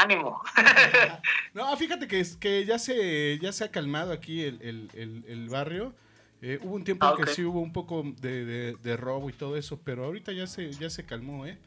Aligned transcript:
ánimo. 0.00 0.42
no, 1.54 1.76
fíjate 1.76 2.08
que, 2.08 2.24
que 2.38 2.64
ya, 2.64 2.78
se, 2.78 3.38
ya 3.38 3.52
se 3.52 3.64
ha 3.64 3.70
calmado 3.70 4.12
aquí 4.12 4.42
el, 4.42 5.48
barrio. 5.50 5.94
Eh, 6.42 6.58
hubo 6.62 6.74
un 6.74 6.84
tiempo 6.84 7.06
en 7.08 7.16
que 7.16 7.30
ah, 7.30 7.34
sí 7.34 7.44
hubo 7.44 7.60
un 7.60 7.72
poco 7.72 8.02
de, 8.20 8.96
robo 8.96 9.28
y 9.28 9.32
todo 9.32 9.56
eso, 9.56 9.80
pero 9.84 10.04
ahorita 10.04 10.32
ya 10.32 10.46
se, 10.46 10.72
ya 10.72 10.88
se 10.88 11.04
calmó, 11.04 11.46
¿eh? 11.46 11.58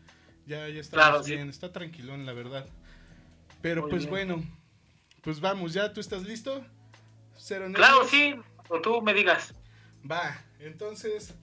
Ya, 0.45 0.67
ya 0.67 0.81
está 0.81 1.21
bien, 1.21 1.49
está 1.49 1.71
tranquilón, 1.71 2.25
la 2.25 2.33
verdad. 2.33 2.67
Pero 3.61 3.87
pues 3.87 4.07
bueno, 4.09 4.43
pues 5.21 5.39
vamos, 5.39 5.73
¿ya 5.73 5.93
tú 5.93 6.01
estás 6.01 6.23
listo? 6.23 6.65
claro, 7.73 8.05
sí, 8.07 8.35
o 8.69 8.81
tú 8.81 9.01
me 9.01 9.13
digas. 9.13 9.53
Va, 10.09 10.37
entonces, 10.59 11.33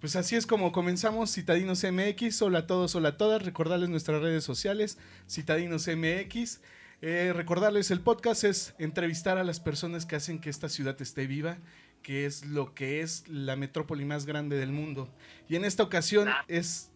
pues 0.00 0.16
así 0.16 0.34
es 0.34 0.46
como 0.46 0.72
comenzamos 0.72 1.34
Citadinos 1.34 1.84
MX. 1.84 2.40
Hola 2.40 2.60
a 2.60 2.66
todos, 2.66 2.94
hola 2.94 3.10
a 3.10 3.16
todas. 3.18 3.42
Recordarles 3.42 3.90
nuestras 3.90 4.22
redes 4.22 4.42
sociales, 4.42 4.96
Citadinos 5.28 5.86
MX. 5.86 6.60
Eh, 7.02 7.32
recordarles 7.34 7.90
el 7.90 8.00
podcast 8.00 8.44
es 8.44 8.74
entrevistar 8.78 9.36
a 9.36 9.44
las 9.44 9.60
personas 9.60 10.06
que 10.06 10.16
hacen 10.16 10.40
que 10.40 10.48
esta 10.48 10.70
ciudad 10.70 11.00
esté 11.02 11.26
viva, 11.26 11.58
que 12.02 12.24
es 12.24 12.46
lo 12.46 12.74
que 12.74 13.02
es 13.02 13.28
la 13.28 13.56
metrópoli 13.56 14.06
más 14.06 14.24
grande 14.24 14.56
del 14.56 14.72
mundo. 14.72 15.12
Y 15.50 15.56
en 15.56 15.66
esta 15.66 15.82
ocasión 15.82 16.28
ah. 16.28 16.44
es 16.48 16.90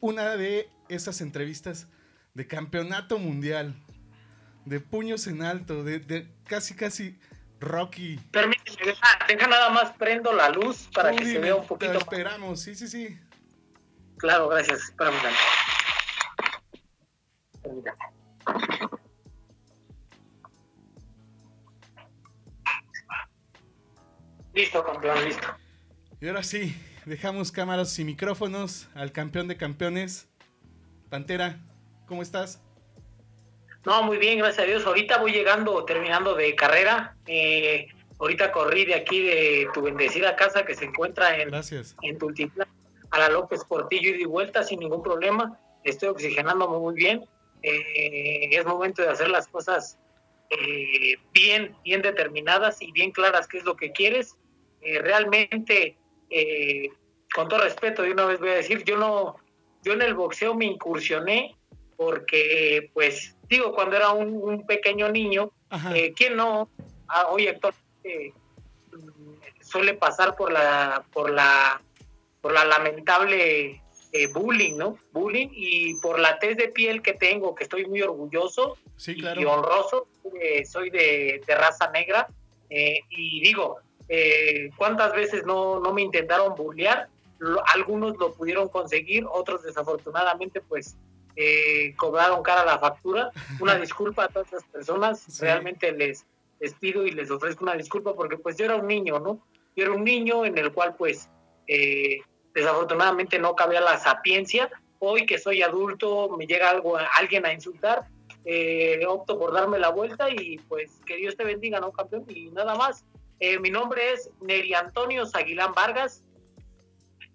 una 0.00 0.36
de 0.36 0.68
esas 0.88 1.20
entrevistas 1.20 1.86
de 2.34 2.48
campeonato 2.48 3.20
mundial, 3.20 3.76
de 4.64 4.80
puños 4.80 5.28
en 5.28 5.42
alto, 5.42 5.84
de 5.84 6.26
casi 6.46 6.74
casi 6.74 7.16
Rocky. 7.60 8.18
Permíteme, 8.30 8.94
deja, 9.26 9.46
nada 9.48 9.70
más 9.70 9.92
prendo 9.92 10.32
la 10.32 10.48
luz 10.50 10.88
para 10.94 11.12
que 11.12 11.24
se 11.24 11.38
vea 11.38 11.56
un 11.56 11.66
poquito. 11.66 11.92
Te 11.92 11.98
esperamos, 11.98 12.60
sí, 12.60 12.74
sí, 12.74 12.88
sí. 12.88 13.18
Claro, 14.16 14.48
gracias. 14.48 14.80
Espérame 14.84 15.16
Listo, 24.54 24.84
campeón, 24.84 25.24
listo. 25.24 25.46
Y 26.20 26.26
ahora 26.26 26.42
sí, 26.42 26.76
dejamos 27.04 27.52
cámaras 27.52 27.96
y 27.98 28.04
micrófonos 28.04 28.88
al 28.94 29.12
campeón 29.12 29.46
de 29.46 29.56
campeones. 29.56 30.28
Pantera, 31.08 31.60
¿cómo 32.06 32.22
estás? 32.22 32.60
No, 33.88 34.02
muy 34.02 34.18
bien, 34.18 34.36
gracias 34.36 34.64
a 34.64 34.66
Dios. 34.66 34.84
Ahorita 34.84 35.16
voy 35.16 35.32
llegando, 35.32 35.82
terminando 35.86 36.34
de 36.34 36.54
carrera. 36.54 37.16
Eh, 37.24 37.88
ahorita 38.18 38.52
corrí 38.52 38.84
de 38.84 38.94
aquí 38.94 39.22
de 39.22 39.66
tu 39.72 39.80
bendecida 39.80 40.36
casa 40.36 40.66
que 40.66 40.74
se 40.74 40.84
encuentra 40.84 41.38
en, 41.38 41.50
en 42.02 42.18
Tultiplán 42.18 42.68
a 43.10 43.18
la 43.18 43.30
López 43.30 43.64
Portillo 43.64 44.10
y 44.10 44.18
de 44.18 44.26
vuelta 44.26 44.62
sin 44.62 44.80
ningún 44.80 45.02
problema. 45.02 45.58
Estoy 45.84 46.10
oxigenando 46.10 46.68
muy 46.68 46.96
bien. 46.96 47.24
Eh, 47.62 48.50
es 48.50 48.66
momento 48.66 49.00
de 49.00 49.08
hacer 49.08 49.30
las 49.30 49.48
cosas 49.48 49.98
eh, 50.50 51.16
bien, 51.32 51.74
bien 51.82 52.02
determinadas 52.02 52.82
y 52.82 52.92
bien 52.92 53.10
claras 53.10 53.48
qué 53.48 53.56
es 53.56 53.64
lo 53.64 53.74
que 53.74 53.92
quieres. 53.92 54.36
realmente, 54.82 55.96
con 57.34 57.48
todo 57.48 57.60
respeto, 57.60 58.02
de 58.02 58.12
una 58.12 58.26
vez 58.26 58.38
voy 58.38 58.50
a 58.50 58.56
decir, 58.56 58.84
yo 58.84 58.98
no, 58.98 59.36
yo 59.82 59.94
en 59.94 60.02
el 60.02 60.12
boxeo 60.12 60.54
me 60.54 60.66
incursioné 60.66 61.57
porque 61.98 62.92
pues 62.94 63.34
digo, 63.48 63.74
cuando 63.74 63.96
era 63.96 64.12
un, 64.12 64.64
pequeño 64.66 65.08
niño, 65.08 65.50
eh, 65.92 66.12
¿quién 66.16 66.36
no? 66.36 66.70
Ah, 67.08 67.26
hoy 67.30 67.48
actualmente 67.48 68.34
mm, 68.92 69.60
suele 69.60 69.94
pasar 69.94 70.36
por 70.36 70.52
la, 70.52 71.04
por 71.12 71.28
la, 71.28 71.82
por 72.40 72.52
la 72.52 72.64
lamentable 72.64 73.82
eh, 74.12 74.26
bullying, 74.32 74.76
¿no? 74.76 74.96
Bullying 75.10 75.48
y 75.50 75.96
por 75.96 76.20
la 76.20 76.38
tez 76.38 76.56
de 76.56 76.68
piel 76.68 77.02
que 77.02 77.14
tengo, 77.14 77.56
que 77.56 77.64
estoy 77.64 77.84
muy 77.86 78.00
orgulloso 78.00 78.78
y, 79.04 79.44
honroso, 79.44 80.06
eh, 80.40 80.64
soy 80.64 80.90
de, 80.90 81.42
raza 81.48 81.90
negra 81.90 82.28
y 82.70 83.40
digo, 83.40 83.78
¿cuántas 84.76 85.12
veces 85.14 85.44
no, 85.44 85.80
no 85.80 85.92
me 85.92 86.02
intentaron 86.02 86.54
bullear? 86.54 87.08
algunos 87.74 88.16
lo 88.18 88.34
pudieron 88.34 88.68
conseguir, 88.68 89.24
otros 89.30 89.62
desafortunadamente 89.62 90.60
pues 90.60 90.96
eh, 91.40 91.94
cobraron 91.96 92.42
cara 92.42 92.64
la 92.64 92.78
factura. 92.80 93.30
Una 93.60 93.76
disculpa 93.78 94.24
a 94.24 94.28
todas 94.28 94.48
esas 94.48 94.64
personas, 94.64 95.40
realmente 95.40 95.92
les, 95.92 96.26
les 96.58 96.74
pido 96.74 97.06
y 97.06 97.12
les 97.12 97.30
ofrezco 97.30 97.62
una 97.62 97.74
disculpa 97.74 98.14
porque 98.14 98.36
pues 98.36 98.56
yo 98.56 98.64
era 98.64 98.74
un 98.74 98.88
niño, 98.88 99.20
¿no? 99.20 99.40
Yo 99.76 99.84
era 99.84 99.92
un 99.92 100.02
niño 100.02 100.44
en 100.44 100.58
el 100.58 100.72
cual 100.72 100.96
pues 100.96 101.30
eh, 101.68 102.18
desafortunadamente 102.52 103.38
no 103.38 103.54
cabía 103.54 103.80
la 103.80 103.98
sapiencia. 103.98 104.68
Hoy 104.98 105.26
que 105.26 105.38
soy 105.38 105.62
adulto 105.62 106.28
me 106.36 106.46
llega 106.46 106.70
algo, 106.70 106.98
alguien 107.16 107.46
a 107.46 107.52
insultar, 107.52 108.08
eh, 108.44 109.04
opto 109.06 109.38
por 109.38 109.52
darme 109.52 109.78
la 109.78 109.90
vuelta 109.90 110.28
y 110.30 110.58
pues 110.68 111.00
que 111.06 111.16
Dios 111.16 111.36
te 111.36 111.44
bendiga, 111.44 111.78
¿no, 111.78 111.92
campeón? 111.92 112.24
Y 112.28 112.50
nada 112.50 112.74
más. 112.74 113.04
Eh, 113.40 113.60
mi 113.60 113.70
nombre 113.70 114.12
es 114.12 114.32
Neri 114.40 114.74
Antonio 114.74 115.24
Zaguilán 115.24 115.72
Vargas, 115.72 116.24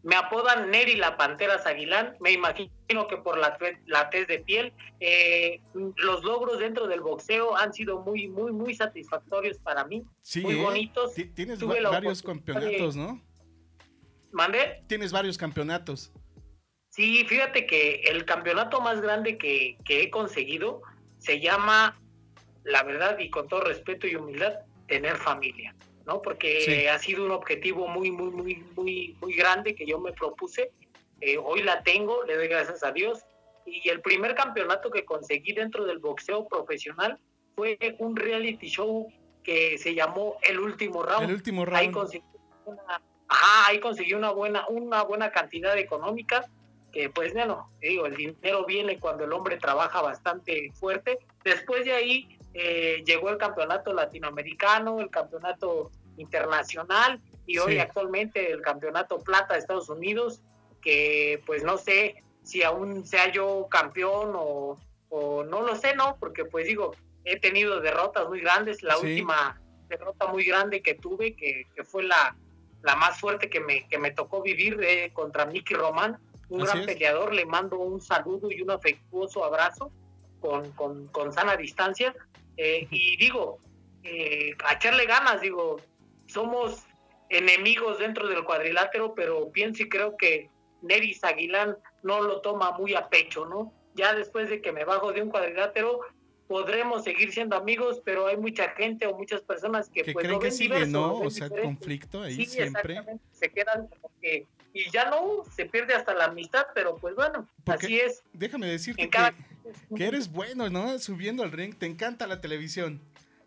me 0.04 0.16
apodan 0.16 0.70
Neri 0.70 0.96
la 0.96 1.18
Pantera 1.18 1.56
Aguilán, 1.66 2.18
me 2.20 2.32
imagino 2.32 3.08
que 3.10 3.18
por 3.18 3.38
la, 3.38 3.58
la 3.86 4.10
tez 4.10 4.28
de 4.28 4.40
piel. 4.40 4.74
Eh, 5.00 5.62
los 5.96 6.24
logros 6.24 6.60
dentro 6.60 6.88
del 6.88 7.00
boxeo 7.00 7.56
han 7.56 7.74
sido 7.74 8.02
muy, 8.02 8.28
muy, 8.28 8.52
muy 8.52 8.76
satisfactorios 8.76 9.58
para 9.60 9.86
mí. 9.86 10.04
Sí, 10.22 10.42
muy 10.42 10.60
¿eh? 10.60 10.62
bonitos. 10.62 11.14
Tienes 11.34 11.60
varios 11.64 12.22
campeonatos, 12.22 12.98
¿no? 12.98 13.22
¿Mandé? 14.32 14.84
Tienes 14.88 15.12
varios 15.12 15.38
campeonatos. 15.38 16.12
Sí, 16.90 17.26
fíjate 17.26 17.66
que 17.66 18.02
el 18.02 18.26
campeonato 18.26 18.82
más 18.82 19.02
grande 19.02 19.38
que, 19.38 19.78
que 19.86 20.04
he 20.04 20.10
conseguido 20.10 20.82
se 21.18 21.40
llama, 21.40 21.98
la 22.66 22.84
verdad 22.84 23.18
y 23.20 23.30
con 23.30 23.48
todo 23.48 23.62
respeto 23.62 24.06
y 24.06 24.16
humildad, 24.16 24.54
tener 24.88 25.16
familia. 25.16 25.74
¿No? 26.06 26.22
Porque 26.22 26.90
ha 26.90 27.00
sido 27.00 27.26
un 27.26 27.32
objetivo 27.32 27.88
muy, 27.88 28.12
muy, 28.12 28.30
muy, 28.32 28.56
muy, 28.76 29.18
muy 29.22 29.34
grande 29.34 29.76
que 29.76 29.86
yo 29.86 30.00
me 30.00 30.12
propuse. 30.12 30.72
Eh, 31.22 31.38
hoy 31.38 31.64
la 31.64 31.82
tengo, 31.84 32.24
le 32.24 32.36
doy 32.36 32.48
gracias 32.48 32.84
a 32.84 32.92
Dios. 32.92 33.24
Y 33.66 33.88
el 33.90 34.02
primer 34.02 34.36
campeonato 34.36 34.92
que 34.92 35.06
conseguí 35.06 35.54
dentro 35.54 35.86
del 35.86 36.00
boxeo 36.00 36.48
profesional 36.48 37.18
fue 37.56 37.78
un 38.00 38.16
reality 38.16 38.68
show 38.68 39.08
que 39.44 39.78
se 39.78 39.94
llamó 39.94 40.38
El 40.48 40.60
Último 40.60 41.04
Round. 41.04 41.30
El 41.30 41.36
Último 41.36 41.66
Round. 41.66 41.78
Ahí 41.78 41.92
conseguí 41.92 42.26
una, 42.66 43.02
ajá, 43.28 43.68
ahí 43.68 43.80
conseguí 43.80 44.14
una 44.14 44.32
buena, 44.32 44.68
una 44.68 45.04
buena 45.04 45.32
cantidad 45.32 45.78
económica 45.78 46.46
que 46.94 47.10
pues 47.10 47.34
bueno, 47.34 47.72
digo, 47.82 48.06
el 48.06 48.16
dinero 48.16 48.66
viene 48.66 49.00
cuando 49.00 49.26
el 49.26 49.34
hombre 49.34 49.58
trabaja 49.58 50.02
bastante 50.02 50.72
fuerte. 50.76 51.18
Después 51.44 51.84
de 51.86 51.94
ahí 51.94 52.38
eh, 52.54 53.04
llegó 53.06 53.30
el 53.30 53.38
campeonato 53.38 53.94
latinoamericano, 53.94 55.00
el 55.00 55.10
campeonato 55.10 55.92
internacional 56.18 57.20
y 57.48 57.58
hoy 57.58 57.80
actualmente 57.80 58.52
el 58.52 58.62
campeonato 58.62 59.20
plata 59.20 59.54
de 59.54 59.60
Estados 59.60 59.90
Unidos, 59.90 60.42
que 60.82 61.42
pues 61.46 61.64
no 61.64 61.78
sé 61.78 62.24
si 62.44 62.62
aún 62.62 63.06
sea 63.06 63.32
yo 63.32 63.68
campeón 63.70 64.34
o, 64.36 64.78
no 65.12 65.62
lo 65.62 65.76
sé, 65.76 65.96
¿no? 65.96 66.18
Porque 66.20 66.44
pues 66.44 66.66
digo, 66.66 66.96
he 67.24 67.40
tenido 67.40 67.80
derrotas 67.80 68.28
muy 68.28 68.42
grandes, 68.42 68.82
la 68.82 68.98
última 68.98 69.62
derrota 69.88 70.28
muy 70.28 70.44
grande 70.44 70.82
que 70.82 70.96
tuve, 70.96 71.36
que, 71.36 71.68
fue 71.84 72.04
la, 72.04 72.36
la 72.82 72.96
más 72.96 73.20
fuerte 73.20 73.48
que 73.50 73.60
me, 73.60 73.88
que 73.88 74.00
me 74.00 74.10
tocó 74.10 74.42
vivir 74.42 74.80
eh, 74.82 75.12
contra 75.14 75.46
Mickey 75.46 75.78
Román, 75.78 76.18
un 76.50 76.64
gran 76.64 76.86
peleador, 76.86 77.34
le 77.34 77.46
mando 77.46 77.78
un 77.78 78.02
saludo 78.02 78.52
y 78.52 78.62
un 78.62 78.72
afectuoso 78.72 79.44
abrazo 79.44 79.92
con, 80.40 80.72
con, 80.72 81.08
con 81.08 81.32
sana 81.32 81.56
distancia 81.56 82.16
eh, 82.58 82.88
y 82.90 83.18
digo, 83.18 83.60
eh, 84.04 84.52
a 84.66 84.74
echarle 84.74 85.06
ganas, 85.06 85.42
digo, 85.42 85.78
somos 86.28 86.84
enemigos 87.30 88.00
dentro 88.00 88.28
del 88.28 88.44
cuadrilátero, 88.44 89.14
pero 89.16 89.52
pienso 89.52 89.84
y 89.84 89.90
creo 89.90 90.18
que 90.18 90.50
Neris 90.82 91.24
Aguilán 91.24 91.78
no 92.04 92.22
lo 92.22 92.42
toma 92.42 92.72
muy 92.72 92.94
a 92.94 93.10
pecho, 93.10 93.46
¿no? 93.46 93.74
Ya 93.96 94.14
después 94.14 94.50
de 94.50 94.62
que 94.62 94.72
me 94.72 94.86
bajo 94.86 95.14
de 95.14 95.22
un 95.22 95.30
cuadrilátero, 95.30 96.02
podremos 96.48 97.04
seguir 97.04 97.32
siendo 97.32 97.56
amigos, 97.56 98.02
pero 98.04 98.28
hay 98.28 98.38
mucha 98.38 98.70
gente 98.72 99.08
o 99.08 99.18
muchas 99.18 99.42
personas 99.42 99.90
que, 99.90 100.04
pues 100.04 100.26
creen 100.26 100.40
que 100.40 100.52
sigue, 100.52 100.86
¿no? 100.86 101.20
O 101.20 101.30
sea, 101.30 101.50
conflicto 101.50 102.22
ahí 102.22 102.46
siempre. 102.46 103.02
Se 103.32 103.50
quedan 103.50 103.88
como 103.88 104.12
que 104.22 104.46
y 104.74 104.90
ya 104.90 105.10
no, 105.10 105.44
se 105.56 105.66
pierde 105.66 105.94
hasta 105.94 106.16
la 106.16 106.26
amistad, 106.26 106.66
pero 106.74 106.96
pues 106.96 107.16
bueno, 107.16 107.48
así 107.68 108.00
es. 108.00 108.24
Déjame 108.34 108.68
decirte 108.68 109.08
que, 109.08 109.34
eres 109.98 110.32
bueno, 110.32 110.70
¿no? 110.70 110.98
Subiendo 111.00 111.44
al 111.44 111.52
ring, 111.52 111.76
te 111.76 111.86
encanta 111.86 112.28
la 112.28 112.42
televisión, 112.42 113.02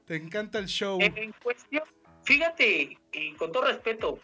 te 0.07 0.17
encanta 0.17 0.59
el 0.59 0.67
show. 0.67 0.99
En 1.01 1.33
cuestión, 1.43 1.83
fíjate, 2.25 2.99
y 3.13 3.33
con 3.35 3.53
todo 3.53 3.67
respeto, 3.67 4.19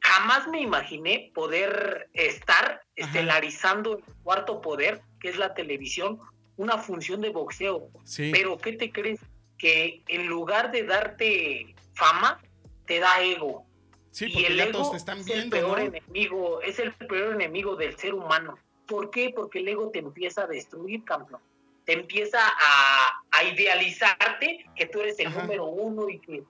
jamás 0.00 0.48
me 0.48 0.60
imaginé 0.60 1.30
poder 1.34 2.08
estar 2.14 2.82
estelarizando 2.96 3.98
el 3.98 4.04
cuarto 4.22 4.60
poder, 4.60 5.02
que 5.20 5.28
es 5.28 5.38
la 5.38 5.54
televisión, 5.54 6.18
una 6.56 6.78
función 6.78 7.20
de 7.20 7.30
boxeo. 7.30 7.88
Pero 8.16 8.58
¿qué 8.58 8.72
te 8.72 8.92
crees? 8.92 9.20
Que 9.58 10.02
en 10.08 10.26
lugar 10.26 10.72
de 10.72 10.84
darte 10.84 11.74
fama, 11.94 12.40
te 12.86 12.98
da 12.98 13.22
ego. 13.22 13.66
Sí, 14.10 14.26
porque 14.26 14.40
y 14.40 14.44
el 14.46 14.60
ego 14.60 14.90
te 14.90 14.96
están 14.96 15.24
viendo, 15.24 15.56
es 15.56 15.62
el 15.62 15.68
peor 15.68 15.80
enemigo, 15.80 16.62
es 16.62 16.78
el 16.78 16.92
peor 16.94 17.34
enemigo 17.34 17.76
del 17.76 17.96
ser 17.96 18.14
humano. 18.14 18.58
¿Por 18.90 19.10
qué? 19.10 19.32
Porque 19.34 19.60
el 19.60 19.68
ego 19.68 19.90
te 19.90 20.00
empieza 20.00 20.42
a 20.42 20.46
destruir, 20.48 21.04
campeón. 21.04 21.40
empieza 21.86 22.40
a, 22.40 23.44
idealizarte 23.44 24.66
que 24.76 24.84
tú 24.84 25.00
eres 25.00 25.18
el 25.18 25.32
número 25.32 25.64
uno 25.64 26.10
y 26.10 26.18
que 26.18 26.44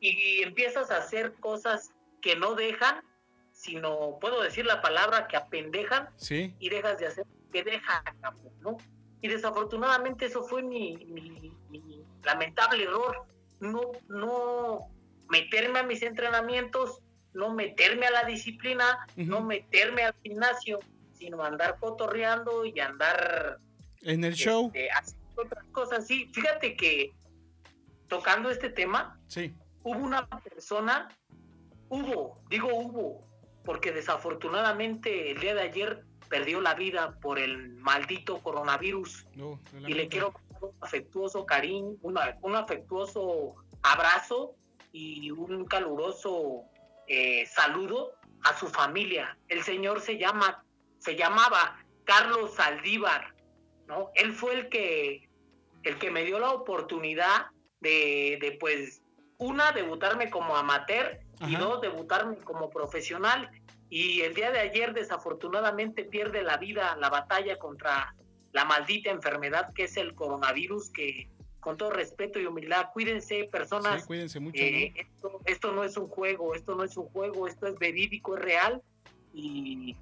y 0.00 0.42
empiezas 0.42 0.90
a 0.90 0.96
hacer 0.96 1.34
cosas 1.34 1.90
que 2.22 2.34
no 2.34 2.54
dejan, 2.54 3.02
sino 3.52 4.18
puedo 4.18 4.40
decir 4.40 4.64
la 4.64 4.80
palabra 4.80 5.28
que 5.28 5.36
apendejan 5.36 6.08
sí. 6.16 6.54
y 6.58 6.70
dejas 6.70 6.98
de 6.98 7.08
hacer 7.08 7.26
que 7.52 7.62
dejan, 7.62 8.02
¿no? 8.60 8.78
Y 9.20 9.28
desafortunadamente 9.28 10.26
eso 10.26 10.44
fue 10.44 10.62
mi, 10.62 10.96
mi, 10.96 11.52
lamentable 12.22 12.84
error, 12.84 13.26
no, 13.58 13.82
no 14.08 14.88
meterme 15.28 15.80
a 15.80 15.82
mis 15.82 16.02
entrenamientos, 16.02 17.02
no 17.34 17.52
meterme 17.52 18.06
a 18.06 18.10
la 18.12 18.24
disciplina, 18.24 19.06
no 19.16 19.42
meterme 19.42 20.04
al 20.04 20.14
gimnasio, 20.22 20.78
sino 21.20 21.44
andar 21.44 21.78
cotorreando 21.78 22.64
y 22.64 22.80
andar 22.80 23.58
en 24.00 24.24
el 24.24 24.34
show. 24.34 24.72
Este, 24.74 24.88
haciendo 24.90 25.42
otras 25.42 25.64
cosas. 25.66 26.06
Sí, 26.06 26.30
fíjate 26.32 26.76
que 26.76 27.12
tocando 28.08 28.50
este 28.50 28.70
tema, 28.70 29.20
sí. 29.28 29.54
hubo 29.82 29.98
una 29.98 30.26
persona, 30.26 31.08
hubo, 31.90 32.42
digo 32.48 32.68
hubo, 32.74 33.28
porque 33.64 33.92
desafortunadamente 33.92 35.30
el 35.30 35.40
día 35.40 35.54
de 35.54 35.60
ayer 35.60 36.04
perdió 36.30 36.60
la 36.62 36.74
vida 36.74 37.18
por 37.20 37.38
el 37.38 37.74
maldito 37.74 38.38
coronavirus. 38.38 39.26
y 39.86 39.92
le 39.92 40.08
quiero 40.08 40.32
un 40.60 40.70
afectuoso 40.80 41.44
cariño, 41.44 41.96
un 42.02 42.56
afectuoso 42.56 43.56
abrazo 43.82 44.54
y 44.92 45.30
un 45.30 45.66
caluroso 45.66 46.64
eh, 47.06 47.44
saludo 47.46 48.14
a 48.42 48.56
su 48.56 48.68
familia. 48.68 49.36
El 49.48 49.62
señor 49.62 50.00
se 50.00 50.18
llama, 50.18 50.64
se 51.00 51.16
llamaba 51.16 51.84
Carlos 52.04 52.54
Saldívar, 52.54 53.34
¿no? 53.88 54.10
Él 54.14 54.32
fue 54.32 54.54
el 54.54 54.68
que, 54.68 55.28
el 55.82 55.98
que 55.98 56.10
me 56.10 56.24
dio 56.24 56.38
la 56.38 56.52
oportunidad 56.52 57.46
de, 57.80 58.38
de 58.40 58.56
pues, 58.60 59.02
una, 59.38 59.72
debutarme 59.72 60.30
como 60.30 60.56
amateur 60.56 61.18
y 61.48 61.56
dos, 61.56 61.80
debutarme 61.80 62.36
como 62.36 62.70
profesional. 62.70 63.50
Y 63.88 64.20
el 64.20 64.34
día 64.34 64.52
de 64.52 64.60
ayer, 64.60 64.92
desafortunadamente, 64.92 66.04
pierde 66.04 66.42
la 66.42 66.58
vida 66.58 66.96
la 66.96 67.10
batalla 67.10 67.58
contra 67.58 68.14
la 68.52 68.64
maldita 68.64 69.10
enfermedad 69.10 69.72
que 69.74 69.84
es 69.84 69.96
el 69.96 70.14
coronavirus, 70.14 70.90
que 70.90 71.28
con 71.60 71.76
todo 71.76 71.90
respeto 71.90 72.40
y 72.40 72.46
humildad, 72.46 72.86
cuídense, 72.92 73.44
personas. 73.44 74.02
Sí, 74.02 74.06
cuídense 74.06 74.40
mucho. 74.40 74.60
Eh, 74.60 75.06
esto, 75.44 75.72
no 75.72 75.84
es 75.84 75.96
un 75.96 76.08
juego, 76.08 76.54
esto 76.54 76.74
no 76.74 76.84
es 76.84 76.96
un 76.96 77.06
juego, 77.06 77.46
esto 77.46 77.66
es 77.66 77.78
verídico, 77.78 78.36
es 78.36 78.42
real. 78.42 78.82
Y 79.32 79.96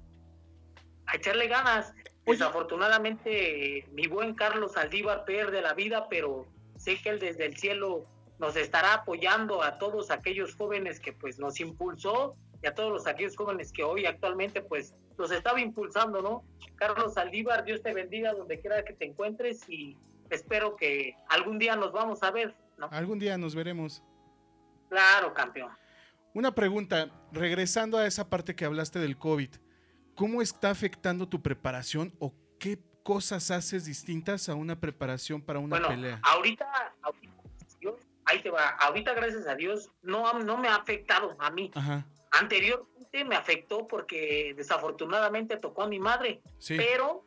a 1.11 1.15
echarle 1.15 1.47
ganas. 1.47 1.93
Desafortunadamente, 2.25 3.87
mi 3.91 4.07
buen 4.07 4.35
Carlos 4.35 4.77
Aldívar 4.77 5.25
pierde 5.25 5.61
la 5.61 5.73
vida, 5.73 6.07
pero 6.09 6.45
sé 6.77 7.01
que 7.01 7.09
él 7.09 7.19
desde 7.19 7.45
el 7.45 7.57
cielo 7.57 8.05
nos 8.37 8.55
estará 8.55 8.93
apoyando 8.93 9.63
a 9.63 9.79
todos 9.79 10.11
aquellos 10.11 10.55
jóvenes 10.55 10.99
que 10.99 11.11
pues 11.11 11.39
nos 11.39 11.59
impulsó 11.59 12.35
y 12.61 12.67
a 12.67 12.75
todos 12.75 12.91
los 12.91 13.07
aquellos 13.07 13.35
jóvenes 13.35 13.71
que 13.71 13.83
hoy 13.83 14.05
actualmente 14.05 14.61
pues 14.61 14.93
los 15.17 15.31
estaba 15.31 15.59
impulsando, 15.59 16.21
¿no? 16.21 16.43
Carlos 16.75 17.17
Aldívar, 17.17 17.65
Dios 17.65 17.81
te 17.81 17.93
bendiga 17.93 18.33
donde 18.33 18.59
quiera 18.59 18.85
que 18.85 18.93
te 18.93 19.05
encuentres 19.05 19.67
y 19.67 19.97
espero 20.29 20.75
que 20.75 21.15
algún 21.29 21.57
día 21.57 21.75
nos 21.75 21.91
vamos 21.91 22.23
a 22.23 22.31
ver, 22.31 22.55
¿no? 22.77 22.87
Algún 22.91 23.19
día 23.19 23.37
nos 23.37 23.55
veremos. 23.55 24.03
Claro, 24.87 25.33
campeón. 25.33 25.71
Una 26.33 26.53
pregunta, 26.53 27.09
regresando 27.31 27.97
a 27.97 28.05
esa 28.05 28.29
parte 28.29 28.55
que 28.55 28.63
hablaste 28.63 28.99
del 28.99 29.17
COVID, 29.17 29.49
¿cómo 30.19 30.41
está 30.41 30.69
afectando 30.69 31.29
tu 31.29 31.41
preparación 31.41 32.13
o 32.19 32.33
qué 32.59 32.77
cosas 33.03 33.51
haces 33.51 33.85
distintas 33.85 34.49
a 34.49 34.53
una 34.53 34.77
preparación 34.77 35.41
para 35.41 35.59
una 35.59 35.87
pelea? 35.87 36.19
Ahorita, 36.23 36.67
ahorita, 37.01 37.33
ahí 38.25 38.41
te 38.41 38.49
va, 38.49 38.67
ahorita 38.67 39.13
gracias 39.13 39.47
a 39.47 39.55
Dios 39.55 39.89
no, 40.01 40.37
no 40.39 40.57
me 40.57 40.67
ha 40.67 40.75
afectado 40.75 41.37
a 41.39 41.49
mí. 41.51 41.71
Ajá. 41.73 42.05
Anteriormente 42.31 43.23
me 43.23 43.37
afectó 43.37 43.87
porque 43.87 44.53
desafortunadamente 44.57 45.55
tocó 45.55 45.83
a 45.83 45.87
mi 45.87 45.99
madre, 45.99 46.41
pero 46.67 47.23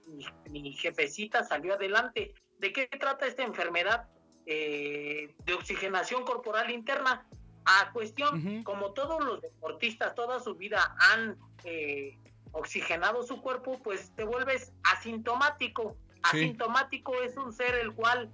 mi, 0.50 0.74
jefecita 0.74 1.44
salió 1.44 1.74
adelante. 1.74 2.34
¿De 2.58 2.74
qué 2.74 2.86
trata 2.88 3.26
esta 3.26 3.42
enfermedad 3.42 4.06
eh, 4.44 5.34
de 5.46 5.54
oxigenación 5.54 6.24
corporal 6.24 6.70
interna? 6.70 7.26
A 7.64 7.92
cuestión, 7.92 8.64
como 8.64 8.92
todos 8.92 9.24
los 9.24 9.40
deportistas 9.40 10.16
toda 10.16 10.40
su 10.40 10.56
vida 10.56 10.96
han 10.98 11.38
eh, 11.62 12.18
oxigenado 12.52 13.22
su 13.22 13.40
cuerpo, 13.40 13.80
pues 13.82 14.12
te 14.14 14.24
vuelves 14.24 14.72
asintomático. 14.84 15.96
Asintomático 16.22 17.20
es 17.22 17.36
un 17.36 17.52
ser 17.52 17.74
el 17.74 17.92
cual 17.94 18.30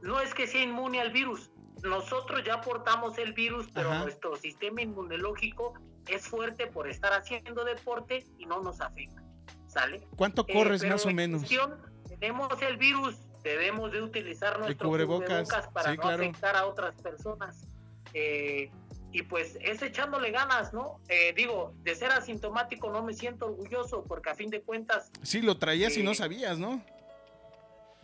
no 0.00 0.20
es 0.20 0.32
que 0.32 0.46
sea 0.46 0.62
inmune 0.62 1.00
al 1.00 1.12
virus, 1.12 1.50
nosotros 1.82 2.42
ya 2.44 2.60
portamos 2.60 3.18
el 3.18 3.32
virus, 3.32 3.68
pero 3.72 3.94
nuestro 3.98 4.36
sistema 4.36 4.82
inmunológico 4.82 5.74
es 6.06 6.26
fuerte 6.26 6.66
por 6.66 6.88
estar 6.88 7.12
haciendo 7.12 7.64
deporte 7.64 8.26
y 8.38 8.46
no 8.46 8.60
nos 8.62 8.80
afecta. 8.80 9.22
¿Sale? 9.66 10.06
¿Cuánto 10.16 10.44
eh, 10.48 10.52
corres 10.52 10.82
más 10.84 11.04
o 11.04 11.10
menos? 11.10 11.42
Tenemos 12.08 12.62
el 12.62 12.78
virus, 12.78 13.16
debemos 13.42 13.92
de 13.92 14.02
utilizar 14.02 14.58
nuestro 14.58 14.88
cubrebocas, 14.88 15.48
para 15.72 15.94
no 15.94 16.02
afectar 16.08 16.56
a 16.56 16.66
otras 16.66 16.94
personas. 17.00 17.66
Eh, 18.14 18.70
y 19.12 19.22
pues 19.22 19.58
es 19.62 19.82
echándole 19.82 20.30
ganas, 20.30 20.72
¿no? 20.72 21.00
Eh, 21.08 21.32
digo, 21.36 21.74
de 21.82 21.94
ser 21.94 22.10
asintomático 22.10 22.90
no 22.90 23.02
me 23.02 23.14
siento 23.14 23.46
orgulloso 23.46 24.04
porque 24.04 24.30
a 24.30 24.34
fin 24.34 24.50
de 24.50 24.60
cuentas... 24.60 25.10
Sí, 25.22 25.40
lo 25.40 25.56
traías 25.58 25.96
y 25.96 26.02
no 26.02 26.14
sabías, 26.14 26.58
¿no? 26.58 26.82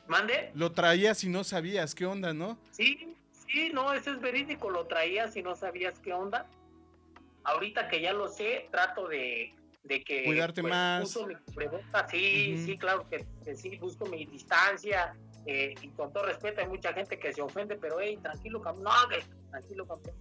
¿Mande? 0.06 0.50
Lo 0.54 0.72
traías 0.72 1.24
y 1.24 1.28
no 1.28 1.44
sabías, 1.44 1.94
¿qué 1.94 2.06
onda, 2.06 2.32
no? 2.34 2.58
Sí, 2.70 3.14
Sí, 3.54 3.70
no, 3.72 3.92
eso 3.92 4.10
es 4.10 4.20
verídico, 4.20 4.68
lo 4.68 4.86
traías 4.86 5.36
y 5.36 5.42
no 5.42 5.54
sabías 5.54 6.00
qué 6.00 6.12
onda. 6.12 6.46
Ahorita 7.44 7.88
que 7.88 8.00
ya 8.00 8.12
lo 8.12 8.28
sé, 8.28 8.68
trato 8.72 9.06
de, 9.06 9.54
que... 10.04 10.24
Cuidarte 10.24 10.60
pues, 10.60 10.72
más. 10.72 11.16
sí, 12.10 12.58
sí, 12.64 12.76
claro 12.76 13.06
que, 13.08 13.24
sí, 13.54 13.76
busco 13.76 14.06
mi 14.06 14.24
distancia 14.26 15.14
eh, 15.46 15.74
y 15.80 15.88
con 15.90 16.12
todo 16.12 16.24
respeto 16.24 16.62
hay 16.62 16.66
mucha 16.66 16.92
gente 16.92 17.16
que 17.16 17.32
se 17.32 17.42
ofende, 17.42 17.76
pero 17.76 18.00
hey, 18.00 18.18
tranquilo, 18.20 18.60
no, 18.60 18.90
tranquilo, 19.50 19.86
campeón. 19.86 20.16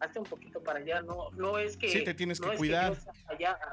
Hazte 0.00 0.18
un 0.18 0.24
poquito 0.24 0.62
para 0.62 0.78
allá, 0.78 1.02
no, 1.02 1.30
no 1.32 1.58
es 1.58 1.76
que... 1.76 1.88
Sí, 1.88 2.04
te 2.04 2.14
tienes 2.14 2.40
que 2.40 2.56
cuidar. 2.56 2.96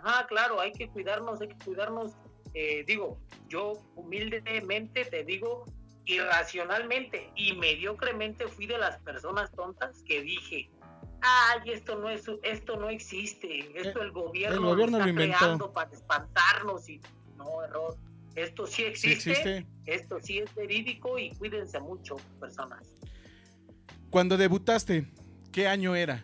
Ajá, 0.04 0.26
claro, 0.28 0.60
hay 0.60 0.72
que 0.72 0.90
cuidarnos, 0.90 1.42
hay 1.42 1.50
que 1.50 1.58
cuidarnos. 1.64 2.14
Eh, 2.54 2.84
digo, 2.88 3.20
yo 3.48 3.74
humildemente 3.96 5.06
te 5.06 5.24
digo, 5.24 5.66
irracionalmente 6.06 7.32
y 7.36 7.54
mediocremente 7.54 8.48
fui 8.48 8.68
de 8.68 8.78
las 8.78 8.98
personas 9.00 9.52
tontas 9.52 10.02
que 10.04 10.22
dije, 10.22 10.70
ay, 11.22 11.72
esto 11.72 11.98
no 11.98 12.10
es 12.10 12.26
esto 12.44 12.78
no 12.78 12.90
existe, 12.90 13.72
esto 13.80 14.02
el 14.02 14.12
gobierno, 14.12 14.76
lo 14.76 14.86
está 14.86 15.14
creando 15.14 15.72
para 15.74 15.92
espantarnos 15.92 16.88
y 16.90 17.02
no 17.38 17.64
error. 17.64 17.98
Esto 18.36 18.68
sí 18.68 18.84
existe, 18.84 19.66
esto 19.86 20.20
sí 20.22 20.40
es 20.40 20.54
verídico 20.54 21.18
y 21.18 21.32
cuídense 21.36 21.80
mucho, 21.80 22.18
personas. 22.40 22.86
Cuando 24.10 24.38
debutaste, 24.38 25.08
¿qué 25.56 25.70
año 25.70 25.96
era? 25.96 26.22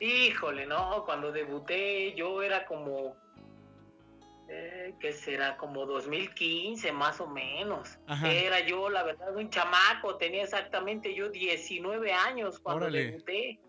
Híjole, 0.00 0.64
no, 0.64 1.04
cuando 1.04 1.30
debuté 1.32 2.14
yo 2.14 2.42
era 2.42 2.64
como 2.64 3.14
eh, 4.48 4.94
que 4.98 5.12
será 5.12 5.58
como 5.58 5.84
2015 5.84 6.92
más 6.92 7.20
o 7.20 7.26
menos. 7.26 7.98
Era 8.24 8.60
yo, 8.60 8.88
la 8.88 9.02
verdad, 9.02 9.36
un 9.36 9.50
chamaco, 9.50 10.16
tenía 10.16 10.44
exactamente 10.44 11.14
yo 11.14 11.28
19 11.28 12.10
años 12.10 12.58
cuando 12.58 12.90
debuté. 12.90 13.60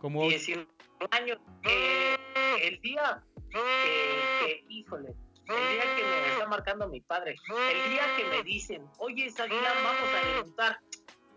Como 0.00 0.26
19 0.28 0.66
años. 1.10 1.38
Eh, 1.64 2.16
el 2.62 2.80
día 2.80 3.22
que, 3.50 4.64
híjole, 4.68 5.08
el 5.08 5.74
día 5.74 5.96
que 5.96 6.02
me 6.02 6.32
está 6.32 6.46
marcando 6.46 6.88
mi 6.88 7.02
padre, 7.02 7.34
el 7.48 7.90
día 7.90 8.02
que 8.16 8.24
me 8.24 8.42
dicen, 8.44 8.82
oye, 8.96 9.28
Saguila, 9.30 9.74
vamos 9.84 10.08
a 10.14 10.36
debutar. 10.36 10.80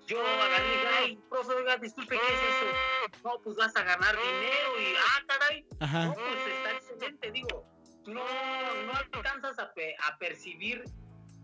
Yo 0.08 0.20
agarré 0.22 0.70
dije, 0.70 0.88
ay, 0.98 1.20
profe, 1.30 1.54
oiga, 1.54 1.78
disculpe, 1.78 2.20
¿qué 2.20 2.34
es 2.34 2.40
eso? 2.40 3.22
No, 3.24 3.40
pues 3.42 3.56
vas 3.56 3.76
a 3.76 3.84
ganar 3.84 4.16
dinero 4.18 4.80
y, 4.80 4.96
ah, 4.96 5.24
caray. 5.28 5.66
No, 6.06 6.14
pues 6.14 6.48
está 6.48 6.72
excelente, 6.72 7.32
digo 7.32 7.74
no, 8.08 8.24
no 8.86 8.94
alcanzas 8.94 9.60
a, 9.60 9.74
a 10.08 10.18
percibir 10.18 10.84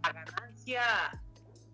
la 0.04 0.12
ganancia 0.12 0.82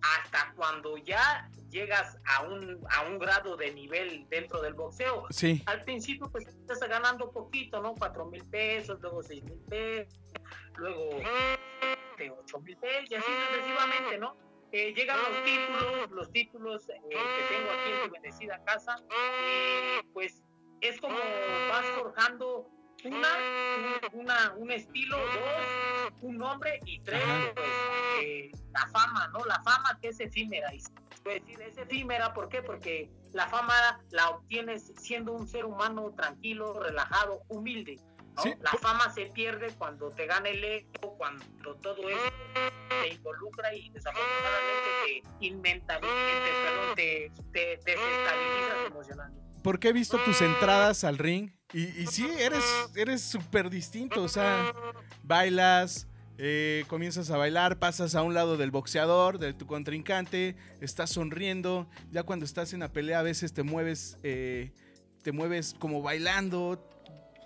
hasta 0.01 0.53
cuando 0.55 0.97
ya 0.97 1.49
llegas 1.69 2.17
a 2.25 2.43
un, 2.43 2.79
a 2.91 3.01
un 3.03 3.17
grado 3.17 3.57
de 3.57 3.71
nivel 3.73 4.27
dentro 4.29 4.61
del 4.61 4.73
boxeo. 4.73 5.25
Sí. 5.31 5.63
Al 5.65 5.83
principio 5.83 6.29
pues 6.29 6.47
estás 6.47 6.79
ganando 6.81 7.31
poquito, 7.31 7.81
¿no? 7.81 7.95
Cuatro 7.95 8.25
mil 8.25 8.45
pesos, 8.45 8.99
luego 9.01 9.23
seis 9.23 9.43
mil 9.43 9.59
pesos, 9.67 10.19
luego 10.75 11.09
de 12.17 12.31
ocho 12.31 12.59
mil 12.59 12.77
pesos 12.77 13.11
y 13.11 13.15
así 13.15 13.31
sucesivamente, 13.49 14.17
¿no? 14.19 14.37
Eh, 14.71 14.93
llegan 14.93 15.17
los 15.17 15.43
títulos, 15.43 16.11
los 16.11 16.31
títulos 16.31 16.89
eh, 16.89 16.93
que 17.09 17.55
tengo 17.55 17.71
aquí 17.71 17.91
en 17.91 18.07
tu 18.07 18.13
bendecida 18.13 18.63
casa, 18.65 18.97
y 19.09 20.07
pues 20.07 20.43
es 20.81 20.99
como 20.99 21.15
vas 21.69 21.85
forjando 21.97 22.69
una, 23.03 23.27
una, 24.13 24.53
un 24.57 24.71
estilo, 24.71 25.17
dos, 25.17 26.13
un 26.21 26.37
nombre 26.37 26.79
y 26.85 26.99
tres, 27.01 27.21
pues, 27.53 27.67
eh, 28.21 28.51
la 28.73 28.87
fama, 28.87 29.27
¿no? 29.29 29.45
La 29.45 29.61
fama 29.63 29.97
que 30.01 30.09
es 30.09 30.19
efímera. 30.19 30.73
Y 30.73 30.81
pues 31.23 31.41
es 31.47 31.77
efímera, 31.77 32.33
¿por 32.33 32.49
qué? 32.49 32.61
Porque 32.61 33.09
la 33.33 33.47
fama 33.47 33.73
la 34.11 34.29
obtienes 34.29 34.93
siendo 34.97 35.33
un 35.33 35.47
ser 35.47 35.65
humano 35.65 36.13
tranquilo, 36.15 36.79
relajado, 36.81 37.41
humilde. 37.47 37.99
La 38.43 38.71
fama 38.81 39.09
se 39.13 39.27
pierde 39.27 39.67
cuando 39.77 40.09
te 40.11 40.25
gana 40.25 40.49
el 40.49 40.63
ego, 40.63 41.15
cuando 41.17 41.45
todo 41.81 42.09
eso 42.09 42.19
te 43.01 43.13
involucra 43.13 43.73
y 43.73 43.89
desafortunadamente 43.89 45.23
te 45.39 45.45
inventa, 45.45 45.99
perdón, 45.99 46.95
te, 46.95 47.31
te 47.53 47.59
desestabilizas 47.77 48.87
emocionalmente. 48.87 49.61
Porque 49.63 49.89
he 49.89 49.93
visto 49.93 50.17
tus 50.19 50.41
entradas 50.41 51.03
al 51.03 51.17
ring 51.17 51.51
y, 51.73 51.83
y 51.83 52.07
sí, 52.07 52.29
eres 52.37 52.63
eres 52.95 53.21
súper 53.21 53.69
distinto, 53.69 54.21
o 54.23 54.27
sea, 54.27 54.73
bailas, 55.23 56.07
eh, 56.37 56.83
comienzas 56.87 57.31
a 57.31 57.37
bailar, 57.37 57.79
pasas 57.79 58.13
a 58.13 58.21
un 58.21 58.33
lado 58.33 58.57
del 58.57 58.69
boxeador, 58.69 59.39
de 59.39 59.53
tu 59.53 59.65
contrincante, 59.65 60.55
estás 60.81 61.11
sonriendo, 61.11 61.89
ya 62.11 62.23
cuando 62.23 62.45
estás 62.45 62.73
en 62.73 62.81
la 62.81 62.91
pelea 62.91 63.19
a 63.19 63.23
veces 63.23 63.53
te 63.53 63.63
mueves, 63.63 64.17
eh, 64.23 64.73
te 65.23 65.31
mueves 65.31 65.73
como 65.79 66.01
bailando, 66.01 66.87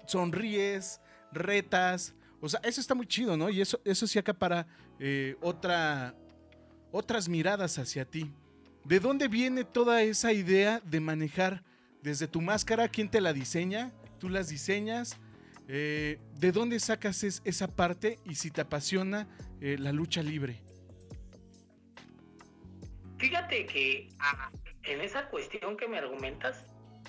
sonríes, 0.10 1.02
retas. 1.32 2.16
O 2.42 2.50
sea, 2.50 2.60
eso 2.64 2.82
está 2.82 2.96
muy 2.96 3.08
chido, 3.08 3.38
¿no? 3.38 3.50
Y 3.50 3.62
eso, 3.62 3.80
eso 3.86 4.08
sí 4.08 4.18
acapara 4.18 4.68
eh, 5.00 5.36
otra, 5.42 6.16
otras 6.92 7.30
miradas 7.30 7.78
hacia 7.78 8.06
ti. 8.06 8.32
¿De 8.86 9.00
dónde 9.00 9.28
viene 9.28 9.64
toda 9.64 10.02
esa 10.02 10.34
idea 10.34 10.82
de 10.84 11.00
manejar 11.00 11.64
desde 12.02 12.28
tu 12.28 12.42
máscara? 12.42 12.88
¿Quién 12.88 13.10
te 13.10 13.22
la 13.22 13.34
diseña? 13.34 13.92
¿Tú 14.20 14.30
las 14.30 14.50
diseñas? 14.50 15.18
Eh, 15.68 16.20
¿De 16.40 16.52
dónde 16.52 16.80
sacas 16.80 17.24
esa 17.24 17.68
parte 17.68 18.20
y 18.26 18.36
si 18.36 18.50
te 18.50 18.62
apasiona 18.62 19.28
eh, 19.62 19.78
la 19.78 19.92
lucha 19.92 20.24
libre? 20.24 20.64
Fíjate 23.18 23.66
que 23.66 24.10
ah, 24.20 24.50
en 24.84 25.02
esa 25.02 25.30
cuestión 25.30 25.78
que 25.78 25.88
me 25.88 25.98
argumentas, 25.98 26.66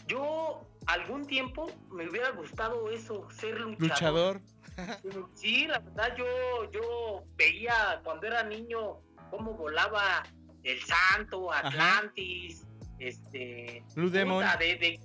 yo 0.09 0.70
algún 0.87 1.27
tiempo 1.27 1.67
me 1.91 2.09
hubiera 2.09 2.31
gustado 2.31 2.91
eso, 2.91 3.29
ser 3.31 3.61
luchador. 3.61 4.41
Luchador. 4.77 5.31
sí, 5.35 5.67
la 5.67 5.79
verdad 5.81 6.17
yo, 6.17 6.71
yo 6.71 7.25
veía 7.37 8.01
cuando 8.05 8.27
era 8.27 8.43
niño 8.43 9.01
cómo 9.31 9.55
volaba 9.55 10.23
el 10.63 10.81
Santo, 10.83 11.53
Atlantis, 11.53 12.67
este 12.99 13.83
Blue 13.95 14.11
Demon. 14.11 14.45
De, 14.59 15.01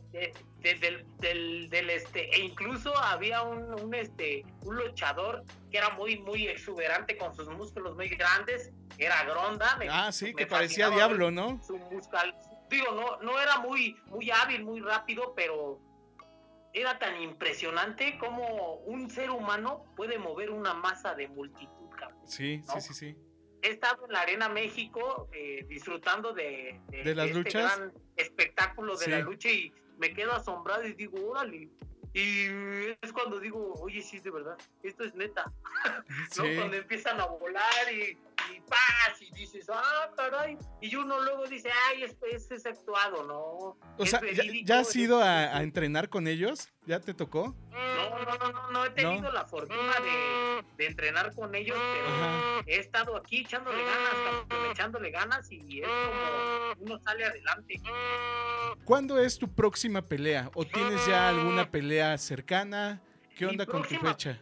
del, 0.62 1.70
del, 1.70 1.90
este, 1.92 2.36
e 2.36 2.40
incluso 2.40 2.96
había 2.98 3.44
un, 3.44 3.80
un, 3.80 3.94
este, 3.94 4.44
un 4.64 4.76
luchador 4.78 5.44
que 5.70 5.78
era 5.78 5.92
muy, 5.92 6.18
muy 6.18 6.48
exuberante 6.48 7.18
con 7.18 7.36
sus 7.36 7.48
músculos 7.50 7.96
muy 7.96 8.10
grandes, 8.10 8.72
era 8.98 9.24
Gronda. 9.26 9.78
ah, 9.92 10.12
sí, 10.12 10.34
que 10.34 10.48
parecía 10.48 10.90
diablo, 10.90 11.30
¿no? 11.30 11.62
Su, 11.64 11.78
muscal, 11.78 12.36
digo, 12.70 12.92
no, 12.92 13.18
no 13.22 13.40
era 13.40 13.60
muy, 13.60 13.98
muy 14.08 14.32
hábil, 14.32 14.64
muy 14.64 14.82
rápido, 14.82 15.34
pero 15.36 15.80
era 16.74 17.00
tan 17.00 17.22
impresionante 17.22 18.18
como 18.18 18.76
un 18.86 19.10
ser 19.10 19.32
humano 19.32 19.86
puede 19.96 20.18
mover 20.20 20.52
una 20.52 20.74
masa 20.74 21.16
de 21.16 21.28
multitud. 21.28 21.90
sí, 22.26 22.62
sí, 22.64 22.82
sí, 22.82 22.94
sí. 22.94 23.16
He 23.62 23.70
estado 23.70 24.06
en 24.06 24.12
la 24.12 24.22
Arena 24.22 24.48
México 24.48 25.28
eh, 25.34 25.66
disfrutando 25.68 26.34
de, 26.34 26.80
de, 26.90 27.16
las 27.16 27.30
este 27.30 27.50
gran 27.50 27.94
espectáculo 28.16 28.96
de 28.96 29.08
la 29.08 29.20
lucha 29.20 29.50
y 29.50 29.74
me 29.98 30.14
quedo 30.14 30.34
asombrado 30.34 30.86
y 30.86 30.94
digo, 30.94 31.18
órale, 31.30 31.70
y 32.16 32.48
es 33.02 33.12
cuando 33.12 33.42
digo, 33.42 33.74
oye, 33.82 34.02
sí, 34.02 34.22
de 34.22 34.32
verdad, 34.32 34.58
esto 34.84 35.04
es 35.04 35.14
neta. 35.16 35.52
¿No? 36.38 36.44
Cuando 36.56 36.78
empiezan 36.78 37.20
a 37.20 37.26
volar 37.26 37.92
y, 37.92 38.18
y 38.56 38.62
paz, 38.62 39.22
y 39.22 39.32
dices, 39.32 39.68
ah, 39.70 40.10
caray. 40.16 40.58
Y 40.82 40.96
uno 40.96 41.22
luego 41.22 41.46
dice, 41.48 41.70
ay, 41.88 42.04
es, 42.04 42.16
es, 42.32 42.52
es 42.52 42.66
actuado, 42.66 43.24
¿no? 43.24 43.78
O 43.98 44.06
sea, 44.06 44.22
¿ya, 44.64 44.80
has 44.80 44.96
ido 44.96 45.22
a, 45.22 45.58
a, 45.58 45.64
entrenar 45.64 46.10
con 46.10 46.28
ellos? 46.28 46.70
¿Ya 46.86 47.00
te 47.00 47.14
tocó? 47.14 47.56
No, 47.72 48.10
no, 48.20 48.38
no, 48.38 48.52
no, 48.52 48.72
no 48.72 48.86
he 48.86 48.90
tenido 48.92 49.32
la 49.32 49.46
fortuna 49.46 49.94
de, 50.00 50.64
de, 50.78 50.86
entrenar 50.86 51.34
con 51.34 51.54
ellos, 51.56 51.78
pero 51.78 52.64
he 52.68 52.80
estado 52.80 53.18
aquí 53.18 53.42
echándole 53.42 53.84
ganas, 53.84 54.72
echándole 54.72 55.12
ganas 55.12 55.52
y 55.52 55.82
es 55.82 55.88
como 55.88 56.86
uno 56.86 57.00
sale 57.00 57.26
adelante. 57.26 57.82
¿Cuándo 58.84 59.20
es 59.20 59.38
tu 59.38 59.54
próxima 59.54 60.02
pelea? 60.02 60.52
¿O 60.54 60.66
tienes 60.66 61.06
ya 61.08 61.30
alguna 61.30 61.70
pelea 61.70 62.18
cercana? 62.18 63.02
¿Qué 63.36 63.46
onda 63.46 63.66
con 63.66 63.84
tu 63.84 63.96
fecha? 63.96 64.40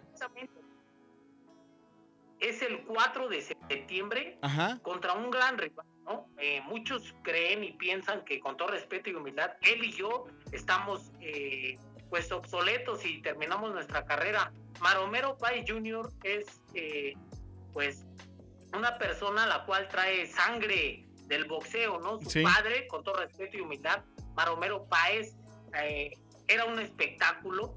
Es 2.44 2.62
el 2.62 2.84
4 2.84 3.30
de 3.30 3.42
septiembre 3.42 4.38
contra 4.82 5.14
un 5.14 5.32
gran 5.32 5.58
rival. 5.58 5.86
¿no? 6.04 6.28
Eh, 6.38 6.62
muchos 6.66 7.16
creen 7.24 7.64
y 7.64 7.72
piensan 7.72 8.26
que 8.26 8.42
con 8.42 8.58
todo 8.58 8.68
respeto 8.68 9.10
y 9.10 9.14
humildad, 9.14 9.52
él 9.62 9.82
y 9.86 9.94
yo 9.94 10.26
estamos 10.52 11.14
eh, 11.22 11.78
pues 12.10 12.30
obsoletos 12.34 13.06
y 13.06 13.22
terminamos 13.22 13.72
nuestra 13.72 14.06
carrera. 14.06 14.52
Maromero 14.82 15.38
Pai 15.38 15.64
Jr. 15.66 16.12
es 16.24 16.62
eh, 16.74 17.14
pues 17.72 18.06
una 18.76 18.98
persona 18.98 19.48
la 19.48 19.64
cual 19.66 19.88
trae 19.88 20.28
sangre 20.28 21.06
del 21.28 21.46
boxeo, 21.46 22.02
¿no? 22.02 22.20
Su 22.20 22.44
padre, 22.44 22.88
con 22.88 23.06
todo 23.06 23.22
respeto 23.22 23.56
y 23.56 23.62
humildad, 23.62 24.04
Maromero 24.36 24.86
Páez, 24.90 25.38
era 26.48 26.66
un 26.66 26.78
espectáculo 26.80 27.76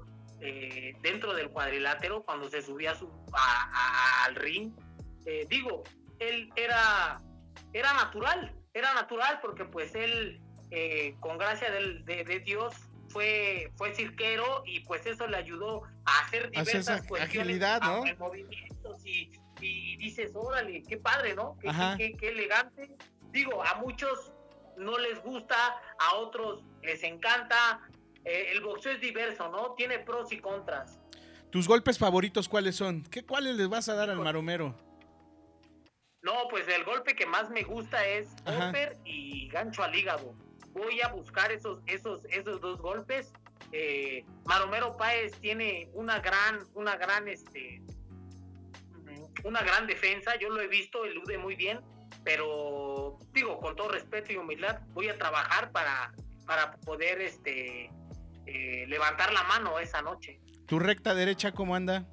dentro 1.01 1.33
del 1.33 1.49
cuadrilátero 1.49 2.23
cuando 2.23 2.49
se 2.49 2.61
subía 2.61 2.93
su, 2.93 3.09
al 3.33 4.35
ring. 4.35 4.73
Eh, 5.25 5.45
digo, 5.49 5.83
él 6.19 6.49
era, 6.55 7.21
era 7.73 7.93
natural, 7.93 8.53
era 8.73 8.93
natural 8.93 9.39
porque 9.41 9.65
pues 9.65 9.93
él, 9.95 10.41
con 11.19 11.37
gracia 11.37 11.69
de, 11.71 12.41
Dios, 12.45 12.73
fue, 13.09 13.71
fue 13.75 13.93
cirquero 13.95 14.63
y 14.65 14.81
pues 14.81 15.05
eso 15.05 15.27
le 15.27 15.37
ayudó 15.37 15.83
a 16.05 16.19
hacer 16.21 16.49
diversas 16.49 17.05
cuestiones, 17.07 17.59
¿no? 17.81 18.03
movimientos 18.17 19.05
y, 19.05 19.31
y, 19.61 19.97
dices, 19.97 20.31
órale, 20.33 20.83
qué 20.83 20.97
padre, 20.97 21.35
¿no? 21.35 21.57
qué, 21.97 22.15
qué 22.17 22.29
elegante. 22.29 22.95
Digo, 23.31 23.63
a 23.63 23.75
muchos 23.75 24.33
no 24.77 24.97
les 24.97 25.21
gusta, 25.23 25.55
a 25.99 26.15
otros 26.15 26.63
les 26.81 27.03
encanta. 27.03 27.81
Eh, 28.23 28.51
el 28.51 28.61
boxeo 28.61 28.93
es 28.93 29.01
diverso, 29.01 29.49
¿no? 29.49 29.73
Tiene 29.73 29.99
pros 29.99 30.31
y 30.31 30.39
contras. 30.39 30.99
¿Tus 31.49 31.67
golpes 31.67 31.97
favoritos 31.97 32.49
cuáles 32.49 32.75
son? 32.75 33.03
¿Qué 33.03 33.23
cuáles 33.23 33.55
les 33.55 33.67
vas 33.69 33.89
a 33.89 33.95
dar 33.95 34.09
al 34.09 34.17
maromero? 34.17 34.75
No, 36.21 36.33
pues 36.49 36.67
el 36.67 36.83
golpe 36.83 37.15
que 37.15 37.25
más 37.25 37.49
me 37.49 37.63
gusta 37.63 38.05
es 38.05 38.35
upper 38.41 38.97
y 39.05 39.47
gancho 39.49 39.83
al 39.83 39.95
hígado. 39.95 40.35
Voy 40.73 41.01
a 41.01 41.07
buscar 41.07 41.51
esos, 41.51 41.81
esos, 41.85 42.25
esos 42.25 42.59
dos 42.59 42.79
golpes. 42.81 43.31
Eh, 43.71 44.25
Maromero 44.45 44.97
Páez 44.97 45.33
tiene 45.39 45.89
una 45.93 46.19
gran, 46.19 46.59
una 46.73 46.95
gran, 46.97 47.27
este, 47.27 47.81
una 49.43 49.61
gran 49.61 49.87
defensa. 49.87 50.35
Yo 50.37 50.49
lo 50.49 50.59
he 50.61 50.67
visto, 50.67 51.05
elude 51.05 51.37
muy 51.37 51.55
bien 51.55 51.79
pero 52.27 53.17
digo, 53.31 53.57
con 53.61 53.77
todo 53.77 53.87
respeto 53.87 54.33
y 54.33 54.35
humildad, 54.35 54.81
voy 54.89 55.07
a 55.07 55.17
trabajar 55.17 55.71
para, 55.71 56.11
para 56.45 56.75
poder 56.81 57.21
este, 57.21 57.89
eh, 58.45 58.85
levantar 58.87 59.31
la 59.31 59.43
mano 59.43 59.79
esa 59.79 60.01
noche. 60.01 60.41
¿Tu 60.67 60.79
recta 60.79 61.15
derecha 61.15 61.53
cómo 61.53 61.75
anda? 61.75 62.05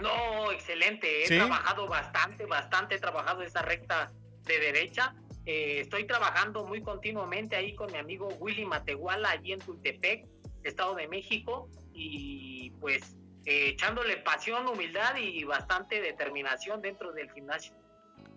No, 0.00 0.52
excelente. 0.52 1.24
He 1.24 1.26
trabajado 1.26 1.88
bastante, 1.88 2.46
bastante. 2.46 2.94
He 2.94 2.98
trabajado 3.00 3.42
esa 3.42 3.62
recta 3.62 4.12
de 4.44 4.60
derecha. 4.60 5.14
Eh, 5.44 5.80
estoy 5.80 6.06
trabajando 6.06 6.64
muy 6.64 6.82
continuamente 6.82 7.56
ahí 7.56 7.74
con 7.74 7.90
mi 7.90 7.98
amigo 7.98 8.28
Willy 8.38 8.64
Matehuala, 8.64 9.30
allí 9.30 9.52
en 9.52 9.58
Tultepec, 9.58 10.26
Estado 10.62 10.94
de 10.94 11.08
México. 11.08 11.68
Y 11.92 12.70
pues 12.80 13.16
eh, 13.44 13.70
echándole 13.70 14.18
pasión, 14.18 14.68
humildad 14.68 15.16
y 15.16 15.42
bastante 15.42 16.00
determinación 16.00 16.80
dentro 16.80 17.12
del 17.12 17.30
gimnasio. 17.32 17.74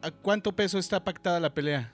¿A 0.01 0.09
cuánto 0.09 0.51
peso 0.53 0.79
está 0.79 1.03
pactada 1.03 1.39
la 1.39 1.53
pelea? 1.53 1.91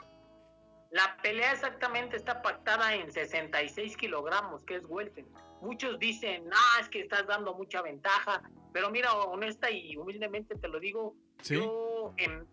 La 0.91 1.17
pelea 1.21 1.51
exactamente 1.51 2.15
está 2.15 2.41
pactada 2.41 2.95
en 2.95 3.11
66 3.11 3.97
kilogramos, 3.97 4.63
que 4.63 4.75
es 4.75 4.85
welter. 4.85 5.25
Muchos 5.61 5.97
dicen, 5.99 6.49
ah, 6.53 6.77
es 6.81 6.89
que 6.89 7.01
estás 7.01 7.25
dando 7.27 7.53
mucha 7.53 7.81
ventaja, 7.81 8.41
pero 8.73 8.91
mira, 8.91 9.13
honesta 9.13 9.71
y 9.71 9.95
humildemente 9.97 10.55
te 10.55 10.67
lo 10.67 10.79
digo, 10.79 11.15
yo 11.43 12.13
en, 12.17 12.47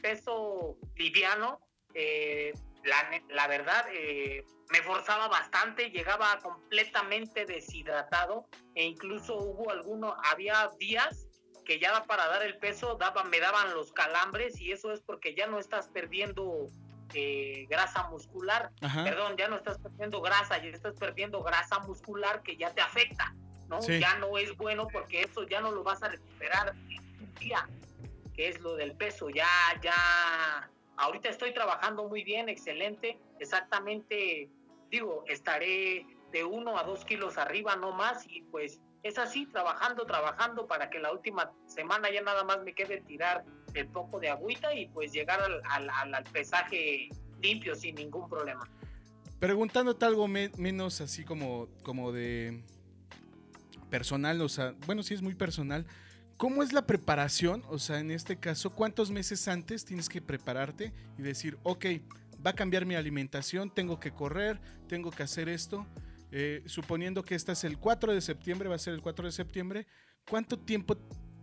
peso 0.00 0.76
liviano, 0.96 1.60
eh, 1.94 2.52
la, 2.84 3.46
verdad, 3.46 3.86
eh, 3.92 4.44
me 4.70 4.82
forzaba 4.82 5.28
bastante, 5.28 5.90
llegaba 5.90 6.38
completamente 6.40 7.46
deshidratado 7.46 8.46
e 8.74 8.84
incluso 8.84 9.36
hubo 9.36 9.70
alguno, 9.70 10.16
había 10.24 10.70
días 10.78 11.28
que 11.64 11.78
ya 11.78 12.04
para 12.04 12.26
dar 12.26 12.42
el 12.42 12.58
peso 12.58 12.96
daban, 12.96 13.30
me 13.30 13.38
daban 13.38 13.72
los 13.74 13.92
calambres 13.92 14.60
y 14.60 14.72
eso 14.72 14.92
es 14.92 15.00
porque 15.00 15.34
ya 15.34 15.46
no 15.46 15.58
estás 15.58 15.88
perdiendo 15.88 16.66
eh, 17.14 17.66
grasa 17.68 18.08
muscular, 18.08 18.70
perdón, 18.80 19.36
ya 19.36 19.48
no 19.48 19.56
estás 19.56 19.78
perdiendo 19.78 20.20
grasa, 20.20 20.58
ya 20.58 20.70
estás 20.70 20.94
perdiendo 20.94 21.42
grasa 21.42 21.78
muscular 21.80 22.42
que 22.42 22.56
ya 22.56 22.70
te 22.72 22.80
afecta, 22.80 23.34
¿no? 23.68 23.80
Ya 23.80 24.16
no 24.18 24.38
es 24.38 24.56
bueno 24.56 24.86
porque 24.88 25.22
eso 25.22 25.46
ya 25.46 25.60
no 25.60 25.70
lo 25.70 25.82
vas 25.82 26.02
a 26.02 26.08
recuperar 26.08 26.74
en 26.88 27.24
un 27.24 27.34
día, 27.34 27.68
que 28.34 28.48
es 28.48 28.60
lo 28.60 28.76
del 28.76 28.92
peso. 28.94 29.30
Ya, 29.30 29.48
ya, 29.82 30.70
ahorita 30.96 31.28
estoy 31.28 31.52
trabajando 31.52 32.08
muy 32.08 32.24
bien, 32.24 32.48
excelente, 32.48 33.18
exactamente, 33.40 34.48
digo, 34.90 35.24
estaré 35.26 36.06
de 36.30 36.44
uno 36.44 36.78
a 36.78 36.84
dos 36.84 37.04
kilos 37.04 37.38
arriba, 37.38 37.76
no 37.76 37.92
más, 37.92 38.26
y 38.28 38.42
pues 38.42 38.80
es 39.02 39.18
así, 39.18 39.46
trabajando, 39.46 40.06
trabajando 40.06 40.66
para 40.66 40.88
que 40.88 40.98
la 40.98 41.12
última 41.12 41.52
semana 41.66 42.10
ya 42.10 42.22
nada 42.22 42.44
más 42.44 42.62
me 42.62 42.74
quede 42.74 43.00
tirar 43.00 43.44
el 43.74 43.86
poco 43.88 44.20
de 44.20 44.28
agüita 44.28 44.74
y 44.74 44.86
pues 44.86 45.12
llegar 45.12 45.40
al, 45.40 45.90
al, 45.90 46.24
pesaje 46.24 47.08
limpio 47.40 47.74
sin 47.74 47.94
ningún 47.94 48.28
problema. 48.28 48.68
Preguntándote 49.38 50.04
algo 50.04 50.28
menos 50.28 51.00
así 51.00 51.24
como, 51.24 51.68
como 51.82 52.12
de 52.12 52.62
personal, 53.90 54.40
o 54.40 54.48
sea, 54.48 54.74
bueno, 54.86 55.02
sí 55.02 55.14
es 55.14 55.22
muy 55.22 55.34
personal. 55.34 55.86
¿Cómo 56.36 56.62
es 56.62 56.72
la 56.72 56.86
preparación? 56.86 57.62
O 57.68 57.78
sea, 57.78 58.00
en 58.00 58.10
este 58.10 58.38
caso, 58.38 58.70
¿cuántos 58.70 59.10
meses 59.10 59.46
antes 59.48 59.84
tienes 59.84 60.08
que 60.08 60.22
prepararte 60.22 60.92
y 61.18 61.22
decir, 61.22 61.58
ok, 61.62 61.86
va 62.44 62.50
a 62.50 62.54
cambiar 62.54 62.86
mi 62.86 62.94
alimentación, 62.94 63.70
tengo 63.72 64.00
que 64.00 64.12
correr, 64.12 64.60
tengo 64.88 65.10
que 65.10 65.22
hacer 65.22 65.48
esto? 65.48 65.86
Eh, 66.30 66.62
suponiendo 66.66 67.22
que 67.22 67.34
esta 67.34 67.52
es 67.52 67.64
el 67.64 67.78
4 67.78 68.14
de 68.14 68.20
septiembre, 68.20 68.68
va 68.68 68.76
a 68.76 68.78
ser 68.78 68.94
el 68.94 69.02
4 69.02 69.26
de 69.26 69.32
septiembre, 69.32 69.86
¿cuánto 70.28 70.58
tiempo 70.58 70.96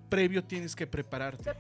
previo 0.10 0.44
tienes 0.44 0.76
que 0.76 0.88
prepararte? 0.88 1.52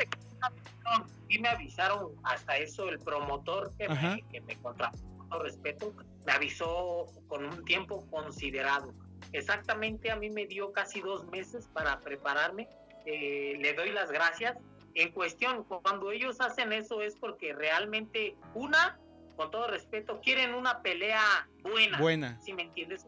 Y 1.27 1.39
me 1.39 1.49
avisaron 1.49 2.13
hasta 2.23 2.57
eso 2.57 2.89
el 2.89 2.99
promotor 2.99 3.71
que 3.77 3.87
me, 3.87 4.23
que 4.31 4.41
me 4.41 4.55
contrató, 4.57 4.97
con 5.29 5.41
respeto, 5.41 5.93
me 6.25 6.31
avisó 6.31 7.05
con 7.27 7.45
un 7.45 7.63
tiempo 7.65 8.05
considerado. 8.09 8.93
Exactamente 9.31 10.09
a 10.09 10.15
mí 10.15 10.29
me 10.29 10.47
dio 10.47 10.71
casi 10.71 11.01
dos 11.01 11.27
meses 11.27 11.67
para 11.71 11.99
prepararme. 11.99 12.67
Eh, 13.05 13.57
le 13.59 13.73
doy 13.73 13.91
las 13.91 14.11
gracias. 14.11 14.57
En 14.95 15.11
cuestión, 15.11 15.63
cuando 15.63 16.11
ellos 16.11 16.41
hacen 16.41 16.73
eso 16.73 17.01
es 17.01 17.15
porque 17.15 17.53
realmente, 17.53 18.35
una, 18.55 18.97
con 19.35 19.51
todo 19.51 19.67
respeto, 19.67 20.19
quieren 20.21 20.55
una 20.55 20.81
pelea 20.81 21.47
buena. 21.61 21.99
Buena. 21.99 22.41
Si 22.41 22.53
me 22.53 22.63
entiendes, 22.63 23.05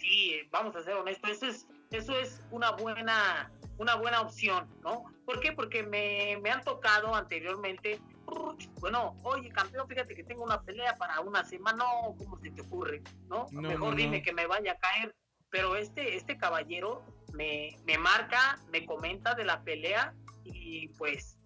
sí, 0.00 0.40
vamos 0.50 0.76
a 0.76 0.82
ser 0.82 0.94
honestos, 0.94 1.30
eso 1.30 1.46
es, 1.46 1.66
eso 1.90 2.16
es 2.18 2.42
una 2.50 2.70
buena, 2.72 3.50
una 3.78 3.96
buena 3.96 4.20
opción, 4.20 4.68
¿no? 4.82 5.04
¿Por 5.24 5.40
qué? 5.40 5.52
Porque 5.52 5.82
me, 5.82 6.38
me 6.42 6.50
han 6.50 6.62
tocado 6.62 7.14
anteriormente, 7.14 8.00
bueno, 8.80 9.16
oye, 9.22 9.50
campeón, 9.50 9.88
fíjate 9.88 10.14
que 10.14 10.24
tengo 10.24 10.44
una 10.44 10.62
pelea 10.62 10.94
para 10.96 11.20
una 11.20 11.44
semana, 11.44 11.78
no, 11.78 12.14
¿cómo 12.18 12.38
se 12.40 12.50
te 12.50 12.62
ocurre? 12.62 13.02
¿No? 13.28 13.46
Mejor 13.52 13.94
dime 13.94 14.22
que 14.22 14.32
me 14.32 14.46
vaya 14.46 14.72
a 14.72 14.78
caer. 14.78 15.14
Pero 15.48 15.76
este, 15.76 16.16
este 16.16 16.36
caballero 16.36 17.04
me, 17.32 17.76
me 17.86 17.98
marca, 17.98 18.58
me 18.72 18.84
comenta 18.84 19.34
de 19.34 19.44
la 19.44 19.62
pelea 19.62 20.12
y 20.44 20.88
pues 20.98 21.38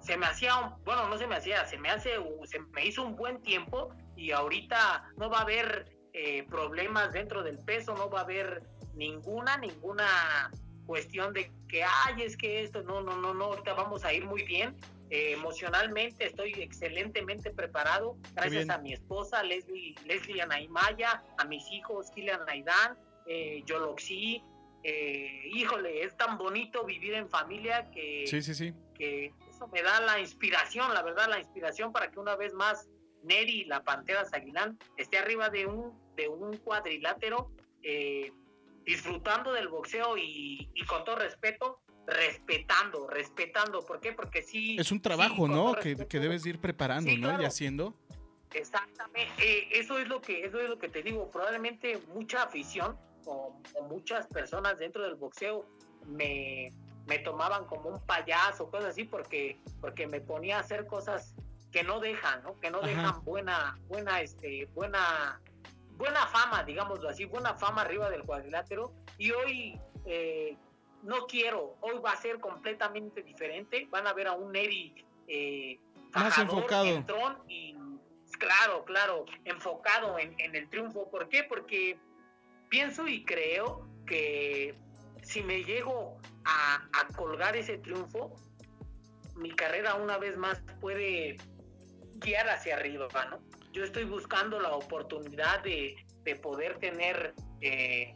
se 0.00 0.16
me 0.16 0.26
hacía, 0.26 0.76
bueno, 0.84 1.08
no 1.08 1.18
se 1.18 1.26
me 1.26 1.36
hacía, 1.36 1.66
se 1.66 1.76
me 1.76 1.90
hace, 1.90 2.12
se 2.44 2.60
me 2.60 2.86
hizo 2.86 3.04
un 3.04 3.16
buen 3.16 3.42
tiempo 3.42 3.94
y 4.16 4.30
ahorita 4.30 5.12
no 5.16 5.28
va 5.28 5.38
a 5.38 5.42
haber 5.42 5.94
eh, 6.14 6.44
problemas 6.44 7.12
dentro 7.12 7.42
del 7.42 7.58
peso, 7.58 7.94
no 7.94 8.08
va 8.08 8.20
a 8.20 8.22
haber 8.22 8.62
ninguna, 8.94 9.56
ninguna 9.58 10.50
cuestión 10.88 11.34
de 11.34 11.52
que, 11.68 11.84
ay, 11.84 12.22
es 12.22 12.34
que 12.34 12.62
esto, 12.62 12.82
no, 12.82 13.02
no, 13.02 13.18
no, 13.18 13.34
no, 13.34 13.44
ahorita 13.44 13.74
vamos 13.74 14.06
a 14.06 14.12
ir 14.14 14.24
muy 14.24 14.42
bien. 14.42 14.74
Eh, 15.10 15.32
emocionalmente 15.32 16.26
estoy 16.26 16.52
excelentemente 16.54 17.50
preparado, 17.50 18.16
gracias 18.34 18.68
a 18.68 18.78
mi 18.78 18.92
esposa 18.92 19.42
Leslie, 19.42 19.94
Leslie 20.06 20.42
Anaimaya, 20.42 21.22
a 21.38 21.44
mis 21.44 21.70
hijos 21.70 22.10
Kilian 22.14 22.40
Aidan, 22.48 22.98
eh, 23.26 23.62
Yoloxi, 23.64 24.42
eh, 24.82 25.42
híjole, 25.52 26.02
es 26.02 26.16
tan 26.16 26.38
bonito 26.38 26.84
vivir 26.84 27.14
en 27.14 27.28
familia 27.28 27.90
que, 27.90 28.24
sí, 28.26 28.40
sí, 28.42 28.54
sí. 28.54 28.72
que 28.94 29.32
me 29.72 29.82
da 29.82 30.00
la 30.00 30.18
inspiración, 30.20 30.94
la 30.94 31.02
verdad, 31.02 31.28
la 31.28 31.38
inspiración 31.38 31.92
para 31.92 32.10
que 32.10 32.18
una 32.18 32.36
vez 32.36 32.54
más 32.54 32.88
Neri, 33.22 33.64
la 33.64 33.82
Pantera 33.84 34.24
Aguilán, 34.32 34.78
esté 34.96 35.18
arriba 35.18 35.50
de 35.50 35.66
un, 35.66 35.92
de 36.16 36.28
un 36.28 36.56
cuadrilátero, 36.58 37.50
eh, 37.82 38.32
disfrutando 38.88 39.52
del 39.52 39.68
boxeo 39.68 40.16
y, 40.16 40.66
con 40.88 41.04
todo 41.04 41.16
respeto, 41.16 41.82
respetando, 42.06 43.06
respetando. 43.06 43.84
¿Por 43.84 44.00
qué? 44.00 44.14
Porque 44.14 44.40
sí. 44.40 44.76
Es 44.78 44.90
un 44.90 45.02
trabajo, 45.02 45.46
¿no? 45.46 45.74
Que, 45.74 45.94
debes 45.94 46.46
ir 46.46 46.58
preparando, 46.58 47.14
¿no? 47.18 47.40
Y 47.40 47.44
haciendo. 47.44 47.94
Exactamente. 48.54 49.30
Eh, 49.38 49.68
eso 49.72 49.98
es 49.98 50.08
lo 50.08 50.22
que, 50.22 50.42
eso 50.46 50.58
es 50.58 50.70
lo 50.70 50.78
que 50.78 50.88
te 50.88 51.02
digo. 51.02 51.30
Probablemente 51.30 52.00
mucha 52.14 52.44
afición 52.44 52.96
o 53.26 53.60
muchas 53.90 54.26
personas 54.26 54.78
dentro 54.78 55.02
del 55.02 55.16
boxeo 55.16 55.66
me, 56.06 56.72
me 57.06 57.18
tomaban 57.18 57.66
como 57.66 57.90
un 57.90 58.00
payaso, 58.06 58.70
cosas 58.70 58.90
así, 58.90 59.04
porque, 59.04 59.58
porque 59.82 60.06
me 60.06 60.22
ponía 60.22 60.56
a 60.56 60.60
hacer 60.60 60.86
cosas 60.86 61.34
que 61.70 61.82
no 61.82 62.00
dejan, 62.00 62.42
¿no? 62.42 62.58
Que 62.58 62.70
no 62.70 62.80
dejan 62.80 63.22
buena, 63.22 63.78
buena, 63.88 64.22
este, 64.22 64.64
buena, 64.74 65.38
buena 65.98 66.26
fama, 66.26 66.62
digámoslo 66.64 67.10
así, 67.10 67.26
buena 67.26 67.54
fama 67.54 67.82
arriba 67.82 68.08
del 68.08 68.22
cuadrilátero. 68.22 68.94
Y 69.18 69.32
hoy 69.32 69.78
eh, 70.06 70.56
no 71.02 71.26
quiero, 71.26 71.76
hoy 71.80 71.98
va 71.98 72.12
a 72.12 72.16
ser 72.16 72.40
completamente 72.40 73.22
diferente. 73.22 73.86
Van 73.90 74.06
a 74.06 74.14
ver 74.14 74.28
a 74.28 74.32
un 74.32 74.52
Neri 74.52 75.04
eh, 75.26 75.78
más 76.14 76.38
enfocado. 76.38 76.86
y 77.48 77.76
claro, 78.38 78.84
claro, 78.84 79.26
enfocado 79.44 80.18
en, 80.18 80.34
en 80.38 80.54
el 80.54 80.70
triunfo. 80.70 81.10
¿Por 81.10 81.28
qué? 81.28 81.44
Porque 81.44 81.98
pienso 82.68 83.06
y 83.06 83.24
creo 83.24 83.86
que 84.06 84.74
si 85.22 85.42
me 85.42 85.62
llego 85.62 86.18
a, 86.44 87.06
colgar 87.16 87.56
ese 87.56 87.78
triunfo, 87.78 88.34
mi 89.36 89.50
carrera 89.50 89.94
una 89.94 90.18
vez 90.18 90.36
más 90.36 90.62
puede 90.80 91.36
guiar 92.14 92.48
hacia 92.48 92.76
arriba, 92.76 93.08
¿no? 93.30 93.40
Yo 93.72 93.84
estoy 93.84 94.04
buscando 94.04 94.58
la 94.60 94.72
oportunidad 94.72 95.62
de, 95.62 95.96
poder 96.42 96.78
tener 96.78 97.34
eh, 97.62 98.14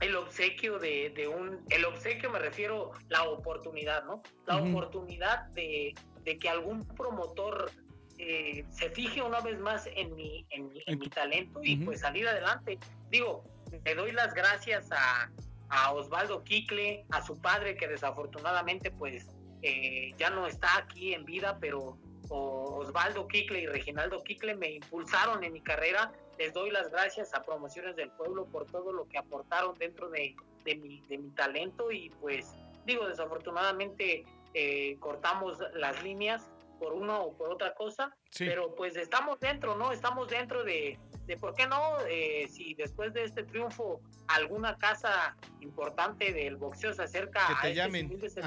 el 0.00 0.16
obsequio 0.16 0.80
de, 0.80 1.32
un, 1.32 1.60
el 1.70 1.84
obsequio 1.84 2.28
me 2.30 2.40
refiero 2.40 2.90
la 3.08 3.22
oportunidad, 3.22 4.04
¿no? 4.04 4.20
La 4.46 4.56
oportunidad 4.56 5.46
de, 5.50 5.94
que 6.24 6.48
algún 6.48 6.84
promotor 6.88 7.70
eh, 8.18 8.64
se 8.70 8.90
fije 8.90 9.22
una 9.22 9.40
vez 9.40 9.60
más 9.60 9.88
en 9.94 10.16
mi, 10.16 10.44
en 10.50 10.72
mi, 10.98 11.08
talento 11.08 11.60
y 11.62 11.76
pues 11.76 12.00
salir 12.00 12.26
adelante. 12.26 12.78
Digo, 13.10 13.44
le 13.84 13.94
doy 13.94 14.10
las 14.10 14.34
gracias 14.34 14.90
a, 14.90 15.30
a 15.68 15.92
Osvaldo 15.92 16.42
Quicle, 16.42 17.04
a 17.10 17.22
su 17.22 17.40
padre 17.40 17.76
que 17.76 17.86
desafortunadamente 17.86 18.90
pues 18.90 19.28
eh, 19.62 20.12
ya 20.18 20.30
no 20.30 20.46
está 20.46 20.76
aquí 20.76 21.14
en 21.14 21.24
vida, 21.24 21.58
pero 21.60 21.98
Osvaldo 22.30 23.26
Quicle 23.28 23.60
y 23.60 23.66
Reginaldo 23.66 24.22
Quicle 24.22 24.54
me 24.54 24.70
impulsaron 24.70 25.44
en 25.44 25.52
mi 25.52 25.60
carrera. 25.60 26.12
Les 26.38 26.52
doy 26.52 26.70
las 26.70 26.90
gracias 26.90 27.34
a 27.34 27.42
Promociones 27.42 27.96
del 27.96 28.10
Pueblo 28.10 28.46
por 28.46 28.66
todo 28.66 28.92
lo 28.92 29.06
que 29.08 29.18
aportaron 29.18 29.74
dentro 29.78 30.10
de, 30.10 30.34
mi, 30.64 31.00
de 31.08 31.18
mi 31.18 31.30
talento 31.30 31.90
y 31.92 32.10
pues 32.20 32.52
digo, 32.86 33.06
desafortunadamente 33.08 34.24
eh, 34.54 34.96
cortamos 35.00 35.58
las 35.74 36.02
líneas 36.02 36.50
por 36.78 36.92
una 36.92 37.20
o 37.20 37.32
por 37.32 37.50
otra 37.50 37.74
cosa, 37.74 38.14
pero 38.38 38.74
pues 38.74 38.96
estamos 38.96 39.38
dentro, 39.40 39.76
¿no? 39.76 39.92
Estamos 39.92 40.28
dentro 40.28 40.64
de, 40.64 40.98
de 41.26 41.36
por 41.36 41.54
qué 41.54 41.66
no, 41.66 41.98
eh, 42.08 42.46
si 42.48 42.74
después 42.74 43.12
de 43.14 43.24
este 43.24 43.44
triunfo 43.44 44.00
alguna 44.28 44.76
casa 44.76 45.36
importante 45.60 46.32
del 46.32 46.56
boxeo 46.56 46.92
se 46.92 47.02
acerca 47.02 47.46
a 47.46 47.62
te 47.62 47.68
este 47.70 48.42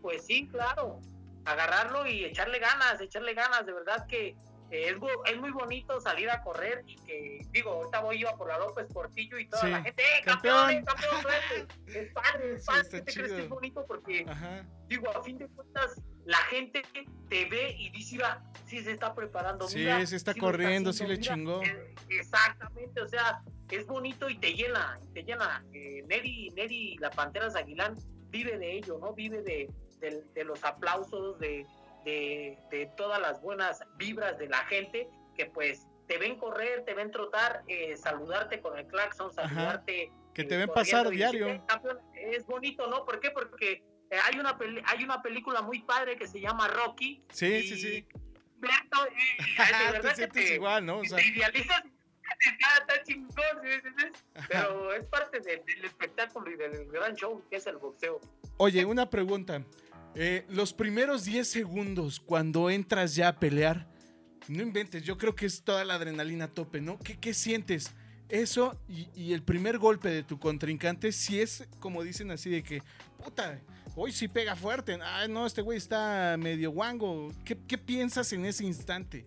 pues 0.00 0.26
sí, 0.26 0.46
claro, 0.48 1.00
agarrarlo 1.44 2.06
y 2.06 2.24
echarle 2.24 2.58
ganas, 2.58 3.00
echarle 3.00 3.34
ganas, 3.34 3.66
de 3.66 3.72
verdad 3.72 4.06
que 4.06 4.36
es, 4.70 4.96
es, 5.26 5.38
muy 5.38 5.50
bonito 5.50 6.00
salir 6.00 6.28
a 6.30 6.42
correr 6.42 6.82
y 6.86 6.96
que, 6.96 7.46
digo, 7.50 7.70
ahorita 7.70 8.00
voy 8.00 8.18
yo 8.18 8.30
a 8.30 8.36
por 8.36 8.48
la 8.48 8.58
López 8.58 8.86
Portillo 8.92 9.38
y 9.38 9.48
toda 9.48 9.68
la 9.68 9.82
gente, 9.82 10.02
¡eh, 10.02 10.22
campeón! 10.24 10.70
¡Eh, 10.70 10.84
campeón! 10.84 11.68
es 11.86 12.12
padre, 12.12 12.54
es 12.54 12.64
padre, 12.64 12.88
¿qué 12.90 13.00
te 13.02 13.12
crees 13.12 13.32
que 13.32 13.42
es 13.42 13.48
bonito? 13.48 13.84
Porque, 13.86 14.26
digo, 14.88 15.16
a 15.16 15.22
fin 15.22 15.38
de 15.38 15.46
cuentas, 15.48 16.00
la 16.24 16.38
gente 16.38 16.82
te 17.28 17.44
ve 17.44 17.76
y 17.78 17.90
dice, 17.90 18.18
va, 18.18 18.42
sí 18.66 18.82
se 18.82 18.92
está 18.92 19.14
preparando. 19.14 19.68
Sí, 19.68 19.86
se 20.06 20.16
está 20.16 20.34
corriendo, 20.34 20.92
sí 20.92 21.06
le 21.06 21.20
chingó. 21.20 21.62
Eh, 21.62 21.94
exactamente, 22.08 23.00
o 23.00 23.08
sea, 23.08 23.42
es 23.70 23.86
bonito 23.86 24.28
y 24.28 24.38
te 24.38 24.54
llena, 24.54 24.98
te 25.12 25.22
llena. 25.22 25.64
Eh, 25.72 26.02
Neri, 26.08 26.50
Neri, 26.50 26.96
la 26.98 27.10
Panteras 27.10 27.54
Aguilán, 27.54 27.96
vive 28.30 28.58
de 28.58 28.78
ello, 28.78 28.98
¿no? 28.98 29.12
Vive 29.14 29.42
de, 29.42 29.70
de, 30.00 30.44
los 30.44 30.64
aplausos, 30.64 31.38
de, 31.38 31.66
de, 32.04 32.90
todas 32.96 33.20
las 33.20 33.40
buenas 33.40 33.82
vibras 33.96 34.38
de 34.38 34.48
la 34.48 34.58
gente 34.66 35.08
que 35.36 35.46
pues 35.46 35.86
te 36.06 36.18
ven 36.18 36.36
correr, 36.36 36.84
te 36.84 36.94
ven 36.94 37.10
trotar, 37.10 37.62
eh, 37.66 37.96
saludarte 37.96 38.60
con 38.60 38.78
el 38.78 38.86
claxon, 38.86 39.32
saludarte. 39.32 40.12
Que 40.34 40.44
te 40.44 40.56
ven 40.56 40.68
pasar 40.68 41.08
diario. 41.08 41.64
es 42.14 42.46
bonito, 42.46 42.86
¿no? 42.88 43.04
¿Por 43.04 43.20
qué? 43.20 43.30
Porque 43.30 43.82
eh, 44.10 44.18
hay, 44.24 44.38
una 44.38 44.58
hay 44.86 45.04
una 45.04 45.22
película 45.22 45.62
muy 45.62 45.82
padre 45.82 46.16
que 46.16 46.26
se 46.26 46.40
llama 46.40 46.68
Rocky. 46.68 47.24
Sí, 47.30 47.62
sí, 47.62 47.76
sí. 47.76 48.06
de 48.60 48.68
verdad 49.92 50.30
te 50.32 50.54
igual, 50.54 50.84
¿no? 50.84 51.02
te 51.02 51.26
idealizas, 51.26 51.82
está 52.80 53.02
chingón, 53.04 53.34
pero 54.48 54.92
es 54.92 55.04
parte 55.06 55.40
del 55.40 55.84
espectáculo 55.84 56.50
y 56.50 56.56
del 56.56 56.86
gran 56.90 57.14
show 57.14 57.42
que 57.48 57.56
es 57.56 57.66
el 57.66 57.78
boxeo. 57.78 58.20
Oye, 58.58 58.84
una 58.84 59.08
pregunta. 59.08 59.64
Eh, 60.16 60.44
los 60.48 60.72
primeros 60.72 61.24
10 61.24 61.46
segundos 61.46 62.20
cuando 62.20 62.70
entras 62.70 63.16
ya 63.16 63.28
a 63.28 63.40
pelear, 63.40 63.88
no 64.48 64.62
inventes, 64.62 65.02
yo 65.02 65.18
creo 65.18 65.34
que 65.34 65.46
es 65.46 65.62
toda 65.62 65.84
la 65.84 65.94
adrenalina 65.94 66.44
a 66.44 66.48
tope, 66.48 66.80
¿no? 66.80 66.98
¿Qué, 66.98 67.18
qué 67.18 67.34
sientes? 67.34 67.92
Eso 68.28 68.78
y, 68.88 69.32
el 69.32 69.42
primer 69.42 69.78
golpe 69.78 70.08
de 70.08 70.22
tu 70.22 70.38
contrincante, 70.38 71.12
si 71.12 71.40
es 71.40 71.68
como 71.78 72.02
dicen 72.02 72.30
así 72.30 72.48
de 72.48 72.62
que, 72.62 72.82
puta, 73.22 73.60
hoy 73.96 74.12
sí 74.12 74.28
pega 74.28 74.56
fuerte, 74.56 74.98
ay 75.02 75.28
no, 75.28 75.46
este 75.46 75.62
güey 75.62 75.78
está 75.78 76.36
medio 76.38 76.70
guango. 76.70 77.32
¿Qué, 77.44 77.58
qué 77.66 77.76
piensas 77.76 78.32
en 78.32 78.44
ese 78.44 78.64
instante? 78.64 79.26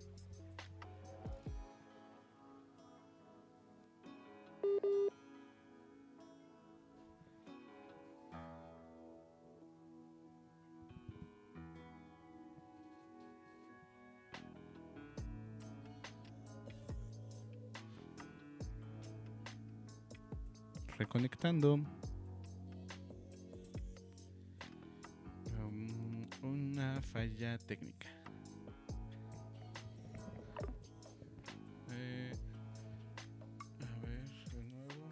Reconectando. 21.18 21.84
Um, 25.58 26.28
una 26.42 27.02
falla 27.02 27.58
técnica. 27.58 28.08
Eh, 31.90 32.32
a 33.80 34.06
ver, 34.06 34.28
de 34.52 34.62
nuevo. 34.62 35.10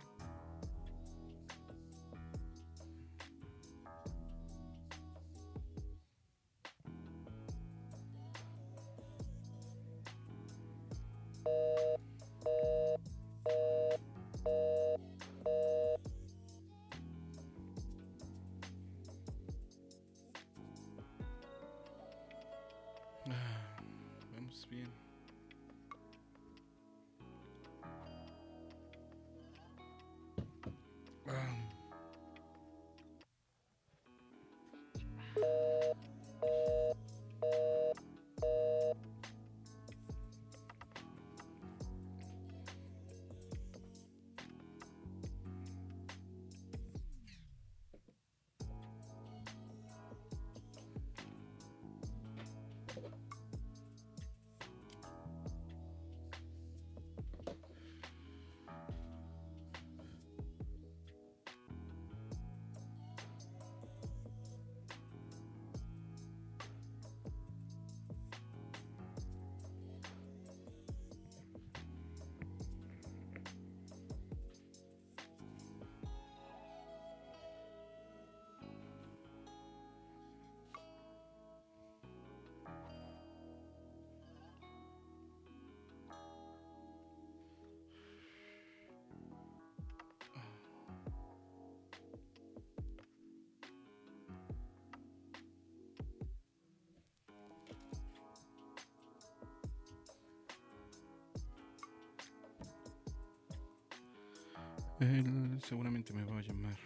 Él 105.00 105.60
seguramente 105.62 106.14
me 106.14 106.24
va 106.24 106.38
a 106.38 106.42
llamar. 106.42 106.76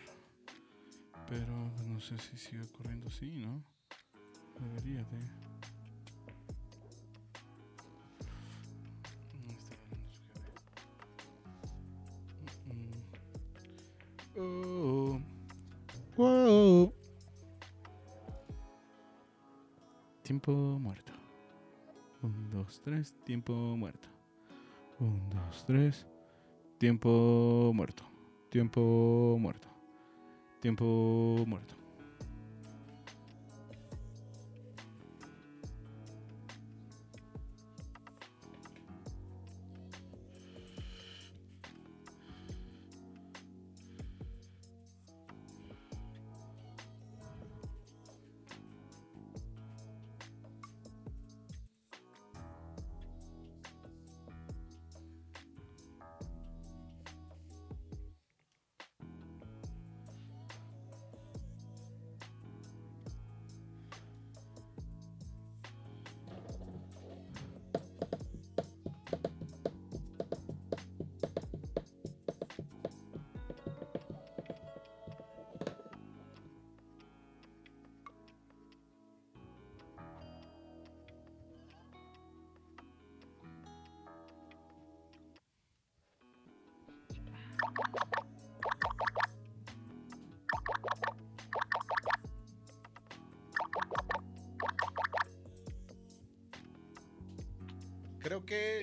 Pero 1.28 1.52
no 1.88 2.00
sé 2.00 2.18
si 2.18 2.36
sigue 2.36 2.66
corriendo 2.72 3.06
así, 3.06 3.38
¿no? 3.38 3.62
Debería 4.58 5.04
de. 5.04 5.50
Oh. 14.40 15.20
Wow. 16.16 16.92
Tiempo 20.22 20.52
muerto. 20.52 21.12
Un, 22.22 22.50
dos, 22.50 22.80
tres. 22.82 23.14
Tiempo 23.24 23.52
muerto. 23.52 24.08
Un, 24.98 25.30
dos, 25.30 25.64
tres. 25.64 26.06
Tiempo 26.80 27.72
muerto. 27.74 28.04
Tiempo 28.48 29.36
muerto. 29.38 29.68
Tiempo 30.62 31.44
muerto. 31.46 31.79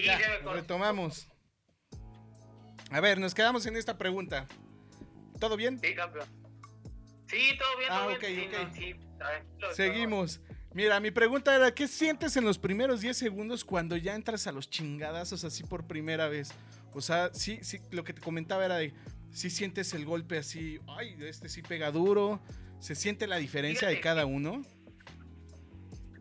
Ya 0.04 0.20
retomamos. 0.54 1.28
A 2.90 3.00
ver, 3.02 3.20
nos 3.20 3.34
quedamos 3.34 3.66
en 3.66 3.76
esta 3.76 3.98
pregunta. 3.98 4.48
¿Todo 5.40 5.58
bien? 5.58 5.80
Sí, 5.80 5.94
campeón. 5.94 6.28
Sí, 7.28 7.58
todo 7.60 7.78
bien. 7.78 7.90
Ah, 7.92 8.08
ok, 8.08 8.24
ok. 9.68 9.74
Seguimos. 9.74 10.40
Mira, 10.74 11.00
mi 11.00 11.12
pregunta 11.12 11.56
era, 11.56 11.74
¿qué 11.74 11.88
sientes 11.88 12.38
en 12.38 12.46
los 12.46 12.60
primeros 12.60 13.02
10 13.02 13.18
segundos 13.18 13.66
cuando 13.66 13.98
ya 13.98 14.16
entras 14.16 14.48
a 14.48 14.52
los 14.52 14.70
chingadazos 14.70 15.44
así 15.44 15.64
por 15.64 15.88
primera 15.88 16.28
vez? 16.28 16.52
O 16.94 17.02
sea, 17.02 17.32
sí, 17.34 17.60
sí, 17.64 17.80
lo 17.92 18.04
que 18.04 18.14
te 18.14 18.22
comentaba 18.22 18.66
era 18.66 18.78
de, 18.78 18.94
si 19.32 19.50
sientes 19.50 19.94
el 19.94 20.06
golpe 20.06 20.38
así, 20.38 20.80
ay, 20.88 21.18
este 21.22 21.50
sí 21.50 21.62
pega 21.62 21.92
duro, 21.92 22.42
¿se 22.80 22.96
siente 22.96 23.28
la 23.28 23.38
diferencia 23.38 23.88
de 23.88 24.00
cada 24.00 24.26
uno? 24.26 24.62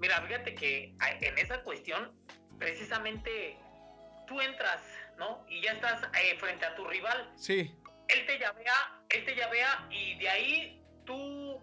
Mira, 0.00 0.22
fíjate 0.22 0.54
que 0.54 0.94
en 1.20 1.38
esa 1.38 1.62
cuestión 1.62 2.12
precisamente 2.66 3.56
tú 4.26 4.40
entras, 4.40 4.82
¿no? 5.18 5.46
Y 5.48 5.62
ya 5.62 5.70
estás 5.70 6.02
eh, 6.20 6.36
frente 6.36 6.66
a 6.66 6.74
tu 6.74 6.84
rival. 6.84 7.32
Sí. 7.36 7.72
Él 8.08 8.26
te 8.26 8.40
llavea, 8.40 9.04
él 9.08 9.24
te 9.24 9.36
llavea 9.36 9.86
y 9.88 10.18
de 10.18 10.28
ahí 10.28 10.84
tú 11.04 11.62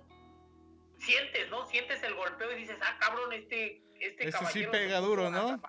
sientes, 1.00 1.50
¿no? 1.50 1.66
Sientes 1.66 2.02
el 2.04 2.13
golpeo 2.16 2.54
y 2.54 2.62
dices, 2.62 2.78
ah, 2.82 2.96
cabrón, 3.02 3.34
este, 3.34 3.84
este, 4.00 4.30
este 4.30 4.46
sí 4.46 4.66
pega 4.72 5.00
duro, 5.00 5.30
¿no? 5.30 5.62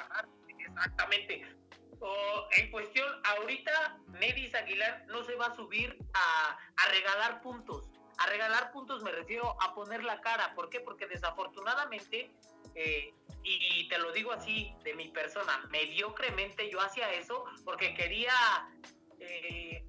Exactamente. 0.57 1.45
en 2.57 2.71
cuestión, 2.71 3.09
ahorita 3.25 3.99
Nedis 4.21 4.55
Aguilar 4.55 5.05
no 5.09 5.25
se 5.25 5.35
va 5.35 5.47
a 5.47 5.57
subir 5.57 5.99
a, 6.15 6.59
a 6.77 6.89
regalar 6.91 7.43
puntos. 7.43 7.91
A 8.19 8.27
regalar 8.29 8.71
puntos 8.71 9.03
me 9.03 9.11
refiero 9.11 9.57
a 9.61 9.75
poner 9.75 10.05
la 10.05 10.21
cara. 10.21 10.55
¿Por 10.55 10.71
qué? 10.71 10.79
Porque 10.79 11.09
desafortunadamente 11.09 12.31
eh, 12.75 13.13
y 13.43 13.89
te 13.89 13.99
lo 13.99 14.11
digo 14.13 14.33
así 14.33 14.75
de 14.85 14.95
mi 14.95 15.09
persona, 15.09 15.67
mediocremente 15.71 16.71
yo 16.71 16.81
hacía 16.81 17.13
eso 17.13 17.45
porque 17.65 17.95
quería, 17.95 18.33
eh, 19.21 19.85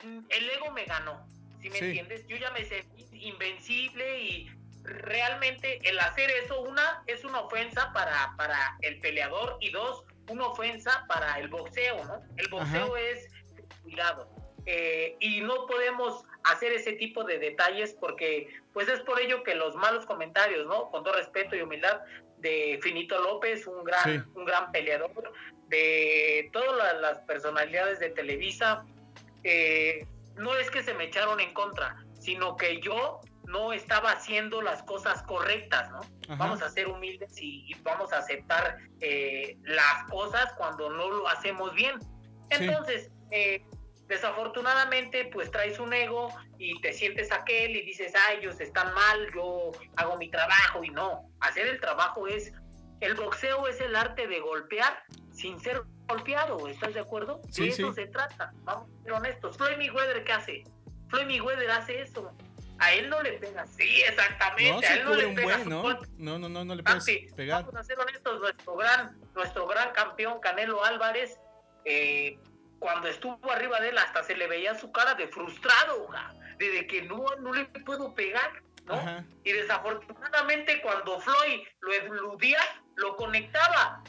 el 0.00 0.50
ego 0.50 0.70
me 0.72 0.84
ganó, 0.84 1.26
si 1.60 1.68
me 1.70 1.78
entiendes? 1.78 2.26
Yo 2.26 2.36
ya 2.36 2.50
me 2.52 2.64
sentí 2.64 3.06
invencible 3.28 4.22
y 4.22 4.50
realmente 4.84 5.80
el 5.88 5.98
hacer 6.00 6.30
eso, 6.30 6.62
una, 6.62 7.02
es 7.06 7.24
una 7.24 7.40
ofensa 7.40 7.92
para, 7.92 8.34
para 8.36 8.76
el 8.80 9.00
peleador 9.00 9.58
y 9.60 9.70
dos, 9.70 10.04
una 10.28 10.46
ofensa 10.46 11.04
para 11.08 11.38
el 11.38 11.48
boxeo, 11.48 12.04
¿no? 12.04 12.22
El 12.36 12.48
boxeo 12.48 12.96
es 12.96 13.28
cuidado. 13.82 14.30
Eh, 14.66 15.16
y 15.20 15.40
no 15.40 15.66
podemos 15.66 16.24
hacer 16.44 16.72
ese 16.72 16.92
tipo 16.92 17.24
de 17.24 17.38
detalles 17.38 17.96
porque 18.00 18.48
pues 18.72 18.88
es 18.88 19.00
por 19.00 19.20
ello 19.20 19.42
que 19.42 19.54
los 19.54 19.74
malos 19.76 20.06
comentarios, 20.06 20.66
¿no? 20.66 20.90
Con 20.90 21.04
todo 21.04 21.14
respeto 21.14 21.56
y 21.56 21.62
humildad 21.62 22.00
de 22.38 22.78
Finito 22.82 23.20
López, 23.20 23.66
un 23.66 23.84
gran, 23.84 24.30
un 24.34 24.44
gran 24.44 24.70
peleador, 24.70 25.32
de 25.68 26.48
todas 26.52 27.00
las, 27.00 27.18
personalidades 27.20 27.98
de 27.98 28.10
Televisa, 28.10 28.84
eh, 29.44 30.06
no 30.36 30.54
es 30.56 30.70
que 30.70 30.82
se 30.82 30.94
me 30.94 31.04
echaron 31.04 31.40
en 31.40 31.52
contra, 31.52 31.96
sino 32.18 32.56
que 32.56 32.80
yo 32.80 33.20
no 33.44 33.72
estaba 33.72 34.12
haciendo 34.12 34.62
las 34.62 34.82
cosas 34.82 35.22
correctas, 35.22 35.90
¿no? 35.90 36.00
Vamos 36.36 36.60
a 36.60 36.68
ser 36.68 36.88
humildes 36.88 37.32
y, 37.40 37.72
vamos 37.82 38.12
a 38.12 38.18
aceptar 38.18 38.78
eh, 39.00 39.56
las 39.62 40.04
cosas 40.10 40.52
cuando 40.58 40.90
no 40.90 41.10
lo 41.10 41.28
hacemos 41.28 41.74
bien. 41.74 41.98
Entonces, 42.50 43.10
eh, 43.30 43.64
desafortunadamente 44.08 45.26
pues 45.32 45.50
traes 45.50 45.78
un 45.78 45.92
ego 45.92 46.28
y 46.58 46.80
te 46.80 46.92
sientes 46.92 47.30
aquel 47.30 47.76
y 47.76 47.82
dices, 47.82 48.12
ah, 48.16 48.32
ellos 48.32 48.60
están 48.60 48.92
mal, 48.94 49.32
yo 49.34 49.70
hago 49.96 50.16
mi 50.16 50.30
trabajo 50.30 50.82
y 50.82 50.88
no, 50.88 51.30
hacer 51.40 51.66
el 51.66 51.78
trabajo 51.78 52.26
es, 52.26 52.52
el 53.00 53.14
boxeo 53.14 53.68
es 53.68 53.80
el 53.80 53.94
arte 53.94 54.26
de 54.26 54.40
golpear 54.40 55.04
sin 55.32 55.60
ser 55.60 55.82
golpeado, 56.08 56.66
¿estás 56.66 56.94
de 56.94 57.00
acuerdo? 57.00 57.40
de 57.54 57.68
eso 57.68 57.92
se 57.92 58.06
trata, 58.06 58.52
vamos 58.64 58.88
a 58.90 59.02
ser 59.02 59.12
honestos. 59.12 59.56
Floyd 59.56 59.76
Mayweather, 59.76 60.24
¿qué 60.24 60.32
hace? 60.32 60.64
Floyd 61.08 61.26
Mayweather 61.26 61.70
hace 61.70 62.00
eso. 62.00 62.32
A 62.80 62.92
él 62.92 63.10
no 63.10 63.20
le 63.22 63.32
pega, 63.32 63.66
sí, 63.66 64.02
exactamente. 64.02 64.86
a 64.86 64.94
él 64.96 65.04
no 65.04 65.14
le 65.14 65.28
pega. 65.30 65.58
¿no? 65.58 65.82
no, 66.16 66.38
no, 66.38 66.48
no, 66.48 66.64
no 66.64 66.74
le 66.74 66.82
puedes 66.82 67.32
pegar. 67.34 67.64
Vamos 67.64 67.80
a 67.80 67.82
ser 67.84 67.98
honestos, 67.98 68.40
nuestro 68.40 68.76
gran, 68.76 69.20
nuestro 69.34 69.66
gran 69.66 69.92
campeón 69.92 70.40
Canelo 70.40 70.84
Álvarez 70.84 71.38
eh, 71.84 72.38
cuando 72.78 73.08
estuvo 73.08 73.50
arriba 73.50 73.80
de 73.80 73.90
él 73.90 73.98
hasta 73.98 74.22
se 74.22 74.36
le 74.36 74.46
veía 74.46 74.74
su 74.74 74.92
cara 74.92 75.14
de 75.14 75.28
frustrado, 75.28 76.08
de 76.58 76.86
que 76.86 77.02
no, 77.02 77.24
no 77.40 77.52
le 77.52 77.66
puedo 77.66 78.14
pegar, 78.14 78.62
¿no? 78.84 79.24
Y 79.44 79.52
desafortunadamente 79.52 80.80
cuando 80.82 81.20
Floyd 81.20 81.66
lo 81.80 81.92
eludía, 81.92 82.60
lo 82.96 83.16
conectaba 83.16 84.02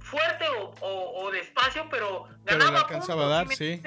fuerte 0.00 0.44
o, 0.80 1.30
despacio, 1.32 1.88
pero 1.90 2.28
ganaba. 2.44 2.80
alcanzaba 2.80 3.26
a 3.26 3.28
dar, 3.28 3.48
sí. 3.48 3.82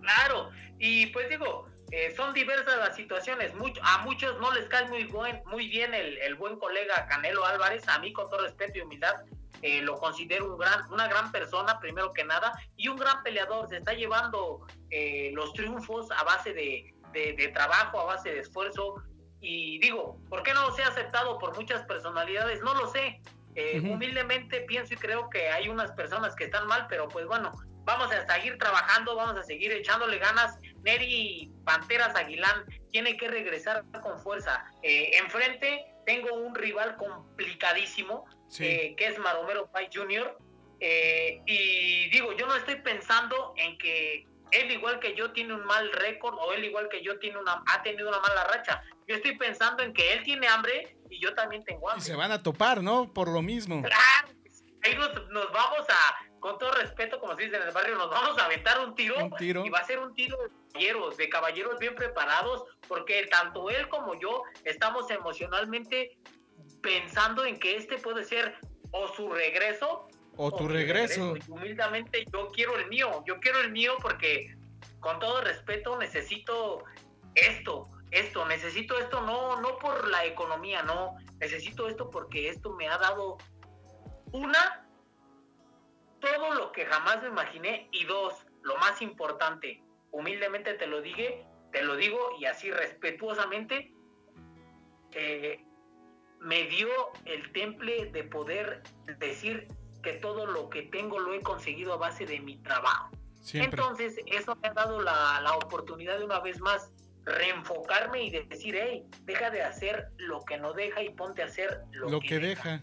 Claro, 0.00 0.50
y 0.78 1.06
pues 1.06 1.28
digo, 1.28 1.68
eh, 1.90 2.14
son 2.16 2.32
diversas 2.32 2.78
las 2.78 2.96
situaciones. 2.96 3.52
a 3.82 3.98
muchos 3.98 4.40
no 4.40 4.52
les 4.52 4.66
cae 4.66 4.86
muy, 4.88 5.04
buen, 5.04 5.42
muy 5.46 5.68
bien 5.68 5.92
el, 5.92 6.18
el, 6.18 6.34
buen 6.36 6.58
colega 6.58 7.06
Canelo 7.06 7.44
Álvarez. 7.44 7.86
A 7.88 7.98
mí, 7.98 8.12
con 8.12 8.30
todo 8.30 8.42
respeto 8.42 8.78
y 8.78 8.80
humildad, 8.80 9.14
eh, 9.62 9.82
lo 9.82 9.98
considero 9.98 10.52
un 10.52 10.58
gran, 10.58 10.90
una 10.90 11.06
gran 11.06 11.30
persona, 11.30 11.78
primero 11.80 12.12
que 12.12 12.24
nada, 12.24 12.52
y 12.76 12.88
un 12.88 12.96
gran 12.96 13.22
peleador. 13.22 13.68
Se 13.68 13.76
está 13.76 13.92
llevando 13.92 14.66
eh, 14.90 15.30
los 15.34 15.52
triunfos 15.52 16.10
a 16.12 16.24
base 16.24 16.52
de, 16.54 16.94
de, 17.12 17.48
trabajo, 17.48 18.00
a 18.00 18.04
base 18.04 18.32
de 18.32 18.40
esfuerzo. 18.40 19.02
Y 19.40 19.78
digo, 19.78 20.18
¿por 20.28 20.42
qué 20.42 20.54
no 20.54 20.70
se 20.72 20.82
ha 20.82 20.88
aceptado 20.88 21.38
por 21.38 21.54
muchas 21.56 21.84
personalidades? 21.84 22.62
No 22.62 22.74
lo 22.74 22.88
sé. 22.88 23.20
Eh, 23.56 23.80
humildemente 23.80 24.60
pienso 24.62 24.94
y 24.94 24.96
creo 24.96 25.28
que 25.28 25.48
hay 25.50 25.68
unas 25.68 25.90
personas 25.92 26.36
que 26.36 26.44
están 26.44 26.66
mal, 26.68 26.86
pero 26.88 27.08
pues 27.08 27.26
bueno, 27.26 27.52
vamos 27.84 28.12
a 28.12 28.32
seguir 28.32 28.56
trabajando, 28.58 29.16
vamos 29.16 29.36
a 29.36 29.42
seguir 29.42 29.72
echándole 29.72 30.18
ganas. 30.18 30.58
Neri 30.84 31.52
Panteras 31.64 32.14
Aguilán 32.14 32.64
tiene 32.92 33.16
que 33.16 33.28
regresar 33.28 33.84
con 34.02 34.20
fuerza. 34.20 34.64
enfrente 34.82 35.84
tengo 36.06 36.34
un 36.34 36.54
rival 36.54 36.96
complicadísimo, 36.96 38.24
eh, 38.58 38.94
que 38.96 39.06
es 39.06 39.18
Maromero 39.18 39.70
Pai 39.70 39.88
Jr. 39.92 40.36
Eh, 40.80 41.42
y 41.46 42.10
digo, 42.10 42.32
yo 42.32 42.46
no 42.46 42.56
estoy 42.56 42.76
pensando 42.76 43.52
en 43.56 43.76
que 43.78 44.26
él 44.50 44.70
igual 44.72 44.98
que 44.98 45.14
yo 45.14 45.32
tiene 45.32 45.54
un 45.54 45.64
mal 45.64 45.92
récord 45.92 46.34
o 46.38 46.52
él 46.52 46.64
igual 46.64 46.88
que 46.88 47.02
yo 47.02 47.18
tiene 47.18 47.38
una, 47.38 47.62
ha 47.66 47.82
tenido 47.82 48.08
una 48.08 48.18
mala 48.20 48.44
racha. 48.44 48.82
Yo 49.06 49.16
estoy 49.16 49.36
pensando 49.36 49.82
en 49.82 49.92
que 49.92 50.12
él 50.12 50.22
tiene 50.22 50.48
hambre 50.48 50.96
y 51.08 51.20
yo 51.20 51.34
también 51.34 51.64
tengo 51.64 51.88
hambre. 51.88 52.02
Y 52.02 52.06
se 52.06 52.16
van 52.16 52.32
a 52.32 52.42
topar, 52.42 52.82
¿no? 52.82 53.12
Por 53.12 53.28
lo 53.28 53.42
mismo. 53.42 53.82
Claro, 53.82 54.28
ahí 54.82 54.94
nos, 54.94 55.12
vamos 55.52 55.86
a, 55.88 56.40
con 56.40 56.58
todo 56.58 56.72
respeto, 56.72 57.20
como 57.20 57.36
se 57.36 57.44
dice 57.44 57.56
en 57.56 57.62
el 57.62 57.72
barrio, 57.72 57.96
nos 57.96 58.10
vamos 58.10 58.38
a 58.38 58.46
aventar 58.46 58.80
un 58.80 58.94
tiro, 58.94 59.22
un 59.22 59.30
tiro. 59.32 59.64
y 59.64 59.70
va 59.70 59.80
a 59.80 59.84
ser 59.84 59.98
un 59.98 60.14
tiro 60.14 60.36
de 60.38 60.48
caballeros, 60.72 61.16
de 61.16 61.28
caballeros 61.28 61.78
bien 61.78 61.94
preparados, 61.94 62.64
porque 62.88 63.26
tanto 63.30 63.70
él 63.70 63.88
como 63.88 64.18
yo 64.18 64.42
estamos 64.64 65.10
emocionalmente 65.10 66.16
pensando 66.82 67.44
en 67.44 67.58
que 67.58 67.76
este 67.76 67.98
puede 67.98 68.24
ser 68.24 68.56
o 68.92 69.08
su 69.08 69.30
regreso 69.32 70.08
o 70.36 70.50
tu 70.52 70.68
regreso. 70.68 71.34
humildemente 71.48 72.24
yo 72.32 72.48
quiero 72.48 72.76
el 72.76 72.88
mío, 72.88 73.22
yo 73.26 73.38
quiero 73.40 73.60
el 73.60 73.72
mío 73.72 73.96
porque 74.00 74.56
con 75.00 75.18
todo 75.18 75.42
respeto 75.42 75.98
necesito 75.98 76.84
esto, 77.34 77.90
esto, 78.10 78.46
necesito 78.46 78.98
esto 78.98 79.20
no 79.20 79.60
no 79.60 79.78
por 79.78 80.08
la 80.08 80.24
economía, 80.24 80.82
no, 80.82 81.16
necesito 81.38 81.88
esto 81.88 82.10
porque 82.10 82.48
esto 82.48 82.72
me 82.74 82.88
ha 82.88 82.98
dado 82.98 83.38
una 84.32 84.86
todo 86.20 86.54
lo 86.54 86.72
que 86.72 86.86
jamás 86.86 87.22
me 87.22 87.28
imaginé 87.28 87.88
y 87.92 88.04
dos, 88.04 88.34
lo 88.62 88.76
más 88.76 89.00
importante, 89.02 89.82
humildemente 90.10 90.74
te 90.74 90.86
lo 90.86 91.00
dije, 91.00 91.46
te 91.72 91.82
lo 91.82 91.96
digo 91.96 92.18
y 92.38 92.44
así 92.44 92.70
respetuosamente 92.70 93.92
eh, 95.12 95.64
me 96.40 96.64
dio 96.64 96.88
el 97.26 97.52
temple 97.52 98.06
de 98.12 98.24
poder 98.24 98.82
decir 99.18 99.68
que 100.02 100.14
todo 100.14 100.46
lo 100.46 100.70
que 100.70 100.82
tengo 100.82 101.18
lo 101.18 101.34
he 101.34 101.42
conseguido 101.42 101.92
a 101.92 101.96
base 101.96 102.24
de 102.26 102.40
mi 102.40 102.56
trabajo. 102.58 103.10
Entonces, 103.52 104.16
eso 104.26 104.56
me 104.56 104.68
ha 104.68 104.72
dado 104.72 105.00
la, 105.00 105.54
oportunidad 105.56 106.18
de 106.18 106.24
una 106.24 106.40
vez 106.40 106.60
más 106.60 106.90
reenfocarme 107.24 108.24
y 108.24 108.30
decir, 108.30 108.76
hey, 108.80 109.04
deja 109.24 109.50
de 109.50 109.62
hacer 109.62 110.08
lo 110.16 110.44
que 110.44 110.56
no 110.58 110.72
deja 110.72 111.02
y 111.02 111.10
ponte 111.10 111.42
a 111.42 111.46
hacer 111.46 111.82
lo, 111.92 112.20
que, 112.20 112.38
deja. 112.38 112.82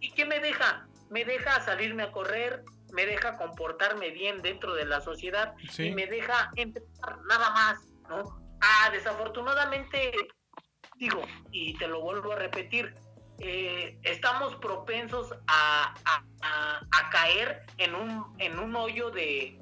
¿Y 0.00 0.10
qué 0.12 0.24
me 0.24 0.40
deja? 0.40 0.88
Me 1.10 1.24
deja 1.24 1.60
salirme 1.60 2.02
a 2.02 2.12
correr, 2.12 2.64
me 2.92 3.06
deja 3.06 3.36
comportarme 3.36 4.10
bien 4.10 4.42
dentro 4.42 4.74
de 4.74 4.84
la 4.84 5.00
sociedad 5.00 5.54
y 5.78 5.90
me 5.92 6.06
deja 6.06 6.50
empezar 6.56 7.18
nada 7.28 7.50
más, 7.50 7.86
¿no? 8.08 8.40
Ah, 8.60 8.90
desafortunadamente 8.90 10.12
digo, 10.98 11.22
y 11.50 11.74
te 11.74 11.88
lo 11.88 12.00
vuelvo 12.00 12.32
a 12.32 12.36
repetir, 12.36 12.94
eh, 13.38 13.98
estamos 14.02 14.54
propensos 14.56 15.34
a, 15.46 15.94
caer 17.10 17.62
en 17.78 17.94
un, 17.94 18.34
en 18.38 18.58
un 18.58 18.74
hoyo 18.76 19.10
de, 19.10 19.58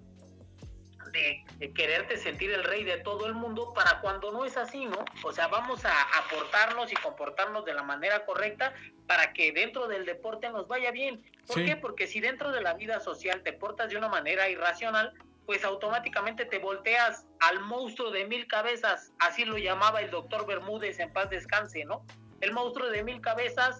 de, 1.58 1.72
quererte 1.72 2.16
sentir 2.16 2.50
el 2.50 2.64
rey 2.64 2.84
de 2.84 2.98
todo 2.98 3.26
el 3.26 3.34
mundo 3.34 3.72
para 3.74 4.00
cuando 4.00 4.32
no 4.32 4.44
es 4.44 4.56
así, 4.56 4.86
¿no? 4.86 5.04
O 5.22 5.32
sea, 5.32 5.48
vamos 5.48 5.84
a 5.84 6.02
aportarnos 6.18 6.90
y 6.90 6.96
comportarnos 6.96 7.64
de 7.64 7.74
la 7.74 7.82
manera 7.82 8.24
correcta 8.24 8.74
para 9.06 9.32
que 9.32 9.52
dentro 9.52 9.86
del 9.86 10.04
deporte 10.04 10.50
nos 10.50 10.66
vaya 10.66 10.90
bien. 10.90 11.24
¿Por 11.46 11.64
qué? 11.64 11.76
Porque 11.76 12.06
si 12.06 12.20
dentro 12.20 12.50
de 12.50 12.62
la 12.62 12.74
vida 12.74 13.00
social 13.00 13.42
te 13.42 13.52
portas 13.52 13.90
de 13.90 13.96
una 13.96 14.08
manera 14.08 14.48
irracional, 14.48 15.12
pues 15.46 15.64
automáticamente 15.64 16.44
te 16.46 16.58
volteas 16.58 17.26
al 17.40 17.60
monstruo 17.60 18.10
de 18.10 18.26
mil 18.26 18.46
cabezas, 18.46 19.12
así 19.18 19.44
lo 19.44 19.58
llamaba 19.58 20.00
el 20.00 20.10
doctor 20.10 20.46
Bermúdez 20.46 20.98
en 21.00 21.12
paz 21.12 21.30
descanse, 21.30 21.84
¿no? 21.84 22.04
El 22.40 22.52
monstruo 22.52 22.88
de 22.88 23.02
mil 23.02 23.20
cabezas, 23.20 23.78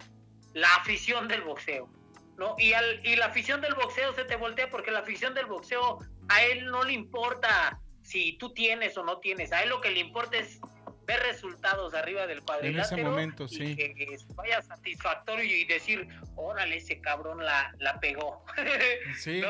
la 0.53 0.69
afición 0.77 1.27
del 1.29 1.43
boxeo, 1.43 1.89
¿no? 2.37 2.55
Y, 2.59 2.73
al, 2.75 3.05
y 3.07 3.17
la 3.17 3.27
afición 3.27 3.61
del 3.61 3.75
boxeo 3.75 4.13
se 4.15 4.25
te 4.25 4.37
voltea 4.37 4.71
porque 4.71 4.91
la 4.91 5.01
afición 5.01 5.35
del 5.35 5.47
boxeo 5.47 5.99
a 6.29 6.43
él 6.45 6.67
no 6.67 6.85
le 6.85 6.93
importa 6.93 7.81
si 8.03 8.35
tú 8.35 8.53
tienes 8.53 8.97
o 8.99 9.05
no 9.05 9.19
tienes, 9.19 9.53
a 9.53 9.63
él 9.63 9.71
lo 9.71 9.81
que 9.81 9.91
le 9.91 10.01
importa 10.01 10.37
es 10.37 10.61
ver 11.07 11.21
resultados 11.21 11.95
arriba 11.95 12.27
del 12.27 12.43
cuadrilátero. 12.43 12.95
En 12.95 12.99
ese 13.01 13.11
momento, 13.11 13.49
sí. 13.49 13.77
Que, 13.77 14.17
vaya 14.35 14.63
satisfactorio 14.63 15.57
y 15.57 15.65
decir, 15.65 16.09
órale, 16.37 16.77
ese 16.77 17.01
cabrón 17.01 17.45
la, 17.45 17.75
la 17.79 18.01
pegó. 18.01 18.45
sí. 19.19 19.43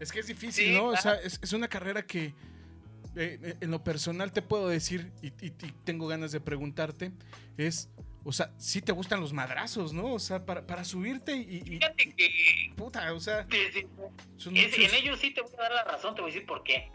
Es 0.00 0.10
que 0.10 0.20
es 0.20 0.26
difícil, 0.26 0.74
¿no? 0.74 0.86
O 0.86 0.96
sea, 0.96 1.14
es, 1.14 1.52
una 1.52 1.68
carrera 1.68 2.06
que 2.06 2.34
eh, 3.16 3.38
eh, 3.42 3.56
en 3.60 3.70
lo 3.70 3.84
personal 3.84 4.32
te 4.32 4.40
puedo 4.40 4.68
decir, 4.68 5.12
y, 5.20 5.50
tengo 5.84 6.06
ganas 6.06 6.32
de 6.32 6.40
preguntarte, 6.40 7.12
es, 7.58 7.90
o 8.24 8.32
sea, 8.32 8.52
sí 8.56 8.80
te 8.80 8.92
gustan 8.92 9.20
los 9.20 9.34
madrazos, 9.34 9.92
¿no? 9.92 10.14
O 10.14 10.18
sea, 10.18 10.46
para, 10.46 10.84
subirte 10.84 11.36
y, 11.36 11.60
Fíjate 11.60 12.14
que... 12.14 12.72
Puta, 12.76 13.12
o 13.12 13.20
sea... 13.20 13.46
En 13.50 14.94
ellos 14.94 15.20
sí 15.20 15.34
te 15.34 15.42
voy 15.42 15.52
a 15.58 15.62
dar 15.62 15.72
la 15.72 15.84
razón, 15.84 16.14
te 16.14 16.22
voy 16.22 16.30
a 16.30 16.34
decir 16.34 16.46
por 16.46 16.62
qué. 16.62 16.90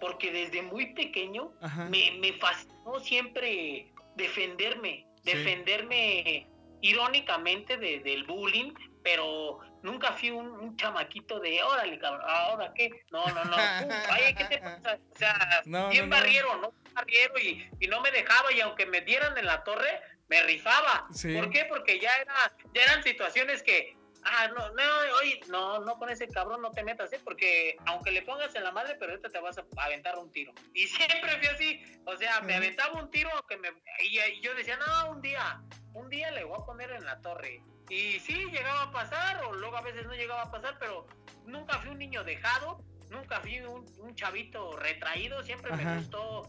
Porque 0.00 0.32
desde 0.32 0.62
muy 0.62 0.94
pequeño 0.94 1.52
me, 1.88 2.18
me, 2.18 2.32
fascinó 2.32 2.98
siempre 3.00 3.92
defenderme, 4.16 5.06
defenderme 5.22 6.48
irónicamente 6.80 7.76
del 7.76 8.24
bullying, 8.24 8.72
pero 9.04 9.60
nunca 9.82 10.12
fui 10.12 10.30
un, 10.30 10.76
chamaquito 10.76 11.40
de, 11.40 11.62
órale, 11.62 11.98
cabrón, 11.98 12.22
¿ahora 12.26 12.72
qué? 12.74 13.04
No, 13.10 13.26
no, 13.26 13.44
no, 13.44 13.56
ay, 14.10 14.34
¿qué 14.34 14.44
te 14.44 14.58
pasa? 14.58 14.98
O 15.10 15.16
sea, 15.16 15.62
bien 15.90 16.08
barriero, 16.08 16.56
¿no? 16.56 16.72
Barriero 16.92 17.38
y, 17.38 17.68
y, 17.80 17.86
no 17.88 18.00
me 18.00 18.10
dejaba 18.10 18.52
y 18.52 18.60
aunque 18.60 18.86
me 18.86 19.00
dieran 19.00 19.36
en 19.36 19.46
la 19.46 19.62
torre, 19.62 20.00
me 20.28 20.42
rifaba. 20.44 21.06
¿Por 21.08 21.50
qué? 21.50 21.66
Porque 21.68 21.98
ya, 21.98 22.10
era, 22.16 22.52
ya 22.74 22.82
eran 22.82 23.02
situaciones 23.02 23.62
que, 23.62 23.96
ah, 24.24 24.48
no, 24.48 24.70
no, 24.70 24.82
oye, 25.20 25.40
no, 25.48 25.80
no 25.80 25.98
con 25.98 26.08
ese 26.08 26.28
cabrón 26.28 26.62
no 26.62 26.70
te 26.70 26.84
metas, 26.84 27.12
¿eh? 27.12 27.20
Porque 27.22 27.76
aunque 27.86 28.12
le 28.12 28.22
pongas 28.22 28.54
en 28.54 28.64
la 28.64 28.72
madre, 28.72 28.96
pero 28.98 29.12
ahorita 29.12 29.28
te 29.28 29.40
vas 29.40 29.58
a 29.58 29.64
aventar 29.76 30.18
un 30.18 30.30
tiro. 30.32 30.52
Y 30.74 30.86
siempre 30.86 31.36
fui 31.38 31.46
así, 31.48 32.00
o 32.06 32.16
sea, 32.16 32.40
me 32.42 32.54
aventaba 32.54 33.00
un 33.00 33.10
tiro 33.10 33.30
aunque 33.34 33.56
me, 33.56 33.70
y, 34.00 34.18
y 34.18 34.40
yo 34.40 34.54
decía, 34.54 34.78
no, 34.78 35.10
un 35.10 35.20
día, 35.20 35.60
un 35.94 36.08
día 36.08 36.30
le 36.30 36.44
voy 36.44 36.58
a 36.60 36.64
poner 36.64 36.90
en 36.92 37.04
la 37.04 37.20
torre 37.20 37.62
y 37.90 38.20
sí, 38.20 38.46
llegaba 38.46 38.84
a 38.84 38.92
pasar, 38.92 39.44
o 39.44 39.52
luego 39.52 39.76
a 39.76 39.82
veces 39.82 40.06
no 40.06 40.14
llegaba 40.14 40.42
a 40.42 40.50
pasar, 40.50 40.76
pero 40.78 41.08
nunca 41.44 41.80
fui 41.80 41.90
un 41.90 41.98
niño 41.98 42.22
dejado, 42.22 42.82
nunca 43.10 43.40
fui 43.40 43.60
un, 43.60 44.14
chavito 44.14 44.76
retraído, 44.76 45.42
siempre 45.42 45.74
me 45.74 45.96
gustó 45.96 46.48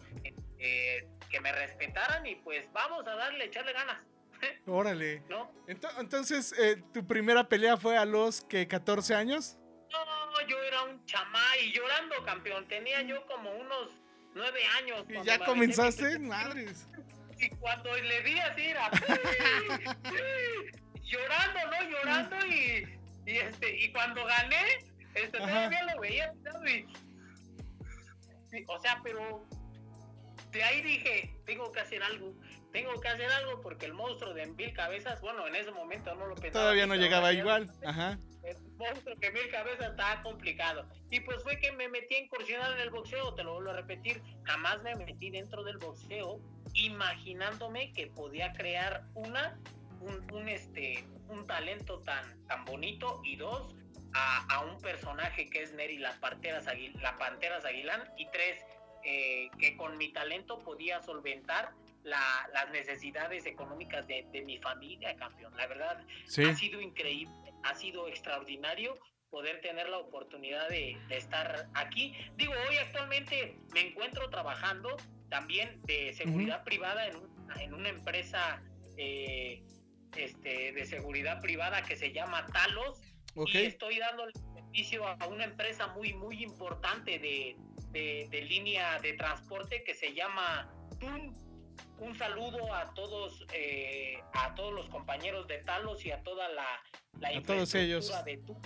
eh, 0.60 1.08
que 1.30 1.40
me 1.40 1.52
respetaran 1.52 2.26
y 2.28 2.36
pues 2.36 2.72
vamos 2.74 3.08
a 3.08 3.16
darle, 3.16 3.46
echarle 3.46 3.74
ganas. 3.74 4.04
Órale. 4.68 5.24
¿No? 5.30 5.52
Entonces, 5.68 6.54
eh, 6.60 6.84
¿tu 6.94 7.08
primera 7.08 7.50
pelea 7.50 7.76
fue 7.76 7.98
a 7.98 8.06
los 8.06 8.42
que 8.42 8.68
14 8.68 9.16
años? 9.16 9.58
No, 9.92 10.48
yo 10.48 10.62
era 10.62 10.84
un 10.84 11.04
chamá 11.06 11.58
y 11.64 11.74
llorando, 11.74 12.24
campeón. 12.24 12.68
Tenía 12.68 13.02
yo 13.02 13.26
como 13.26 13.52
unos 13.52 14.00
9 14.36 14.60
años. 14.78 15.06
¿Y 15.10 15.26
ya 15.26 15.40
comenzaste? 15.40 16.20
Madres. 16.20 16.88
Y 17.40 17.50
cuando 17.56 17.98
le 17.98 18.22
di 18.22 18.38
así 18.38 18.62
era... 18.62 18.92
llorando, 21.12 21.60
¿no? 21.69 21.89
Llorando 21.89 22.45
y, 22.47 23.00
y, 23.26 23.38
este, 23.38 23.78
y 23.78 23.91
cuando 23.91 24.26
gané, 24.26 24.63
este, 25.13 25.38
todavía 25.38 25.84
lo 25.93 26.00
veía 26.00 26.34
y, 26.67 28.65
o 28.67 28.80
sea, 28.80 29.00
pero 29.04 29.45
de 30.52 30.63
ahí 30.63 30.82
dije, 30.82 31.34
tengo 31.45 31.71
que 31.71 31.80
hacer 31.80 32.04
algo, 32.04 32.34
tengo 32.71 33.00
que 33.00 33.08
hacer 33.08 33.30
algo 33.32 33.62
porque 33.62 33.86
el 33.86 33.93
monstruo 33.93 34.34
de 34.34 34.47
mil 34.47 34.74
cabezas, 34.74 35.21
bueno, 35.21 35.47
en 35.47 35.56
ese 35.56 35.71
momento 35.71 36.13
no 36.15 36.28
lo 36.28 36.36
pensaba. 36.36 36.65
Todavía 36.65 36.88
no 36.88 36.95
llegaba 36.95 37.32
igual, 37.34 37.71
ajá. 37.86 38.17
El 38.43 38.58
monstruo 38.78 39.15
que 39.17 39.32
mil 39.32 39.50
cabezas 39.52 39.91
estaba 39.91 40.21
complicado. 40.24 40.88
Y 41.10 41.19
pues 41.21 41.43
fue 41.43 41.60
que 41.60 41.71
me 41.71 41.88
metí 41.89 42.15
a 42.15 42.19
incursionar 42.19 42.74
en 42.74 42.80
el 42.80 42.89
boxeo, 42.89 43.34
te 43.36 43.43
lo 43.43 43.54
vuelvo 43.54 43.69
a 43.71 43.76
repetir, 43.76 44.21
jamás 44.43 44.82
me 44.82 44.95
metí 44.95 45.30
dentro 45.30 45.63
del 45.63 45.78
boxeo 45.78 46.41
imaginándome 46.74 47.93
que 47.93 48.08
podía 48.08 48.52
crear 48.54 49.04
una 49.13 49.58
un, 50.02 50.50
este, 50.50 51.06
un 51.28 51.46
talento 51.48 52.00
tan, 52.00 52.46
tan 52.48 52.66
bonito 52.66 53.22
y 53.24 53.36
dos, 53.36 53.76
a, 54.14 54.66
un 54.66 54.82
personaje 54.82 55.50
que 55.50 55.64
es 55.64 55.74
Neri 55.74 55.98
la 55.98 56.20
Panteras, 56.20 56.66
la 57.02 57.18
Panteras 57.18 57.66
Aguilán 57.66 58.04
y 58.18 58.30
tres, 58.32 58.60
eh, 59.04 59.50
que 59.58 59.78
con 59.78 59.98
mi 59.98 60.12
talento 60.12 60.60
podía 60.60 61.02
solventar 61.02 61.72
las 62.04 62.72
necesidades 62.72 63.46
económicas 63.46 64.06
de, 64.08 64.44
mi 64.46 64.58
familia, 64.58 65.16
campeón. 65.18 65.56
La 65.56 65.68
verdad, 65.68 66.04
ha 66.26 66.56
sido 66.56 66.82
increíble, 66.82 67.34
ha 67.64 67.76
sido 67.76 68.08
extraordinario 68.08 68.98
poder 69.30 69.62
tener 69.62 69.88
la 69.88 70.00
oportunidad 70.00 70.68
de, 70.68 70.98
estar 71.10 71.70
aquí. 71.76 72.14
Digo, 72.36 72.54
hoy 72.68 72.78
actualmente 72.78 73.58
me 73.74 73.82
encuentro 73.88 74.30
trabajando 74.30 74.98
también 75.30 75.82
de 75.84 76.14
seguridad 76.14 76.64
privada 76.64 77.08
en, 77.08 77.18
en, 77.60 77.74
una 77.74 77.90
empresa 77.90 78.62
eh, 78.98 79.64
este, 80.15 80.71
de 80.71 80.86
seguridad 80.86 81.41
privada 81.41 81.82
que 81.84 81.95
se 81.95 82.12
llama 82.12 82.45
Talos. 82.47 83.00
Y 83.36 83.58
estoy 83.60 83.97
dando 84.00 84.26
el 84.26 84.34
servicio 84.34 85.08
a 85.08 85.28
una 85.28 85.45
empresa 85.45 85.88
muy, 85.88 86.13
muy 86.13 86.43
importante 86.43 87.17
de, 87.19 87.56
de, 87.91 88.41
línea 88.41 89.00
de 89.00 89.13
transporte 89.13 89.84
que 89.84 89.93
se 89.93 90.13
llama 90.13 90.74
TUM. 91.00 91.36
Un 92.00 92.17
saludo 92.17 92.74
a 92.74 92.93
todos, 92.93 93.45
eh, 93.54 94.19
a 94.34 94.54
todos 94.56 94.74
los 94.74 94.89
compañeros 94.89 95.47
de 95.47 95.60
Talos 95.60 96.04
y 96.06 96.12
a 96.12 96.21
toda 96.24 96.50
la, 96.50 96.67
la 97.19 97.32
infraestructura 97.34 98.24
de 98.24 98.38
TUM, 98.38 98.62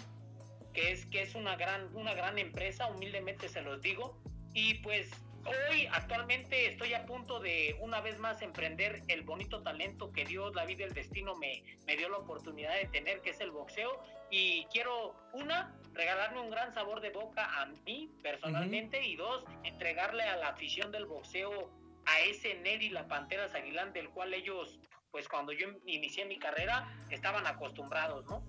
que 0.74 0.92
es, 0.92 1.06
que 1.06 1.22
es 1.22 1.36
una 1.36 1.56
gran, 1.56 1.94
una 1.96 2.14
gran 2.14 2.40
empresa, 2.40 2.88
humildemente 2.88 3.50
se 3.50 3.62
los 3.62 3.82
digo. 3.82 4.20
Y 4.54 4.76
pues 4.76 5.12
hoy 5.46 5.88
actualmente 5.92 6.68
estoy 6.68 6.94
a 6.94 7.06
punto 7.06 7.40
de 7.40 7.76
una 7.80 8.02
vez 8.02 8.20
más 8.20 8.42
emprender 8.42 9.04
el 9.08 9.22
bonito 9.22 9.62
talento 9.62 10.12
que 10.12 10.26
Dios, 10.26 10.56
la 10.56 10.66
vida 10.66 10.82
y 10.82 10.88
el 10.88 10.94
destino 10.94 11.36
me, 11.36 11.64
me 11.86 11.96
dio 11.96 12.10
la 12.10 12.18
oportunidad 12.18 12.76
de 12.76 12.88
tener, 12.88 13.22
que 13.22 13.32
es 13.32 13.40
el 13.40 13.52
boxeo. 13.52 14.04
Y 14.32 14.66
quiero, 14.72 15.16
una, 15.34 15.76
regalarme 15.94 16.42
un 16.42 16.50
gran 16.50 16.74
sabor 16.74 17.02
de 17.02 17.12
boca 17.12 17.62
a 17.62 17.68
mí 17.86 18.12
personalmente 18.24 19.06
y 19.06 19.16
dos, 19.16 19.44
entregarle 19.64 20.24
a 20.24 20.36
la 20.38 20.50
afición 20.50 20.92
del 20.92 21.06
boxeo 21.06 21.72
a 22.06 22.20
ese 22.22 22.56
Neddy 22.56 22.90
La 22.90 23.08
Panteras 23.08 23.54
Aguilán 23.56 23.94
del 23.94 24.10
cual 24.10 24.34
ellos, 24.34 24.80
pues 25.12 25.28
cuando 25.28 25.52
yo 25.52 25.68
inicié 25.86 26.26
mi 26.26 26.38
carrera, 26.38 26.92
estaban 27.10 27.46
acostumbrados, 27.48 28.26
¿no? 28.26 28.44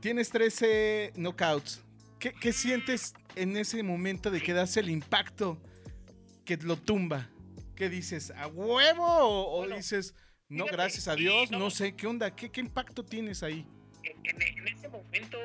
Tienes 0.00 0.30
13 0.30 1.12
knockouts. 1.16 1.82
¿Qué, 2.18 2.32
¿Qué, 2.32 2.52
sientes 2.52 3.14
en 3.34 3.56
ese 3.56 3.82
momento 3.82 4.30
de 4.30 4.40
que 4.40 4.54
das 4.54 4.76
el 4.76 4.88
impacto 4.88 5.58
que 6.46 6.56
lo 6.56 6.76
tumba? 6.76 7.28
¿Qué 7.74 7.90
dices? 7.90 8.30
¿A 8.30 8.46
huevo? 8.46 9.04
¿O, 9.04 9.66
dices, 9.66 10.14
no, 10.48 10.64
gracias 10.64 11.08
a 11.08 11.14
Dios? 11.14 11.50
No, 11.50 11.68
sé, 11.68 11.94
¿qué 11.94 12.06
onda? 12.06 12.34
¿Qué, 12.34 12.50
qué 12.50 12.62
impacto 12.62 13.04
tienes 13.04 13.42
ahí? 13.42 13.66
En, 14.02 14.68
ese 14.68 14.88
momento, 14.88 15.38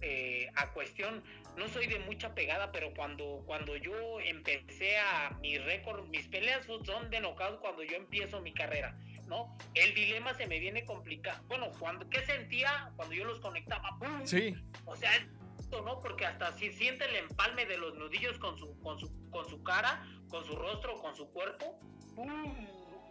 eh, 0.00 0.48
a 0.54 0.72
cuestión, 0.72 1.22
no 1.56 1.68
soy 1.68 1.88
de 1.88 1.98
mucha 1.98 2.34
pegada, 2.34 2.70
pero 2.72 2.94
cuando, 2.94 3.42
cuando 3.44 3.76
yo 3.76 4.20
empecé 4.20 4.96
a 4.98 5.36
mi 5.40 5.58
récord, 5.58 6.08
mis 6.08 6.26
peleas 6.28 6.64
son 6.64 7.10
de 7.10 7.20
knockout 7.20 7.60
cuando 7.60 7.82
yo 7.82 7.96
empiezo 7.96 8.40
mi 8.40 8.54
carrera, 8.54 8.96
¿no? 9.26 9.56
El 9.74 9.94
dilema 9.94 10.32
se 10.34 10.46
me 10.46 10.60
viene 10.60 10.84
complicado. 10.84 11.42
Bueno, 11.48 11.70
cuando, 11.78 12.08
¿qué 12.08 12.24
sentía 12.24 12.92
cuando 12.96 13.14
yo 13.14 13.24
los 13.24 13.40
conectaba? 13.40 13.98
¡Pum! 13.98 14.24
Sí. 14.24 14.54
O 14.86 14.94
sea, 14.94 15.10
¿no? 15.70 16.00
Porque 16.00 16.26
hasta 16.26 16.52
si 16.52 16.72
siente 16.72 17.04
el 17.06 17.16
empalme 17.16 17.66
de 17.66 17.78
los 17.78 17.94
nudillos 17.94 18.38
con 18.38 18.56
su, 18.56 18.78
con 18.80 18.98
su, 18.98 19.30
con 19.30 19.48
su 19.48 19.62
cara, 19.62 20.04
con 20.28 20.44
su 20.44 20.54
rostro, 20.56 21.00
con 21.00 21.14
su 21.14 21.30
cuerpo. 21.32 21.78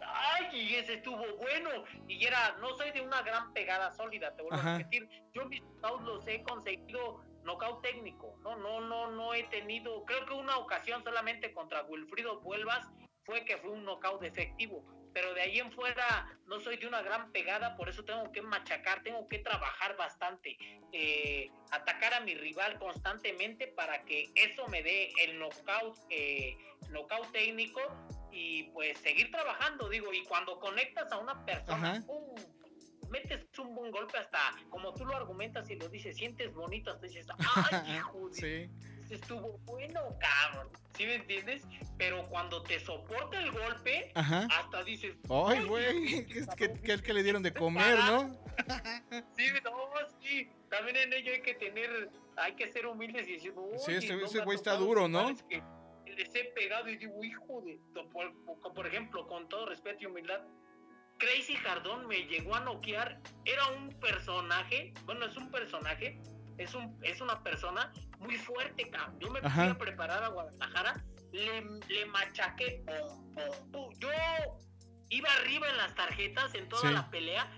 ¡Ay! 0.06 0.60
Y 0.60 0.74
ese 0.76 0.94
estuvo 0.94 1.24
bueno. 1.36 1.70
Y 2.08 2.24
era, 2.24 2.56
no 2.60 2.76
soy 2.76 2.90
de 2.92 3.00
una 3.00 3.22
gran 3.22 3.52
pegada 3.52 3.90
sólida, 3.92 4.34
te 4.36 4.42
vuelvo 4.42 4.58
a 4.58 4.78
repetir. 4.78 5.08
Yo 5.32 5.46
mis 5.46 5.62
knockouts 5.62 6.04
los 6.04 6.26
he 6.28 6.42
conseguido 6.42 7.22
knockout 7.44 7.82
técnico. 7.82 8.36
No, 8.42 8.56
no, 8.56 8.80
no, 8.80 9.10
no 9.10 9.34
he 9.34 9.44
tenido, 9.44 10.04
creo 10.04 10.24
que 10.26 10.34
una 10.34 10.56
ocasión 10.58 11.02
solamente 11.04 11.52
contra 11.52 11.84
Wilfrido 11.84 12.40
Vuelvas 12.40 12.86
fue 13.24 13.44
que 13.44 13.56
fue 13.58 13.70
un 13.70 13.84
knockout 13.84 14.22
efectivo 14.22 14.93
pero 15.14 15.32
de 15.32 15.42
ahí 15.42 15.58
en 15.60 15.72
fuera 15.72 16.26
no 16.46 16.60
soy 16.60 16.76
de 16.76 16.86
una 16.86 17.00
gran 17.00 17.30
pegada, 17.30 17.76
por 17.76 17.88
eso 17.88 18.04
tengo 18.04 18.30
que 18.32 18.42
machacar, 18.42 19.02
tengo 19.02 19.26
que 19.28 19.38
trabajar 19.38 19.96
bastante, 19.96 20.58
eh, 20.92 21.50
atacar 21.70 22.12
a 22.14 22.20
mi 22.20 22.34
rival 22.34 22.78
constantemente 22.78 23.68
para 23.68 24.04
que 24.04 24.30
eso 24.34 24.66
me 24.68 24.82
dé 24.82 25.12
el 25.22 25.38
knockout, 25.38 25.96
eh, 26.10 26.58
knockout 26.90 27.30
técnico 27.32 27.80
y 28.32 28.64
pues 28.64 28.98
seguir 28.98 29.30
trabajando, 29.30 29.88
digo, 29.88 30.12
y 30.12 30.24
cuando 30.24 30.58
conectas 30.58 31.10
a 31.12 31.18
una 31.18 31.46
persona, 31.46 32.04
metes 33.08 33.46
un 33.58 33.74
buen 33.76 33.92
golpe 33.92 34.18
hasta, 34.18 34.56
como 34.68 34.92
tú 34.92 35.04
lo 35.06 35.16
argumentas 35.16 35.70
y 35.70 35.76
lo 35.76 35.88
dices, 35.88 36.16
sientes 36.16 36.52
bonito, 36.52 36.90
hasta 36.90 37.06
dices, 37.06 37.26
ay, 37.70 37.96
hijo, 37.96 38.28
sí 38.32 38.68
estuvo 39.10 39.58
bueno, 39.64 40.00
cabrón. 40.18 40.68
¿Sí 40.96 41.06
me 41.06 41.16
entiendes? 41.16 41.66
Pero 41.98 42.26
cuando 42.28 42.62
te 42.62 42.78
soporta 42.78 43.38
el 43.40 43.50
golpe, 43.50 44.12
hasta 44.14 44.84
dices. 44.84 45.16
Ay, 45.28 45.64
güey, 45.64 46.26
que, 46.26 46.72
que, 46.82 46.92
es 46.92 47.02
que 47.02 47.12
le 47.12 47.22
dieron 47.22 47.42
de 47.42 47.52
comer, 47.54 47.98
¿no? 47.98 48.32
sí, 49.36 49.46
no, 49.64 49.88
sí. 50.20 50.48
También 50.70 50.96
en 50.96 51.12
ello 51.12 51.32
hay 51.32 51.42
que 51.42 51.54
tener, 51.54 52.10
hay 52.36 52.54
que 52.54 52.70
ser 52.70 52.86
humildes 52.86 53.28
y 53.28 53.32
decir, 53.32 53.54
sí, 53.78 53.92
ese, 53.92 54.40
güey 54.40 54.56
está 54.56 54.74
duro, 54.76 55.08
¿no? 55.08 55.34
les 56.16 56.34
he 56.34 56.44
pegado 56.44 56.88
y 56.88 56.96
digo, 56.96 57.24
hijo 57.24 57.62
de, 57.62 57.80
por, 58.12 58.32
por 58.74 58.86
ejemplo, 58.86 59.26
con 59.26 59.48
todo 59.48 59.66
respeto 59.66 59.98
y 60.02 60.06
humildad, 60.06 60.42
Crazy 61.18 61.56
Jardón 61.56 62.06
me 62.06 62.26
llegó 62.26 62.54
a 62.54 62.60
noquear, 62.60 63.20
era 63.44 63.66
un 63.68 63.88
personaje, 64.00 64.92
bueno, 65.04 65.26
es 65.26 65.36
un 65.36 65.50
personaje, 65.50 66.20
es, 66.58 66.74
un, 66.74 66.98
es 67.02 67.20
una 67.20 67.42
persona 67.42 67.92
muy 68.24 68.36
fuerte, 68.36 68.90
cabrón. 68.90 69.18
Yo 69.20 69.30
me 69.30 69.40
fui 69.40 69.64
a 69.64 69.78
preparar 69.78 70.24
a 70.24 70.28
Guadalajara, 70.28 71.04
le, 71.32 71.62
le 71.88 72.06
machaqué, 72.06 72.84
yo 73.98 74.08
iba 75.10 75.32
arriba 75.40 75.68
en 75.68 75.76
las 75.76 75.94
tarjetas 75.94 76.54
en 76.54 76.68
toda 76.68 76.90
la 76.90 77.10
pelea 77.10 77.50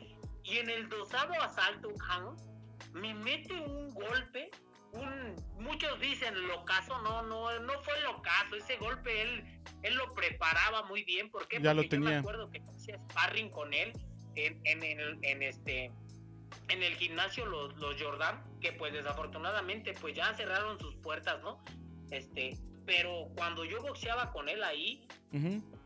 y 0.43 0.59
en 0.59 0.71
el 0.71 0.89
dosado 0.89 1.33
asalto, 1.43 1.93
cabrón, 1.95 2.37
me 2.93 3.15
mete 3.15 3.53
un 3.55 3.89
golpe 3.91 4.51
un, 4.93 5.37
muchos 5.59 5.99
dicen 6.01 6.35
locazo, 6.49 7.01
no, 7.03 7.23
no, 7.23 7.59
no 7.61 7.73
fue 7.83 8.01
locazo, 8.03 8.57
ese 8.57 8.77
golpe 8.77 9.23
él, 9.23 9.45
él 9.83 9.95
lo 9.95 10.15
preparaba 10.15 10.85
muy 10.85 11.05
bien, 11.05 11.31
¿por 11.31 11.47
qué? 11.49 11.61
Ya 11.61 11.75
Porque 11.75 11.83
lo 11.83 11.89
tenía. 11.89 12.09
yo 12.09 12.15
me 12.15 12.21
acuerdo 12.21 12.51
que 12.51 12.63
hacía 12.75 12.99
sparring 13.11 13.51
con 13.51 13.75
él 13.75 13.93
en, 14.37 14.61
en, 14.65 15.25
en, 15.25 15.43
este 15.43 15.93
en 16.69 16.83
el 16.83 16.97
gimnasio 16.97 17.47
los, 17.47 17.77
los 17.77 18.01
Jordan, 18.01 18.43
que 18.61 18.73
pues 18.73 18.93
desafortunadamente 18.93 19.95
pues 20.01 20.15
ya 20.15 20.35
cerraron 20.35 20.79
sus 20.79 20.95
puertas, 20.97 21.43
¿no? 21.43 21.63
Este, 22.11 22.57
pero 22.85 23.29
cuando 23.37 23.65
yo 23.65 23.83
boxeaba 23.83 24.33
con 24.33 24.49
él 24.49 24.63
ahí, 24.63 25.07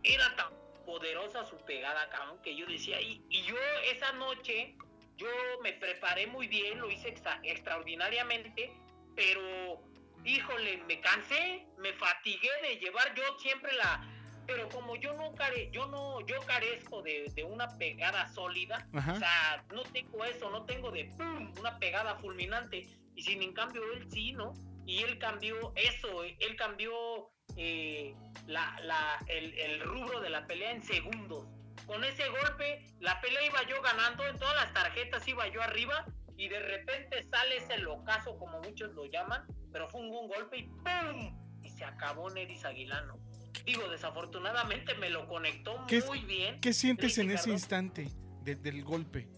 era 0.03 0.37
tan 0.37 0.49
poderosa 0.85 1.45
su 1.45 1.57
pegada, 1.65 2.09
cabrón, 2.11 2.41
que 2.43 2.55
yo 2.55 2.67
decía, 2.67 3.01
y, 3.01 3.25
y 3.29 3.43
yo 3.43 3.57
esa 3.93 4.13
noche, 4.13 4.77
yo 5.17 5.29
me 5.63 5.73
preparé 5.73 6.27
muy 6.27 6.47
bien, 6.47 6.79
lo 6.79 6.91
hice 6.91 7.15
extraordinariamente, 7.43 8.73
pero 9.17 9.83
híjole, 10.25 10.79
me 10.89 11.01
cansé, 11.01 11.67
me 11.79 11.93
fatigué 11.95 12.51
de 12.63 12.77
llevar 12.77 13.15
yo 13.15 13.23
siempre 13.39 13.73
la, 13.73 14.03
pero 14.51 14.69
como 14.69 14.97
yo 14.97 15.13
no 15.15 15.33
care, 15.37 15.71
yo 15.71 15.87
no, 15.87 16.21
yo 16.27 16.41
carezco 16.45 17.03
de, 17.03 17.33
una 17.49 17.69
pegada 17.79 18.27
sólida, 18.29 18.89
o 18.93 19.19
sea, 19.19 19.65
no 19.73 19.85
tengo 19.85 20.25
eso, 20.25 20.51
no 20.51 20.65
tengo 20.65 20.91
de 20.91 21.05
pum, 21.17 21.53
una 21.61 21.79
pegada 21.79 22.17
fulminante, 22.17 22.89
y 23.15 23.23
sin 23.23 23.43
en 23.43 23.53
cambio 23.53 23.81
él 23.95 24.11
sí, 24.11 24.33
¿no? 24.33 24.53
Y 24.87 25.05
él 25.05 25.19
cambió 25.19 25.73
eso, 25.77 26.25
él 26.25 26.57
cambió 26.57 27.31
eh, 27.57 28.13
la, 28.49 28.77
la, 28.83 29.25
el, 29.29 29.57
el 29.57 29.83
rubro 29.83 30.21
de 30.21 30.31
la 30.31 30.45
pelea 30.49 30.73
en 30.73 30.83
segundos. 30.83 31.47
Con 31.87 32.03
ese 32.03 32.29
golpe, 32.29 32.85
la 32.99 33.21
pelea 33.21 33.47
iba 33.47 33.63
yo 33.69 33.81
ganando, 33.83 34.27
en 34.27 34.37
todas 34.37 34.57
las 34.57 34.73
tarjetas 34.73 35.29
iba 35.29 35.47
yo 35.47 35.63
arriba, 35.63 36.05
y 36.37 36.49
de 36.49 36.59
repente 36.59 37.23
sale 37.23 37.59
ese 37.59 37.79
locazo, 37.79 38.37
como 38.37 38.61
muchos 38.63 38.93
lo 38.95 39.05
llaman, 39.05 39.47
pero 39.73 39.89
fue 39.89 40.01
un, 40.01 40.27
golpe 40.27 40.59
y 40.59 40.63
¡pum! 40.65 41.63
Y 41.63 41.69
se 41.69 41.85
acabó 41.85 42.29
Nedis 42.31 42.65
Aguilano. 42.65 43.30
Digo, 43.65 43.89
desafortunadamente 43.89 44.95
me 44.95 45.11
lo 45.11 45.27
conectó 45.27 45.79
muy 46.07 46.21
bien. 46.21 46.61
¿Qué 46.61 46.73
sientes 46.73 47.19
en 47.19 47.31
ese 47.31 47.51
instante 47.51 48.09
del 48.43 48.85
golpe? 48.85 49.29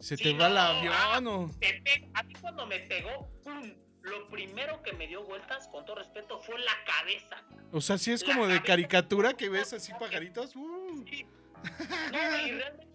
¿Se 0.00 0.16
te 0.16 0.32
va 0.32 0.46
el 0.46 0.56
avión 0.56 0.94
ah, 0.96 1.20
o...? 1.24 1.50
a 2.14 2.22
mí 2.22 2.34
cuando 2.40 2.66
me 2.66 2.80
pegó, 2.80 3.30
¡pum! 3.44 3.74
Lo 4.02 4.28
primero 4.30 4.82
que 4.82 4.94
me 4.94 5.06
dio 5.06 5.24
vueltas, 5.24 5.68
con 5.68 5.84
todo 5.84 5.96
respeto, 5.96 6.40
fue 6.40 6.58
la 6.58 6.72
cabeza. 6.86 7.44
O 7.70 7.82
sea, 7.82 7.98
si 7.98 8.10
es 8.12 8.24
como 8.24 8.46
de 8.46 8.62
caricatura 8.62 9.34
que 9.34 9.50
ves 9.50 9.74
así 9.74 9.92
pajaritos. 9.92 10.56
¡uh! 10.56 11.04
Sí. 11.06 11.26
No, 12.10 12.46
y 12.46 12.52
realmente 12.52 12.90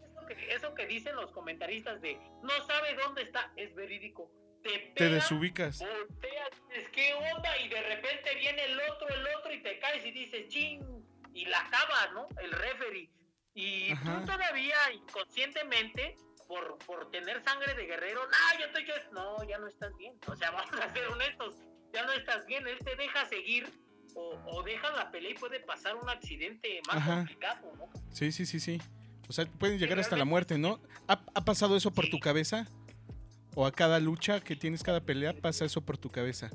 eso 0.49 0.73
que 0.73 0.87
dicen 0.87 1.15
los 1.15 1.31
comentaristas 1.31 2.01
de 2.01 2.19
no 2.41 2.65
sabe 2.65 2.95
dónde 2.95 3.21
está, 3.21 3.51
es 3.55 3.75
verídico. 3.75 4.31
Te, 4.65 4.79
te 4.95 5.09
desubicas. 5.09 5.77
Volteas, 5.77 6.49
dices, 6.69 6.89
¿qué 6.89 7.13
onda? 7.13 7.55
Y 7.59 7.69
de 7.69 7.83
repente 7.83 8.33
viene 8.35 8.65
el 8.65 8.79
otro, 8.89 9.07
el 9.09 9.27
otro, 9.37 9.53
y 9.53 9.61
te 9.61 9.77
caes 9.77 10.03
y 10.03 10.11
dices, 10.11 10.47
ching, 10.47 10.81
y 11.35 11.45
la 11.45 11.59
acaba, 11.59 12.07
¿no? 12.13 12.27
El 12.41 12.51
referee. 12.51 13.11
Y 13.53 13.93
tú 13.95 14.25
todavía 14.25 14.75
inconscientemente, 14.91 16.15
por, 16.47 16.79
por 16.79 17.11
tener 17.11 17.43
sangre 17.43 17.75
de 17.75 17.85
guerrero, 17.85 18.21
no, 18.25 18.59
yo 18.59 18.65
estoy 18.65 18.87
yo, 18.87 18.93
no, 19.11 19.43
ya 19.47 19.59
no 19.59 19.67
estás 19.67 19.95
bien. 19.97 20.15
O 20.25 20.35
sea, 20.35 20.49
vamos 20.51 20.81
a 20.81 20.91
ser 20.91 21.07
honestos, 21.09 21.55
ya 21.93 22.03
no 22.03 22.11
estás 22.13 22.45
bien, 22.47 22.67
él 22.67 22.79
te 22.79 22.95
deja 22.95 23.23
seguir 23.25 23.69
o, 24.15 24.41
o 24.47 24.63
deja 24.63 24.89
la 24.93 25.11
pelea 25.11 25.31
y 25.31 25.35
puede 25.35 25.59
pasar 25.59 25.95
un 25.95 26.09
accidente 26.09 26.81
más 26.87 27.05
complicado, 27.05 27.71
¿no? 27.77 27.89
Sí, 28.11 28.31
sí, 28.31 28.47
sí, 28.47 28.59
sí. 28.59 28.81
O 29.27 29.33
sea, 29.33 29.45
pueden 29.45 29.77
llegar 29.79 29.99
hasta 29.99 30.15
la 30.15 30.25
muerte, 30.25 30.57
¿no? 30.57 30.79
¿Ha, 31.07 31.45
pasado 31.45 31.75
eso 31.75 31.91
por 31.91 32.09
tu 32.09 32.19
cabeza? 32.19 32.67
¿O 33.55 33.65
a 33.65 33.71
cada 33.71 33.99
lucha 34.01 34.41
que 34.41 34.57
tienes, 34.57 34.83
cada 34.83 34.99
pelea, 34.99 35.33
pasa 35.33 35.63
eso 35.63 35.79
por 35.79 35.97
tu 35.97 36.09
cabeza? 36.09 36.51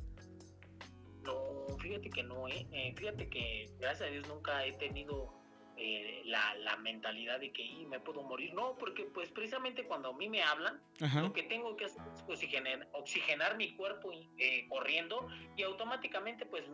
No, 1.22 1.66
fíjate 1.78 2.11
que 2.11 2.22
no, 2.22 2.46
¿eh? 2.46 2.66
¿eh? 2.72 2.92
fíjate 2.94 3.28
que 3.30 3.70
gracias 3.78 4.09
a 4.09 4.12
Dios 4.12 4.28
nunca 4.28 4.66
he 4.66 4.72
tenido 4.72 5.32
eh, 5.78 6.20
la, 6.26 6.55
la, 6.57 6.76
mentalidad 6.76 7.40
de 7.40 7.53
que 7.53 7.64
me 7.88 8.01
puedo 8.01 8.22
morir. 8.22 8.53
No, 8.53 8.76
porque 8.76 9.05
pues 9.05 9.30
precisamente 9.30 9.84
cuando 9.84 10.11
a 10.11 10.12
mí 10.12 10.28
me 10.28 10.42
hablan, 10.42 10.78
lo 10.98 11.32
que 11.32 11.44
tengo 11.44 11.74
que 11.74 11.86
hacer 11.86 12.03
es 12.14 12.22
oxigenar, 12.28 12.86
oxigenar 12.92 13.57
mi 13.57 13.74
cuerpo 13.76 14.12
eh, 14.36 14.66
corriendo 14.68 15.26
y 15.57 15.62
automáticamente 15.62 16.44
pues 16.44 16.64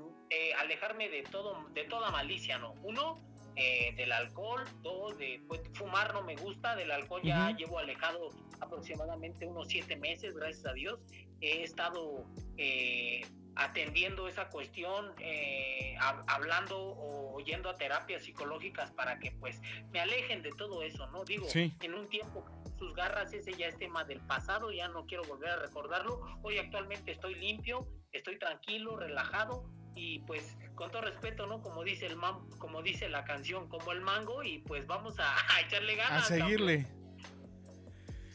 alejarme 0.59 1.09
de 1.09 1.22
todo 1.22 1.68
de 1.72 1.85
toda 1.85 2.11
malicia, 2.11 2.59
¿no? 2.59 2.72
Uno, 2.83 3.20
eh, 3.57 3.94
del 3.96 4.12
alcohol, 4.12 4.62
dos, 4.82 5.16
de 5.18 5.42
pues, 5.48 5.62
fumar 5.72 6.12
no 6.12 6.22
me 6.22 6.36
gusta, 6.36 6.76
del 6.76 6.90
alcohol 6.90 7.22
ya 7.22 7.50
llevo 7.50 7.78
alejado 7.78 8.28
aproximadamente 8.61 9.46
unos 9.46 9.68
siete 9.68 9.96
meses, 9.96 10.34
gracias 10.34 10.66
a 10.66 10.72
Dios. 10.72 11.00
He 11.40 11.62
estado 11.62 12.24
eh, 12.59 13.26
atendiendo 13.54 14.28
esa 14.28 14.48
cuestión, 14.50 15.12
eh, 15.20 15.96
hablando 16.26 16.76
o 16.78 17.40
yendo 17.40 17.70
a 17.70 17.76
terapias 17.76 18.24
psicológicas 18.24 18.90
para 18.92 19.18
que 19.18 19.32
pues 19.32 19.61
me 19.90 20.00
alejen 20.00 20.42
de 20.42 20.50
todo 20.50 20.82
eso, 20.82 21.07
¿no? 21.09 21.24
Digo, 21.24 21.46
en 21.54 21.94
un 21.94 22.09
tiempo 22.09 22.44
sus 22.78 22.94
garras, 22.94 23.32
ese 23.32 23.54
ya 23.54 23.68
es 23.68 23.78
tema 23.78 24.04
del 24.04 24.20
pasado, 24.20 24.70
ya 24.70 24.88
no 24.88 25.07
quiero 25.07 25.24
volver 25.24 25.48
a 25.48 25.57
recordarlo. 25.57 26.20
Hoy 26.42 26.59
actualmente 26.59 27.12
estoy 27.12 27.34
limpio, 27.36 27.88
estoy 28.12 28.38
tranquilo, 28.38 28.96
relajado 28.96 29.64
y 29.94 30.18
pues 30.20 30.59
con 30.77 30.91
todo 30.91 31.03
respeto, 31.03 31.47
¿no? 31.47 31.61
Como 31.62 31.83
dice 31.83 32.07
el 32.07 32.16
como 32.59 32.83
dice 32.83 33.09
la 33.09 33.24
canción, 33.24 33.68
como 33.68 33.91
el 33.93 34.03
mango 34.03 34.45
y 34.45 34.59
pues 34.59 34.87
vamos 34.87 35.16
a, 35.18 35.35
echarle 35.66 35.97
ganas. 35.97 36.24
A 36.24 36.37
seguirle. 36.37 36.87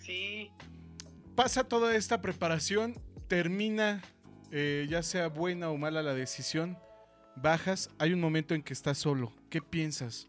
Sí. 0.01 0.51
Pasa 1.35 1.63
toda 1.63 1.95
esta 1.95 2.21
preparación, 2.21 2.95
termina, 3.29 4.01
eh, 4.51 4.85
ya 4.89 5.03
sea 5.03 5.27
buena 5.27 5.69
o 5.69 5.77
mala 5.77 6.01
la 6.01 6.13
decisión, 6.13 6.77
bajas, 7.37 7.89
hay 7.99 8.11
un 8.11 8.19
momento 8.19 8.53
en 8.53 8.63
que 8.63 8.73
estás 8.73 8.97
solo. 8.97 9.31
¿Qué 9.49 9.61
piensas? 9.61 10.27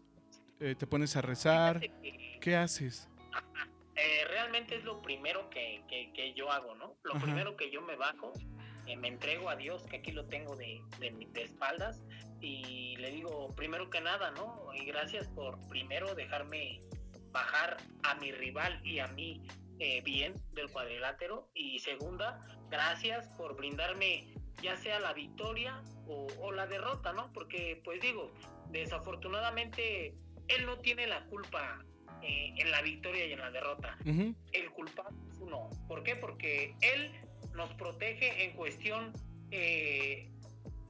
Eh, 0.59 0.75
¿Te 0.75 0.87
pones 0.87 1.17
a 1.17 1.21
rezar? 1.21 1.81
¿Qué 2.39 2.55
haces? 2.55 3.09
Eh, 3.95 4.25
realmente 4.29 4.77
es 4.77 4.83
lo 4.83 5.01
primero 5.01 5.49
que, 5.49 5.83
que, 5.87 6.33
yo 6.33 6.51
hago, 6.51 6.75
¿no? 6.75 6.95
Lo 7.03 7.19
primero 7.19 7.55
que 7.57 7.69
yo 7.69 7.81
me 7.81 7.95
bajo 7.95 8.33
eh, 8.87 8.97
me 8.97 9.07
entrego 9.07 9.49
a 9.49 9.55
Dios, 9.55 9.85
que 9.87 9.97
aquí 9.97 10.11
lo 10.11 10.25
tengo 10.25 10.55
de, 10.55 10.81
de, 10.99 11.41
espaldas, 11.41 12.03
y 12.41 12.95
le 12.97 13.11
digo, 13.11 13.53
primero 13.55 13.89
que 13.89 14.01
nada, 14.01 14.31
¿no? 14.31 14.73
Y 14.73 14.85
gracias 14.85 15.27
por 15.29 15.57
primero 15.69 16.15
dejarme 16.15 16.81
bajar 17.31 17.77
a 18.03 18.15
mi 18.15 18.31
rival 18.31 18.79
y 18.85 18.99
a 18.99 19.07
mí 19.07 19.41
eh, 19.79 20.01
bien 20.03 20.41
del 20.51 20.69
cuadrilátero, 20.69 21.49
y 21.53 21.79
segunda, 21.79 22.39
gracias 22.69 23.27
por 23.37 23.55
brindarme 23.55 24.33
ya 24.61 24.75
sea 24.77 24.99
la 24.99 25.13
victoria 25.13 25.81
o, 26.07 26.51
la 26.51 26.67
derrota, 26.67 27.13
¿no? 27.13 27.31
Porque, 27.33 27.81
pues 27.83 28.01
digo, 28.01 28.31
desafortunadamente 28.69 30.15
él 30.47 30.65
no 30.65 30.77
tiene 30.79 31.07
la 31.07 31.25
culpa 31.25 31.83
eh, 32.21 32.53
en 32.57 32.71
la 32.71 32.81
victoria 32.81 33.25
y 33.25 33.33
en 33.33 33.39
la 33.39 33.51
derrota. 33.51 33.97
El 34.05 34.71
culpable 34.71 35.17
es 35.31 35.39
uno. 35.39 35.69
¿Por 35.87 36.03
qué? 36.03 36.15
Porque 36.15 36.75
él 36.81 37.11
nos 37.53 37.73
protege 37.73 38.45
en 38.45 38.53
cuestión 38.55 39.13
eh, 39.51 40.29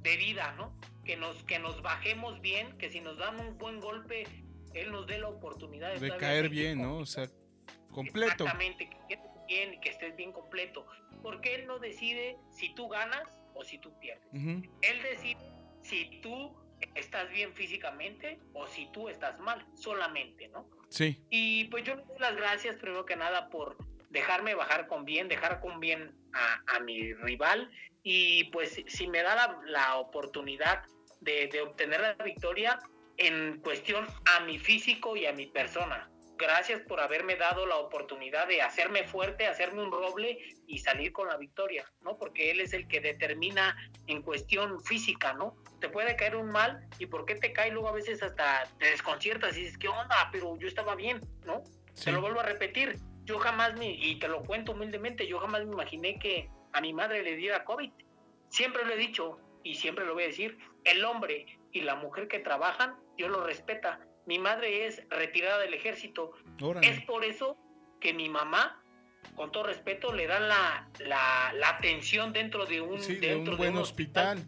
de 0.01 0.17
vida, 0.17 0.53
¿no? 0.57 0.77
Que 1.05 1.17
nos, 1.17 1.43
que 1.43 1.59
nos 1.59 1.81
bajemos 1.81 2.41
bien, 2.41 2.77
que 2.77 2.89
si 2.89 3.01
nos 3.01 3.17
dan 3.17 3.39
un 3.39 3.57
buen 3.57 3.79
golpe, 3.79 4.25
Él 4.73 4.91
nos 4.91 5.07
dé 5.07 5.17
la 5.19 5.29
oportunidad 5.29 5.95
de, 5.95 6.17
caer 6.17 6.49
bien, 6.49 6.81
¿no? 6.81 6.97
O 6.97 7.05
sea, 7.05 7.27
completo. 7.91 8.45
Exactamente, 8.45 8.89
que 9.07 9.15
estés 9.15 9.31
bien, 9.47 9.81
que 9.81 9.89
estés 9.89 10.15
bien 10.15 10.31
completo. 10.31 10.85
Porque 11.21 11.55
Él 11.55 11.67
no 11.67 11.79
decide 11.79 12.37
si 12.51 12.73
tú 12.75 12.87
ganas 12.87 13.23
o 13.53 13.63
si 13.63 13.77
tú 13.77 13.97
pierdes. 13.99 14.27
Él 14.33 15.01
decide 15.03 15.39
si 15.81 16.19
tú 16.21 16.55
estás 16.95 17.29
bien 17.31 17.53
físicamente 17.53 18.39
o 18.53 18.67
si 18.67 18.87
tú 18.91 19.09
estás 19.09 19.39
mal, 19.39 19.65
solamente, 19.75 20.47
¿no? 20.49 20.67
Sí. 20.89 21.25
Y 21.29 21.65
pues 21.65 21.83
yo 21.83 21.95
le 21.95 22.03
doy 22.03 22.19
las 22.19 22.35
gracias 22.35 22.75
primero 22.77 23.05
que 23.05 23.15
nada 23.15 23.49
por 23.49 23.77
dejarme 24.13 24.55
bajar 24.55 24.87
con 24.87 25.03
bien, 25.03 25.27
dejar 25.27 25.59
con 25.59 25.79
bien 25.79 26.15
a, 26.33 26.79
mi 26.79 27.13
rival 27.13 27.69
y 28.03 28.45
pues 28.45 28.81
si 28.87 29.07
me 29.07 29.21
da 29.21 29.59
la, 29.65 29.97
oportunidad 29.97 30.83
de, 31.19 31.61
obtener 31.61 32.01
la 32.01 32.23
victoria 32.23 32.79
en 33.17 33.59
cuestión 33.59 34.07
a 34.25 34.39
mi 34.41 34.57
físico 34.59 35.15
y 35.15 35.25
a 35.25 35.33
mi 35.33 35.47
persona. 35.47 36.09
Gracias 36.37 36.81
por 36.81 36.99
haberme 36.99 37.35
dado 37.35 37.65
la 37.65 37.77
oportunidad 37.77 38.47
de 38.47 38.61
hacerme 38.61 39.03
fuerte, 39.03 39.47
hacerme 39.47 39.83
un 39.83 39.91
roble 39.91 40.39
y 40.67 40.79
salir 40.79 41.11
con 41.11 41.27
la 41.27 41.37
victoria, 41.37 41.85
¿no? 42.01 42.17
Porque 42.17 42.51
él 42.51 42.59
es 42.59 42.73
el 42.73 42.87
que 42.87 42.99
determina 42.99 43.75
en 44.07 44.21
cuestión 44.21 44.83
física, 44.83 45.33
¿no? 45.33 45.55
te 45.83 45.89
puede 45.89 46.15
caer 46.15 46.37
un 46.37 46.49
mal 46.49 46.79
y 46.97 47.07
por 47.07 47.25
qué 47.25 47.35
te 47.35 47.51
cae 47.51 47.69
luego 47.69 47.89
a 47.89 47.91
veces 47.91 48.23
hasta 48.23 48.65
te 48.79 48.85
desconciertas 48.85 49.57
y 49.57 49.63
dices, 49.63 49.77
¿qué 49.77 49.89
onda? 49.89 50.29
Pero 50.31 50.57
yo 50.57 50.65
estaba 50.65 50.95
bien, 50.95 51.19
¿no? 51.45 51.61
Te 52.01 52.13
lo 52.13 52.21
vuelvo 52.21 52.39
a 52.39 52.43
repetir, 52.43 52.97
yo 53.25 53.39
jamás, 53.39 53.75
me, 53.77 53.89
y 53.91 54.15
te 54.15 54.27
lo 54.27 54.43
cuento 54.43 54.73
humildemente, 54.73 55.27
yo 55.27 55.39
jamás 55.39 55.65
me 55.65 55.73
imaginé 55.73 56.19
que 56.19 56.49
a 56.73 56.81
mi 56.81 56.93
madre 56.93 57.23
le 57.23 57.35
diera 57.35 57.63
COVID. 57.63 57.91
Siempre 58.49 58.85
lo 58.85 58.93
he 58.93 58.97
dicho 58.97 59.39
y 59.63 59.75
siempre 59.75 60.05
lo 60.05 60.13
voy 60.13 60.23
a 60.23 60.27
decir, 60.27 60.57
el 60.83 61.05
hombre 61.05 61.45
y 61.71 61.81
la 61.81 61.95
mujer 61.95 62.27
que 62.27 62.39
trabajan, 62.39 62.95
Dios 63.17 63.31
lo 63.31 63.43
respeta. 63.43 63.99
Mi 64.25 64.39
madre 64.39 64.85
es 64.85 65.01
retirada 65.09 65.59
del 65.59 65.73
ejército. 65.73 66.31
Es 66.81 67.01
por 67.01 67.23
eso 67.23 67.57
que 67.99 68.13
mi 68.13 68.29
mamá, 68.29 68.81
con 69.35 69.51
todo 69.51 69.63
respeto, 69.63 70.13
le 70.13 70.27
dan 70.27 70.47
la, 70.47 70.89
la, 70.99 71.69
atención 71.69 72.33
dentro 72.33 72.65
de 72.65 72.81
un, 72.81 72.99
dentro 73.19 73.57
buen 73.57 73.77
hospital. 73.77 74.45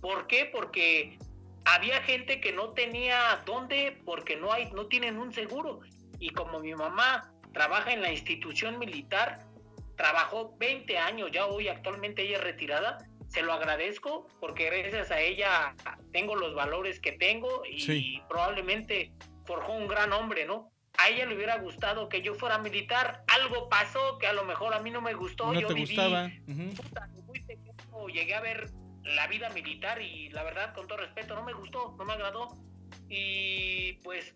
¿Por 0.00 0.26
qué? 0.26 0.46
Porque 0.46 1.18
había 1.64 2.02
gente 2.02 2.40
que 2.40 2.52
no 2.52 2.70
tenía 2.70 3.42
dónde 3.44 4.00
porque 4.04 4.36
no 4.36 4.52
hay 4.52 4.70
no 4.72 4.86
tienen 4.86 5.18
un 5.18 5.32
seguro 5.32 5.80
y 6.18 6.30
como 6.30 6.58
mi 6.60 6.74
mamá 6.74 7.30
trabaja 7.52 7.92
en 7.92 8.02
la 8.02 8.12
institución 8.12 8.78
militar 8.78 9.46
trabajó 9.96 10.56
20 10.58 10.98
años 10.98 11.30
ya 11.32 11.46
hoy 11.46 11.68
actualmente 11.68 12.22
ella 12.22 12.38
es 12.38 12.44
retirada 12.44 12.98
se 13.28 13.42
lo 13.42 13.52
agradezco 13.52 14.26
porque 14.40 14.66
gracias 14.66 15.10
a 15.10 15.20
ella 15.20 15.74
tengo 16.12 16.36
los 16.36 16.54
valores 16.54 17.00
que 17.00 17.12
tengo 17.12 17.62
y 17.68 18.20
probablemente 18.28 19.12
forjó 19.44 19.72
un 19.72 19.88
gran 19.88 20.12
hombre 20.12 20.46
no 20.46 20.70
a 20.98 21.08
ella 21.08 21.26
le 21.26 21.36
hubiera 21.36 21.58
gustado 21.58 22.08
que 22.08 22.22
yo 22.22 22.34
fuera 22.34 22.58
militar 22.58 23.22
algo 23.28 23.68
pasó 23.68 24.18
que 24.18 24.26
a 24.26 24.32
lo 24.32 24.44
mejor 24.44 24.74
a 24.74 24.80
mí 24.80 24.90
no 24.90 25.00
me 25.00 25.14
gustó 25.14 25.52
no 25.52 25.60
yo 25.60 25.68
te 25.68 25.74
viví 25.74 25.94
gustaba. 25.94 26.30
muy 26.46 27.40
pequeño 27.40 27.70
llegué 28.08 28.34
a 28.34 28.40
ver 28.40 28.70
la 29.04 29.26
vida 29.26 29.50
militar 29.50 30.00
y 30.02 30.28
la 30.30 30.42
verdad, 30.42 30.74
con 30.74 30.86
todo 30.86 30.98
respeto, 30.98 31.34
no 31.34 31.44
me 31.44 31.52
gustó, 31.52 31.94
no 31.98 32.04
me 32.04 32.12
agradó. 32.12 32.48
Y 33.08 33.94
pues 34.04 34.34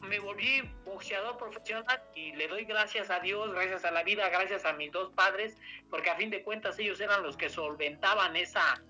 me 0.00 0.18
volví 0.18 0.62
boxeador 0.84 1.36
profesional 1.38 2.02
y 2.14 2.32
le 2.36 2.48
doy 2.48 2.64
gracias 2.64 3.10
a 3.10 3.20
Dios, 3.20 3.52
gracias 3.52 3.84
a 3.84 3.90
la 3.90 4.02
vida, 4.02 4.28
gracias 4.28 4.64
a 4.64 4.72
mis 4.74 4.92
dos 4.92 5.12
padres, 5.14 5.56
porque 5.90 6.10
a 6.10 6.16
fin 6.16 6.30
de 6.30 6.42
cuentas 6.42 6.78
ellos 6.78 7.00
eran 7.00 7.22
los 7.22 7.36
que 7.36 7.48
solventaban 7.48 8.36
esa 8.36 8.82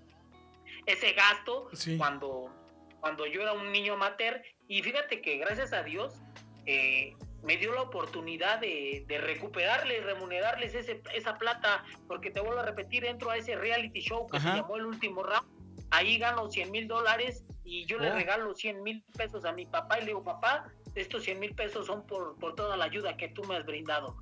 ese 0.85 1.13
gasto 1.13 1.69
cuando 1.97 2.53
cuando 2.99 3.25
yo 3.27 3.41
era 3.41 3.53
un 3.53 3.71
niño 3.71 3.97
mater 3.97 4.43
y 4.67 4.81
fíjate 4.81 5.21
que 5.21 5.37
gracias 5.37 5.73
a 5.73 5.83
Dios 5.83 6.21
eh, 6.65 7.15
me 7.43 7.57
dio 7.57 7.73
la 7.73 7.83
oportunidad 7.83 8.59
de, 8.59 9.05
de 9.07 9.17
recuperarles, 9.19 10.03
remunerarles 10.03 10.73
ese, 10.73 11.03
esa 11.13 11.37
plata, 11.37 11.83
porque 12.07 12.31
te 12.31 12.39
vuelvo 12.39 12.61
a 12.61 12.65
repetir, 12.65 13.05
entro 13.05 13.29
a 13.29 13.37
ese 13.37 13.55
reality 13.55 14.01
show 14.01 14.27
que 14.27 14.39
se 14.39 14.47
llamó 14.47 14.77
El 14.77 14.87
Último 14.87 15.21
Round, 15.21 15.47
ahí 15.91 16.17
gano 16.17 16.49
100 16.49 16.71
mil 16.71 16.87
dólares 16.87 17.45
y 17.63 17.85
yo 17.85 17.99
le 17.99 18.11
oh. 18.11 18.15
regalo 18.15 18.55
100 18.55 18.81
mil 18.81 19.03
pesos 19.15 19.45
a 19.45 19.51
mi 19.51 19.67
papá 19.67 19.99
y 19.99 20.01
le 20.01 20.07
digo, 20.07 20.23
papá, 20.23 20.65
estos 20.95 21.23
100 21.23 21.39
mil 21.39 21.53
pesos 21.53 21.85
son 21.85 22.05
por, 22.07 22.37
por 22.39 22.55
toda 22.55 22.77
la 22.77 22.85
ayuda 22.85 23.17
que 23.17 23.29
tú 23.29 23.43
me 23.43 23.55
has 23.55 23.65
brindado. 23.65 24.17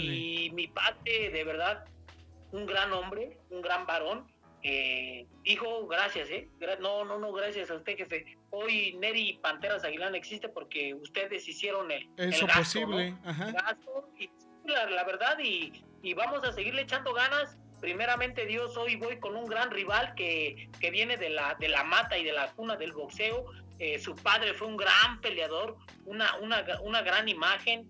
Y 0.00 0.50
mi 0.54 0.68
padre, 0.68 1.30
de 1.30 1.44
verdad, 1.44 1.84
un 2.52 2.66
gran 2.66 2.92
hombre, 2.92 3.38
un 3.50 3.60
gran 3.60 3.86
varón, 3.86 4.26
eh, 4.62 5.26
hijo, 5.44 5.86
gracias, 5.86 6.28
¿eh? 6.30 6.48
No, 6.80 7.04
no, 7.04 7.18
no, 7.18 7.32
gracias 7.32 7.70
a 7.70 7.74
usted, 7.74 7.96
jefe. 7.96 8.36
Hoy 8.50 8.96
Neri 8.98 9.38
Panteras 9.42 9.84
Aguilán 9.84 10.14
existe 10.14 10.48
porque 10.48 10.94
ustedes 10.94 11.46
hicieron 11.46 11.90
el, 11.90 12.08
Eso 12.16 12.46
posible, 12.48 13.14
y, 14.18 14.28
la, 14.66 15.04
verdad, 15.04 15.38
y, 15.38 15.84
y, 16.02 16.14
vamos 16.14 16.42
a 16.42 16.52
seguirle 16.52 16.82
echando 16.82 17.12
ganas. 17.12 17.56
Primeramente 17.80 18.46
Dios, 18.46 18.76
hoy 18.76 18.96
voy 18.96 19.20
con 19.20 19.36
un 19.36 19.46
gran 19.46 19.70
rival 19.70 20.14
que, 20.16 20.68
que 20.80 20.90
viene 20.90 21.16
de 21.16 21.28
la, 21.30 21.54
de 21.60 21.68
la 21.68 21.84
mata 21.84 22.18
y 22.18 22.24
de 22.24 22.32
la 22.32 22.50
cuna 22.54 22.74
del 22.76 22.92
boxeo. 22.92 23.44
Eh, 23.78 23.98
su 23.98 24.14
padre 24.16 24.54
fue 24.54 24.68
un 24.68 24.76
gran 24.76 25.20
peleador, 25.20 25.76
una, 26.04 26.36
una, 26.36 26.64
una 26.82 27.02
gran 27.02 27.28
imagen, 27.28 27.86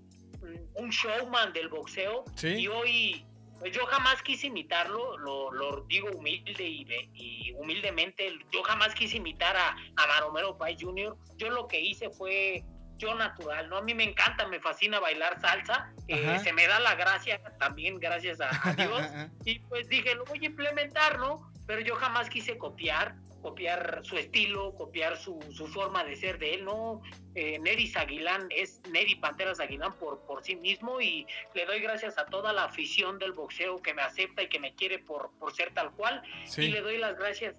un 0.74 0.90
showman 0.90 1.52
del 1.52 1.68
boxeo. 1.68 2.24
Y 2.42 2.66
hoy 2.68 3.26
pues 3.58 3.72
yo 3.72 3.86
jamás 3.86 4.22
quise 4.22 4.48
imitarlo, 4.48 5.16
lo, 5.18 5.84
digo 5.88 6.10
humilde 6.10 6.62
y, 6.62 7.52
humildemente, 7.56 8.30
yo 8.52 8.62
jamás 8.62 8.94
quise 8.94 9.16
imitar 9.16 9.56
a, 9.56 9.70
a 9.70 10.06
Maromero 10.06 10.58
Pai 10.58 10.76
Jr. 10.78 11.16
Yo 11.36 11.50
lo 11.50 11.66
que 11.66 11.80
hice 11.80 12.10
fue 12.10 12.62
yo 12.98 13.14
natural, 13.14 13.68
¿no? 13.68 13.78
A 13.78 13.82
mí 13.82 13.94
me 13.94 14.04
encanta, 14.04 14.46
me 14.46 14.60
fascina 14.60 15.00
bailar 15.00 15.40
salsa, 15.40 15.92
eh, 16.08 16.38
se 16.42 16.52
me 16.52 16.66
da 16.66 16.80
la 16.80 16.94
gracia 16.94 17.40
también 17.58 17.98
gracias 17.98 18.40
a, 18.40 18.50
a 18.68 18.74
Dios, 18.74 19.02
y 19.44 19.58
pues 19.60 19.88
dije, 19.88 20.14
lo 20.14 20.24
voy 20.24 20.38
a 20.42 20.46
implementar, 20.46 21.18
¿no? 21.18 21.50
Pero 21.66 21.80
yo 21.80 21.96
jamás 21.96 22.28
quise 22.28 22.56
copiar, 22.58 23.16
copiar 23.46 24.00
su 24.02 24.16
estilo, 24.16 24.74
copiar 24.74 25.16
su, 25.16 25.38
su 25.52 25.68
forma 25.68 26.02
de 26.02 26.16
ser 26.16 26.36
de 26.40 26.54
él, 26.54 26.64
¿no? 26.64 27.00
Eh, 27.36 27.60
Neri 27.60 27.92
Aguilán 27.94 28.48
es 28.50 28.80
Neri 28.90 29.14
Panteras 29.14 29.60
Aguilán 29.60 29.94
por, 29.98 30.18
por 30.26 30.42
sí 30.42 30.56
mismo 30.56 31.00
y 31.00 31.28
le 31.54 31.64
doy 31.64 31.78
gracias 31.78 32.18
a 32.18 32.26
toda 32.26 32.52
la 32.52 32.64
afición 32.64 33.20
del 33.20 33.30
boxeo 33.30 33.80
que 33.80 33.94
me 33.94 34.02
acepta 34.02 34.42
y 34.42 34.48
que 34.48 34.58
me 34.58 34.74
quiere 34.74 34.98
por, 34.98 35.30
por 35.38 35.54
ser 35.54 35.72
tal 35.74 35.92
cual. 35.92 36.24
Y 36.56 36.66
le 36.66 36.80
doy 36.80 36.98
las 36.98 37.16
gracias 37.16 37.54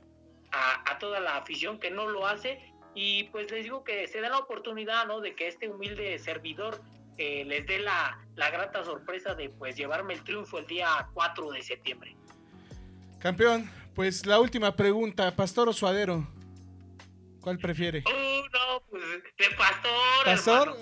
a, 0.52 0.98
toda 1.00 1.22
la 1.22 1.38
afición 1.38 1.80
que 1.80 1.90
no 1.90 2.10
lo 2.10 2.28
hace 2.28 2.60
y 2.94 3.24
pues 3.26 3.50
les 3.50 3.64
digo 3.64 3.86
que 3.86 4.10
se 4.10 4.20
da 4.20 4.28
la 4.28 4.40
oportunidad, 4.40 5.08
¿no? 5.08 5.22
De 5.22 5.36
que 5.36 5.48
este 5.48 5.70
humilde 5.70 6.20
servidor 6.20 6.82
eh, 7.18 7.46
les 7.46 7.66
dé 7.66 7.80
la, 7.80 8.20
la 8.36 8.50
grata 8.50 8.84
sorpresa 8.84 9.36
de 9.36 9.50
pues 9.52 9.78
llevarme 9.78 10.16
el 10.16 10.24
triunfo 10.26 10.58
el 10.60 10.68
día 10.68 11.08
4 11.14 11.52
de 11.52 11.62
septiembre. 11.62 12.18
Campeón, 13.20 13.70
pues 13.98 14.28
la 14.28 14.39
última 14.39 14.76
pregunta, 14.76 15.36
¿pastor 15.36 15.68
o 15.68 15.74
suadero? 15.74 16.32
¿Cuál 17.41 17.58
prefiere? 17.58 18.04
Uh, 18.06 18.45
no, 18.54 18.84
pues 18.91 19.04
de 19.39 19.56
pastor. 19.58 20.24
¿Pastor? 20.24 20.78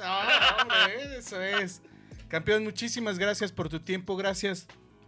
Hombre, 0.61 1.17
eso 1.17 1.41
es. 1.41 1.81
Campeón, 2.27 2.65
muchísimas 2.65 3.17
gracias 3.17 3.53
por 3.53 3.69
tu 3.69 3.79
tiempo, 3.79 4.17
gracias 4.17 4.67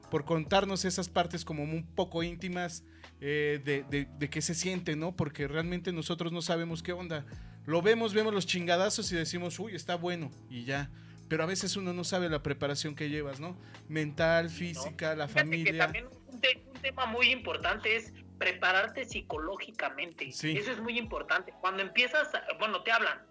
por 0.10 0.24
contarnos 0.24 0.86
esas 0.86 1.10
partes 1.10 1.44
como 1.44 1.64
un 1.64 1.86
poco 1.86 2.24
íntimas 2.24 2.86
eh, 3.20 3.60
de, 3.66 3.84
de, 4.06 4.30
qué 4.30 4.42
se 4.42 4.56
siente, 4.56 4.96
¿no? 4.96 5.14
Porque 5.14 5.46
realmente 5.46 5.92
nosotros 5.92 6.32
no 6.32 6.42
sabemos 6.42 6.82
qué 6.82 6.94
onda. 6.94 7.26
Lo 7.66 7.82
vemos, 7.82 8.14
vemos 8.14 8.34
los 8.34 8.48
chingadazos 8.48 9.12
y 9.12 9.18
decimos, 9.18 9.60
uy, 9.60 9.76
está 9.76 9.96
bueno, 9.96 10.32
y 10.50 10.64
ya. 10.64 10.90
Pero 11.28 11.44
a 11.44 11.46
veces 11.46 11.76
uno 11.76 11.92
no 11.92 12.06
sabe 12.06 12.30
la 12.30 12.42
preparación 12.42 12.96
que 12.96 13.10
llevas, 13.10 13.42
¿no? 13.42 13.58
Mental, 13.90 14.50
física, 14.50 15.14
la 15.14 15.28
familia 15.28 15.92
un, 16.38 16.67
tema 16.82 17.06
muy 17.06 17.32
importante 17.32 17.96
es 17.96 18.14
prepararte 18.38 19.06
psicológicamente. 19.06 20.28
Eso 20.28 20.48
es 20.48 20.80
muy 20.80 20.98
importante. 20.98 21.54
Cuando 21.62 21.82
empiezas, 21.82 22.32
bueno, 22.60 22.84
te 22.84 22.92
hablan, 22.92 23.26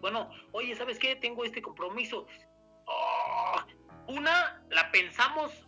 bueno, 0.00 0.30
oye, 0.52 0.74
¿sabes 0.76 0.98
qué? 0.98 1.16
Tengo 1.16 1.44
este 1.44 1.62
compromiso. 1.62 2.26
Oh, 2.86 3.56
una, 4.08 4.62
la 4.70 4.90
pensamos, 4.90 5.66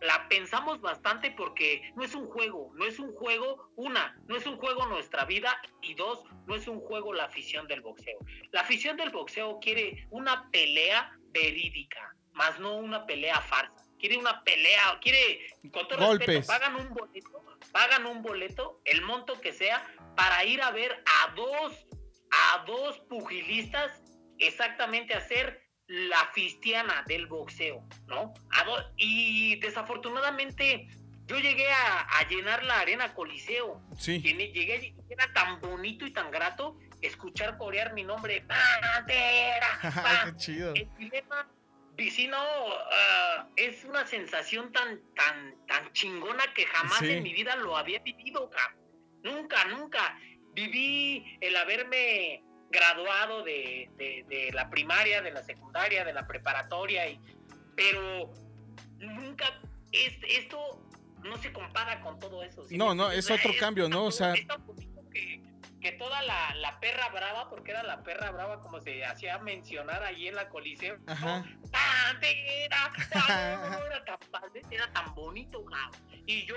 la 0.00 0.28
pensamos 0.28 0.80
bastante 0.80 1.30
porque 1.30 1.92
no 1.94 2.02
es 2.02 2.14
un 2.14 2.26
juego, 2.26 2.72
no 2.74 2.84
es 2.86 2.98
un 2.98 3.14
juego, 3.14 3.70
una, 3.76 4.16
no 4.26 4.36
es 4.36 4.46
un 4.46 4.56
juego 4.56 4.86
nuestra 4.86 5.24
vida 5.24 5.60
y 5.80 5.94
dos, 5.94 6.24
no 6.46 6.54
es 6.54 6.66
un 6.66 6.80
juego 6.80 7.12
la 7.12 7.24
afición 7.24 7.66
del 7.68 7.82
boxeo. 7.82 8.18
La 8.50 8.62
afición 8.62 8.96
del 8.96 9.10
boxeo 9.10 9.58
quiere 9.60 10.06
una 10.10 10.50
pelea 10.50 11.16
verídica, 11.32 12.14
más 12.32 12.58
no 12.58 12.76
una 12.76 13.06
pelea 13.06 13.40
farsa 13.40 13.81
quiere 14.02 14.18
una 14.18 14.42
pelea, 14.42 14.98
quiere, 15.00 15.46
con 15.72 15.86
todo 15.86 16.18
respeto, 16.18 16.48
pagan 16.48 16.74
un 16.74 16.92
boleto, 16.92 17.44
pagan 17.70 18.06
un 18.06 18.20
boleto, 18.20 18.80
el 18.84 19.00
monto 19.02 19.40
que 19.40 19.52
sea, 19.52 19.86
para 20.16 20.44
ir 20.44 20.60
a 20.60 20.72
ver 20.72 21.04
a 21.06 21.32
dos, 21.36 21.86
a 22.32 22.64
dos 22.66 22.98
pugilistas 23.08 24.02
exactamente 24.38 25.14
hacer 25.14 25.62
la 25.86 26.32
fistiana 26.34 27.04
del 27.06 27.26
boxeo, 27.26 27.86
¿no? 28.08 28.34
y 28.96 29.54
desafortunadamente 29.60 30.88
yo 31.26 31.38
llegué 31.38 31.70
a, 31.70 32.28
llenar 32.28 32.64
la 32.64 32.80
arena 32.80 33.14
Coliseo. 33.14 33.80
Sí. 33.96 34.20
Llegué, 34.20 34.94
era 35.08 35.32
tan 35.32 35.60
bonito 35.60 36.04
y 36.04 36.12
tan 36.12 36.30
grato 36.32 36.76
escuchar 37.00 37.56
corear 37.56 37.94
mi 37.94 38.02
nombre. 38.02 38.42
¡Pantera! 38.42 39.78
¡Qué 40.24 40.36
chido! 40.36 40.74
El 40.74 40.88
dilema 40.96 41.48
sí, 41.98 42.26
no, 42.26 42.38
ah, 42.38 43.48
es 43.56 43.84
una 43.84 44.06
sensación 44.06 44.72
tan, 44.72 45.00
tan, 45.14 45.54
tan 45.66 45.92
chingona 45.92 46.52
que 46.54 46.64
jamás 46.66 47.02
en 47.02 47.22
mi 47.22 47.32
vida 47.32 47.56
lo 47.56 47.76
había 47.76 47.98
vivido, 48.00 48.50
Nunca, 49.22 49.64
nunca. 49.66 50.18
Viví 50.52 51.38
el 51.40 51.56
haberme 51.56 52.42
graduado 52.70 53.44
de, 53.44 54.50
la 54.52 54.68
primaria, 54.68 55.22
de 55.22 55.30
la 55.30 55.42
secundaria, 55.42 56.04
de 56.04 56.12
la 56.12 56.26
preparatoria, 56.26 57.08
y, 57.08 57.20
pero 57.76 58.32
nunca, 58.98 59.60
es, 59.92 60.14
esto 60.28 60.82
no 61.22 61.36
se 61.36 61.52
compara 61.52 62.00
con 62.00 62.18
todo 62.18 62.42
eso. 62.42 62.64
No, 62.70 62.94
no, 62.94 63.12
es 63.12 63.30
otro 63.30 63.52
cambio, 63.58 63.88
¿no? 63.88 64.06
O 64.06 64.10
sea... 64.10 64.32
que, 64.32 65.42
que 65.82 65.92
toda 65.92 66.22
la, 66.22 66.54
la, 66.54 66.78
perra 66.78 67.08
brava, 67.08 67.50
porque 67.50 67.72
era 67.72 67.82
la 67.82 68.02
perra 68.02 68.30
brava 68.30 68.60
como 68.60 68.80
se 68.80 69.04
hacía 69.04 69.38
mencionar 69.38 70.02
ahí 70.04 70.28
en 70.28 70.36
la 70.36 70.48
Coliseo, 70.48 70.96
Ajá. 71.08 71.44
era, 72.22 72.92
era, 74.70 74.92
tan, 74.92 75.14
bonito, 75.14 75.64
cabrón. 75.64 76.00
Y 76.26 76.46
yo 76.46 76.56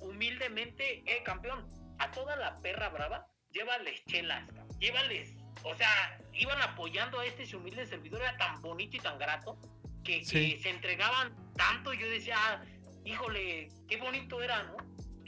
humildemente, 0.00 1.02
eh, 1.06 1.22
campeón, 1.24 1.66
a 1.98 2.10
toda 2.10 2.36
la 2.36 2.60
perra 2.60 2.90
brava, 2.90 3.26
llévales 3.50 4.04
chelas, 4.04 4.46
llévales, 4.78 5.34
o 5.64 5.74
sea, 5.74 6.20
iban 6.34 6.60
apoyando 6.60 7.18
a 7.18 7.24
este 7.24 7.56
humilde 7.56 7.86
servidor, 7.86 8.20
era 8.20 8.36
tan 8.36 8.60
bonito 8.60 8.98
y 8.98 9.00
tan 9.00 9.18
grato, 9.18 9.58
que, 10.04 10.22
se 10.24 10.68
entregaban 10.68 11.34
tanto, 11.56 11.94
yo 11.94 12.08
decía, 12.08 12.36
ah, 12.38 12.62
híjole, 13.04 13.70
qué 13.88 13.96
bonito 13.96 14.42
era, 14.42 14.62
¿no? 14.64 14.76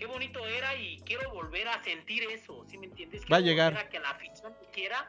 Qué 0.03 0.09
bonito 0.09 0.45
era 0.45 0.75
y 0.75 0.99
quiero 1.07 1.31
volver 1.31 1.69
a 1.69 1.81
sentir 1.85 2.25
eso, 2.25 2.65
¿sí 2.67 2.77
me 2.77 2.87
entiendes? 2.87 3.23
Va 3.33 3.37
a 3.37 3.41
llegar. 3.41 3.79
A 3.79 3.89
que 3.89 4.01
la 4.01 4.11
afición 4.11 4.53
quiera, 4.73 5.09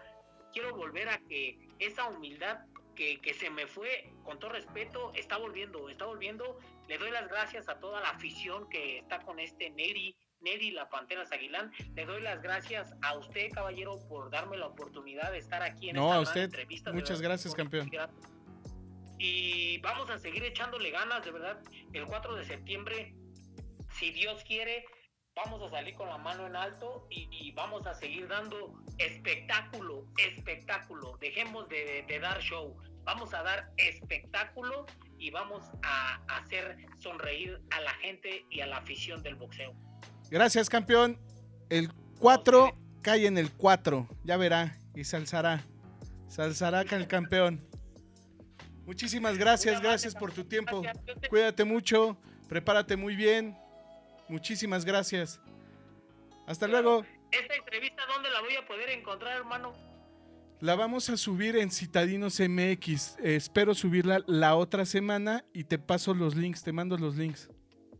quiero 0.53 0.75
volver 0.75 1.09
a 1.09 1.17
que 1.17 1.57
esa 1.79 2.07
humildad 2.07 2.59
que, 2.95 3.19
que, 3.19 3.33
se 3.33 3.49
me 3.49 3.65
fue, 3.65 4.13
con 4.23 4.37
todo 4.37 4.51
respeto, 4.51 5.11
está 5.15 5.37
volviendo, 5.37 5.89
está 5.89 6.05
volviendo. 6.05 6.59
Le 6.87 6.99
doy 6.99 7.09
las 7.09 7.27
gracias 7.27 7.69
a 7.69 7.79
toda 7.79 8.01
la 8.01 8.09
afición 8.09 8.69
que 8.69 8.99
está 8.99 9.17
con 9.23 9.39
este 9.39 9.71
Neri, 9.71 10.15
Neri 10.41 10.69
La 10.69 10.87
Pantera 10.87 11.23
Aguilán. 11.23 11.71
Le 11.95 12.05
doy 12.05 12.21
las 12.21 12.43
gracias 12.43 12.93
a 13.01 13.17
usted, 13.17 13.49
caballero, 13.51 13.97
por 14.07 14.29
darme 14.29 14.57
la 14.57 14.67
oportunidad 14.67 15.31
de 15.31 15.39
estar 15.39 15.63
aquí 15.63 15.89
en 15.89 15.95
no, 15.95 16.09
esta 16.09 16.17
a 16.17 16.21
usted. 16.21 16.41
entrevista. 16.43 16.93
Muchas 16.93 17.19
gracias, 17.19 17.55
campeón. 17.55 17.89
Y 19.17 19.79
vamos 19.79 20.11
a 20.11 20.19
seguir 20.19 20.43
echándole 20.43 20.91
ganas, 20.91 21.25
de 21.25 21.31
verdad. 21.31 21.59
El 21.93 22.05
4 22.05 22.35
de 22.35 22.45
septiembre, 22.45 23.15
si 23.99 24.11
Dios 24.11 24.43
quiere, 24.43 24.85
vamos 25.35 25.61
a 25.61 25.69
salir 25.69 25.95
con 25.95 26.07
la 26.07 26.17
mano 26.17 26.45
en 26.47 26.55
alto 26.55 27.07
y, 27.09 27.51
vamos 27.51 27.85
a 27.87 27.93
seguir 27.93 28.27
dando 28.27 28.73
espectáculo, 28.97 30.05
espectáculo. 30.17 31.17
Dejemos 31.19 31.67
de, 31.69 32.19
dar 32.19 32.39
show, 32.41 32.75
vamos 33.03 33.33
a 33.33 33.43
dar 33.43 33.71
espectáculo 33.77 34.85
y 35.17 35.31
vamos 35.31 35.63
a, 35.83 36.21
hacer 36.37 36.77
sonreír 36.99 37.59
a 37.71 37.81
la 37.81 37.93
gente 37.95 38.45
y 38.49 38.61
a 38.61 38.67
la 38.67 38.77
afición 38.77 39.21
del 39.23 39.35
boxeo. 39.35 39.73
Gracias, 40.29 40.69
campeón. 40.69 41.19
El 41.69 41.91
4 42.19 42.77
cae 43.01 43.27
en 43.27 43.37
el 43.37 43.51
4, 43.51 44.07
ya 44.23 44.37
verá, 44.37 44.77
y 44.95 45.03
se 45.03 45.17
alzará. 45.17 45.63
Se 46.27 46.41
alzará 46.41 46.85
con 46.85 46.99
el 46.99 47.07
campeón. 47.07 47.67
Muchísimas 48.85 49.37
gracias, 49.37 49.81
gracias 49.81 50.15
por 50.15 50.31
tu 50.31 50.43
tiempo. 50.43 50.81
Cuídate 51.29 51.63
mucho, 51.63 52.17
prepárate 52.49 52.97
muy 52.97 53.15
bien. 53.15 53.62
Muchísimas 54.33 54.83
gracias. 54.83 55.39
Hasta 56.47 56.67
luego. 56.67 57.05
¿Esta 57.31 57.53
entrevista 57.53 58.01
dónde 58.07 58.31
la 58.31 58.41
voy 58.41 58.55
a 58.55 58.65
poder 58.65 58.89
encontrar, 58.89 59.37
hermano? 59.37 59.73
La 60.59 60.73
vamos 60.73 61.07
a 61.11 61.17
subir 61.17 61.55
en 61.55 61.69
Citadinos 61.69 62.39
MX. 62.39 63.19
espero 63.19 63.75
subirla 63.75 64.23
la 64.25 64.55
otra 64.55 64.85
semana 64.85 65.45
y 65.53 65.65
te 65.65 65.77
paso 65.77 66.15
los 66.15 66.33
links, 66.33 66.63
te 66.63 66.73
mando 66.73 66.97
los 66.97 67.15
links. 67.15 67.47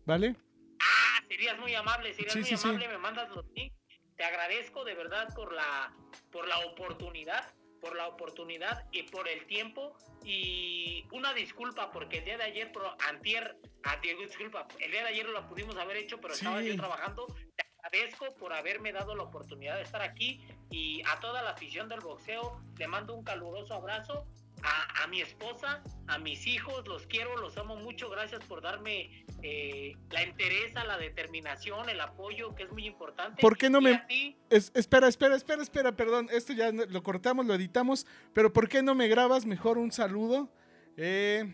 ¿Vale? 0.07 0.36
Ah, 0.79 1.21
serías 1.27 1.59
muy 1.59 1.75
amable, 1.75 2.15
serías 2.15 2.36
muy 2.36 2.71
amable, 2.71 2.88
me 2.88 2.97
mandas 2.97 3.29
los 3.29 3.45
links. 3.53 3.75
Te 4.15 4.23
agradezco 4.23 4.84
de 4.86 4.95
verdad 4.95 5.31
por 5.36 5.53
la, 5.53 5.93
por 6.31 6.47
la 6.47 6.57
oportunidad 6.61 7.53
por 7.84 7.97
la 7.97 8.07
oportunidad 8.07 8.86
y 8.93 9.03
por 9.03 9.27
el 9.27 9.45
tiempo. 9.45 9.97
Y 10.23 11.05
una 11.11 11.34
disculpa, 11.34 11.91
porque 11.91 12.19
el 12.19 12.25
día 12.25 12.38
de 12.38 12.45
ayer, 12.45 12.71
pero 12.73 12.95
antier, 13.09 13.57
antier, 13.84 14.17
disculpa, 14.17 14.65
el 14.79 14.89
día 14.89 15.01
de 15.01 15.09
ayer 15.09 15.25
lo 15.27 15.45
pudimos 15.47 15.75
haber 15.75 15.97
hecho, 15.97 16.19
pero 16.21 16.34
estaba 16.34 16.61
yo 16.61 16.77
trabajando. 16.77 17.27
Te 17.57 17.65
agradezco 17.84 18.34
por 18.38 18.53
haberme 18.53 18.93
dado 18.93 19.15
la 19.15 19.23
oportunidad 19.23 19.75
de 19.75 19.84
estar 19.84 20.01
aquí 20.01 20.41
y 20.69 21.01
a 21.05 21.19
toda 21.19 21.41
la 21.41 21.49
afición 21.49 21.89
del 21.89 21.99
boxeo 21.99 22.63
le 22.77 22.88
mando 22.88 23.13
un 23.15 23.25
caluroso 23.25 23.73
abrazo 23.73 24.25
a, 24.63 25.07
mi 25.07 25.19
esposa, 25.19 25.84
a 26.07 26.17
mis 26.19 26.47
hijos, 26.47 26.88
los 26.88 27.05
quiero, 27.07 27.36
los 27.36 27.57
amo 27.57 27.75
mucho, 27.75 28.09
gracias 28.09 28.45
por 28.45 28.61
darme 28.61 29.25
eh, 29.46 29.98
la 30.10 30.24
interesa, 30.24 30.86
la 30.86 30.98
determinación, 30.98 31.89
el 31.89 32.00
apoyo, 32.00 32.56
que 32.56 32.64
es 32.64 32.72
muy 32.72 32.86
importante. 32.88 33.41
¿Por 33.41 33.58
qué 33.58 33.70
no 33.70 33.82
me... 33.82 34.02
espera, 34.50 35.10
espera, 35.10 35.36
espera, 35.36 35.62
espera, 35.62 35.96
perdón, 35.98 36.30
esto 36.32 36.54
ya 36.54 36.72
lo 36.72 37.04
cortamos, 37.04 37.46
lo 37.46 37.54
editamos, 37.54 38.08
pero 38.34 38.54
¿por 38.54 38.70
qué 38.70 38.82
no 38.82 38.96
me 38.96 39.10
grabas 39.10 39.46
mejor 39.46 39.78
un 39.78 39.91
saludo? 39.91 40.50
Eh, 40.96 41.54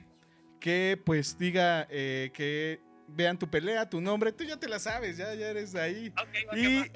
que 0.59 1.01
pues 1.03 1.39
diga 1.39 1.87
eh, 1.89 2.29
que 2.31 2.79
vean 3.07 3.39
tu 3.39 3.49
pelea, 3.49 3.89
tu 3.89 4.01
nombre, 4.01 4.31
tú 4.33 4.43
ya 4.43 4.57
te 4.57 4.69
la 4.69 4.77
sabes, 4.77 5.17
ya, 5.17 5.33
ya 5.33 5.47
eres 5.47 5.71
de 5.71 5.81
ahí. 5.81 6.13
y 6.55 6.91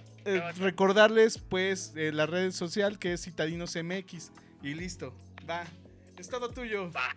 recordarles 0.60 1.40
pues 1.40 1.94
la 1.96 2.28
red 2.28 2.52
social 2.52 3.00
que 3.00 3.14
es 3.14 3.24
Citadinos 3.24 3.76
MX 3.76 4.32
y 4.62 4.76
listo, 4.76 5.12
va. 5.50 5.64
Es 6.20 6.30
todo 6.30 6.52
tuyo. 6.52 6.92
Va. 6.92 7.16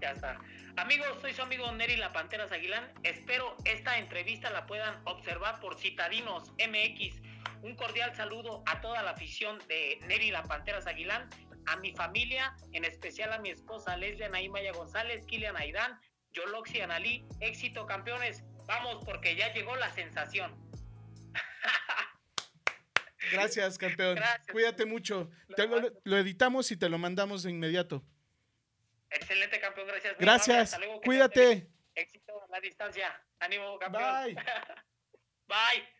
Ya 0.00 0.12
está. 0.12 0.38
Amigos, 0.78 1.18
soy 1.20 1.34
su 1.34 1.42
amigo 1.42 1.72
Neri 1.72 1.96
La 1.96 2.12
Panteras 2.12 2.52
Aguilán. 2.52 2.88
Espero 3.02 3.56
esta 3.64 3.98
entrevista 3.98 4.48
la 4.50 4.64
puedan 4.64 4.94
observar 5.06 5.58
por 5.58 5.76
Citadinos 5.76 6.52
MX. 6.52 7.20
Un 7.62 7.74
cordial 7.74 8.14
saludo 8.14 8.62
a 8.64 8.80
toda 8.80 9.02
la 9.02 9.10
afición 9.10 9.58
de 9.66 9.98
Neri 10.06 10.30
La 10.30 10.44
Panteras 10.44 10.86
Aguilán, 10.86 11.28
a 11.66 11.76
mi 11.78 11.92
familia, 11.94 12.54
en 12.72 12.84
especial 12.84 13.32
a 13.32 13.40
mi 13.40 13.50
esposa 13.50 13.96
Leslia 13.96 14.28
Naimaya 14.28 14.70
González, 14.70 15.26
Kilian 15.26 15.56
Aidán, 15.56 15.98
Yoloxi 16.30 16.80
Analí. 16.80 17.26
Éxito, 17.40 17.84
campeones. 17.84 18.44
Vamos, 18.68 19.04
porque 19.04 19.34
ya 19.34 19.52
llegó 19.52 19.74
la 19.74 19.90
sensación. 19.90 20.54
Gracias, 23.32 23.78
campeón. 23.78 24.16
Cuídate 24.52 24.86
mucho. 24.86 25.28
lo, 26.04 26.16
editamos 26.16 26.70
y 26.70 26.76
te 26.76 26.88
lo 26.88 26.98
mandamos 26.98 27.42
de 27.42 27.50
inmediato. 27.50 28.04
Excelente, 29.10 29.60
campeón. 29.60 29.88
Gracias. 29.88 30.16
Gracias. 30.18 30.80
Cuídate. 31.04 31.68
Éxito 31.94 32.42
a 32.42 32.48
la 32.48 32.60
distancia. 32.60 33.22
Ánimo, 33.40 33.78
campeón. 33.78 34.24
Bye. 34.24 34.34
Bye. 35.48 35.97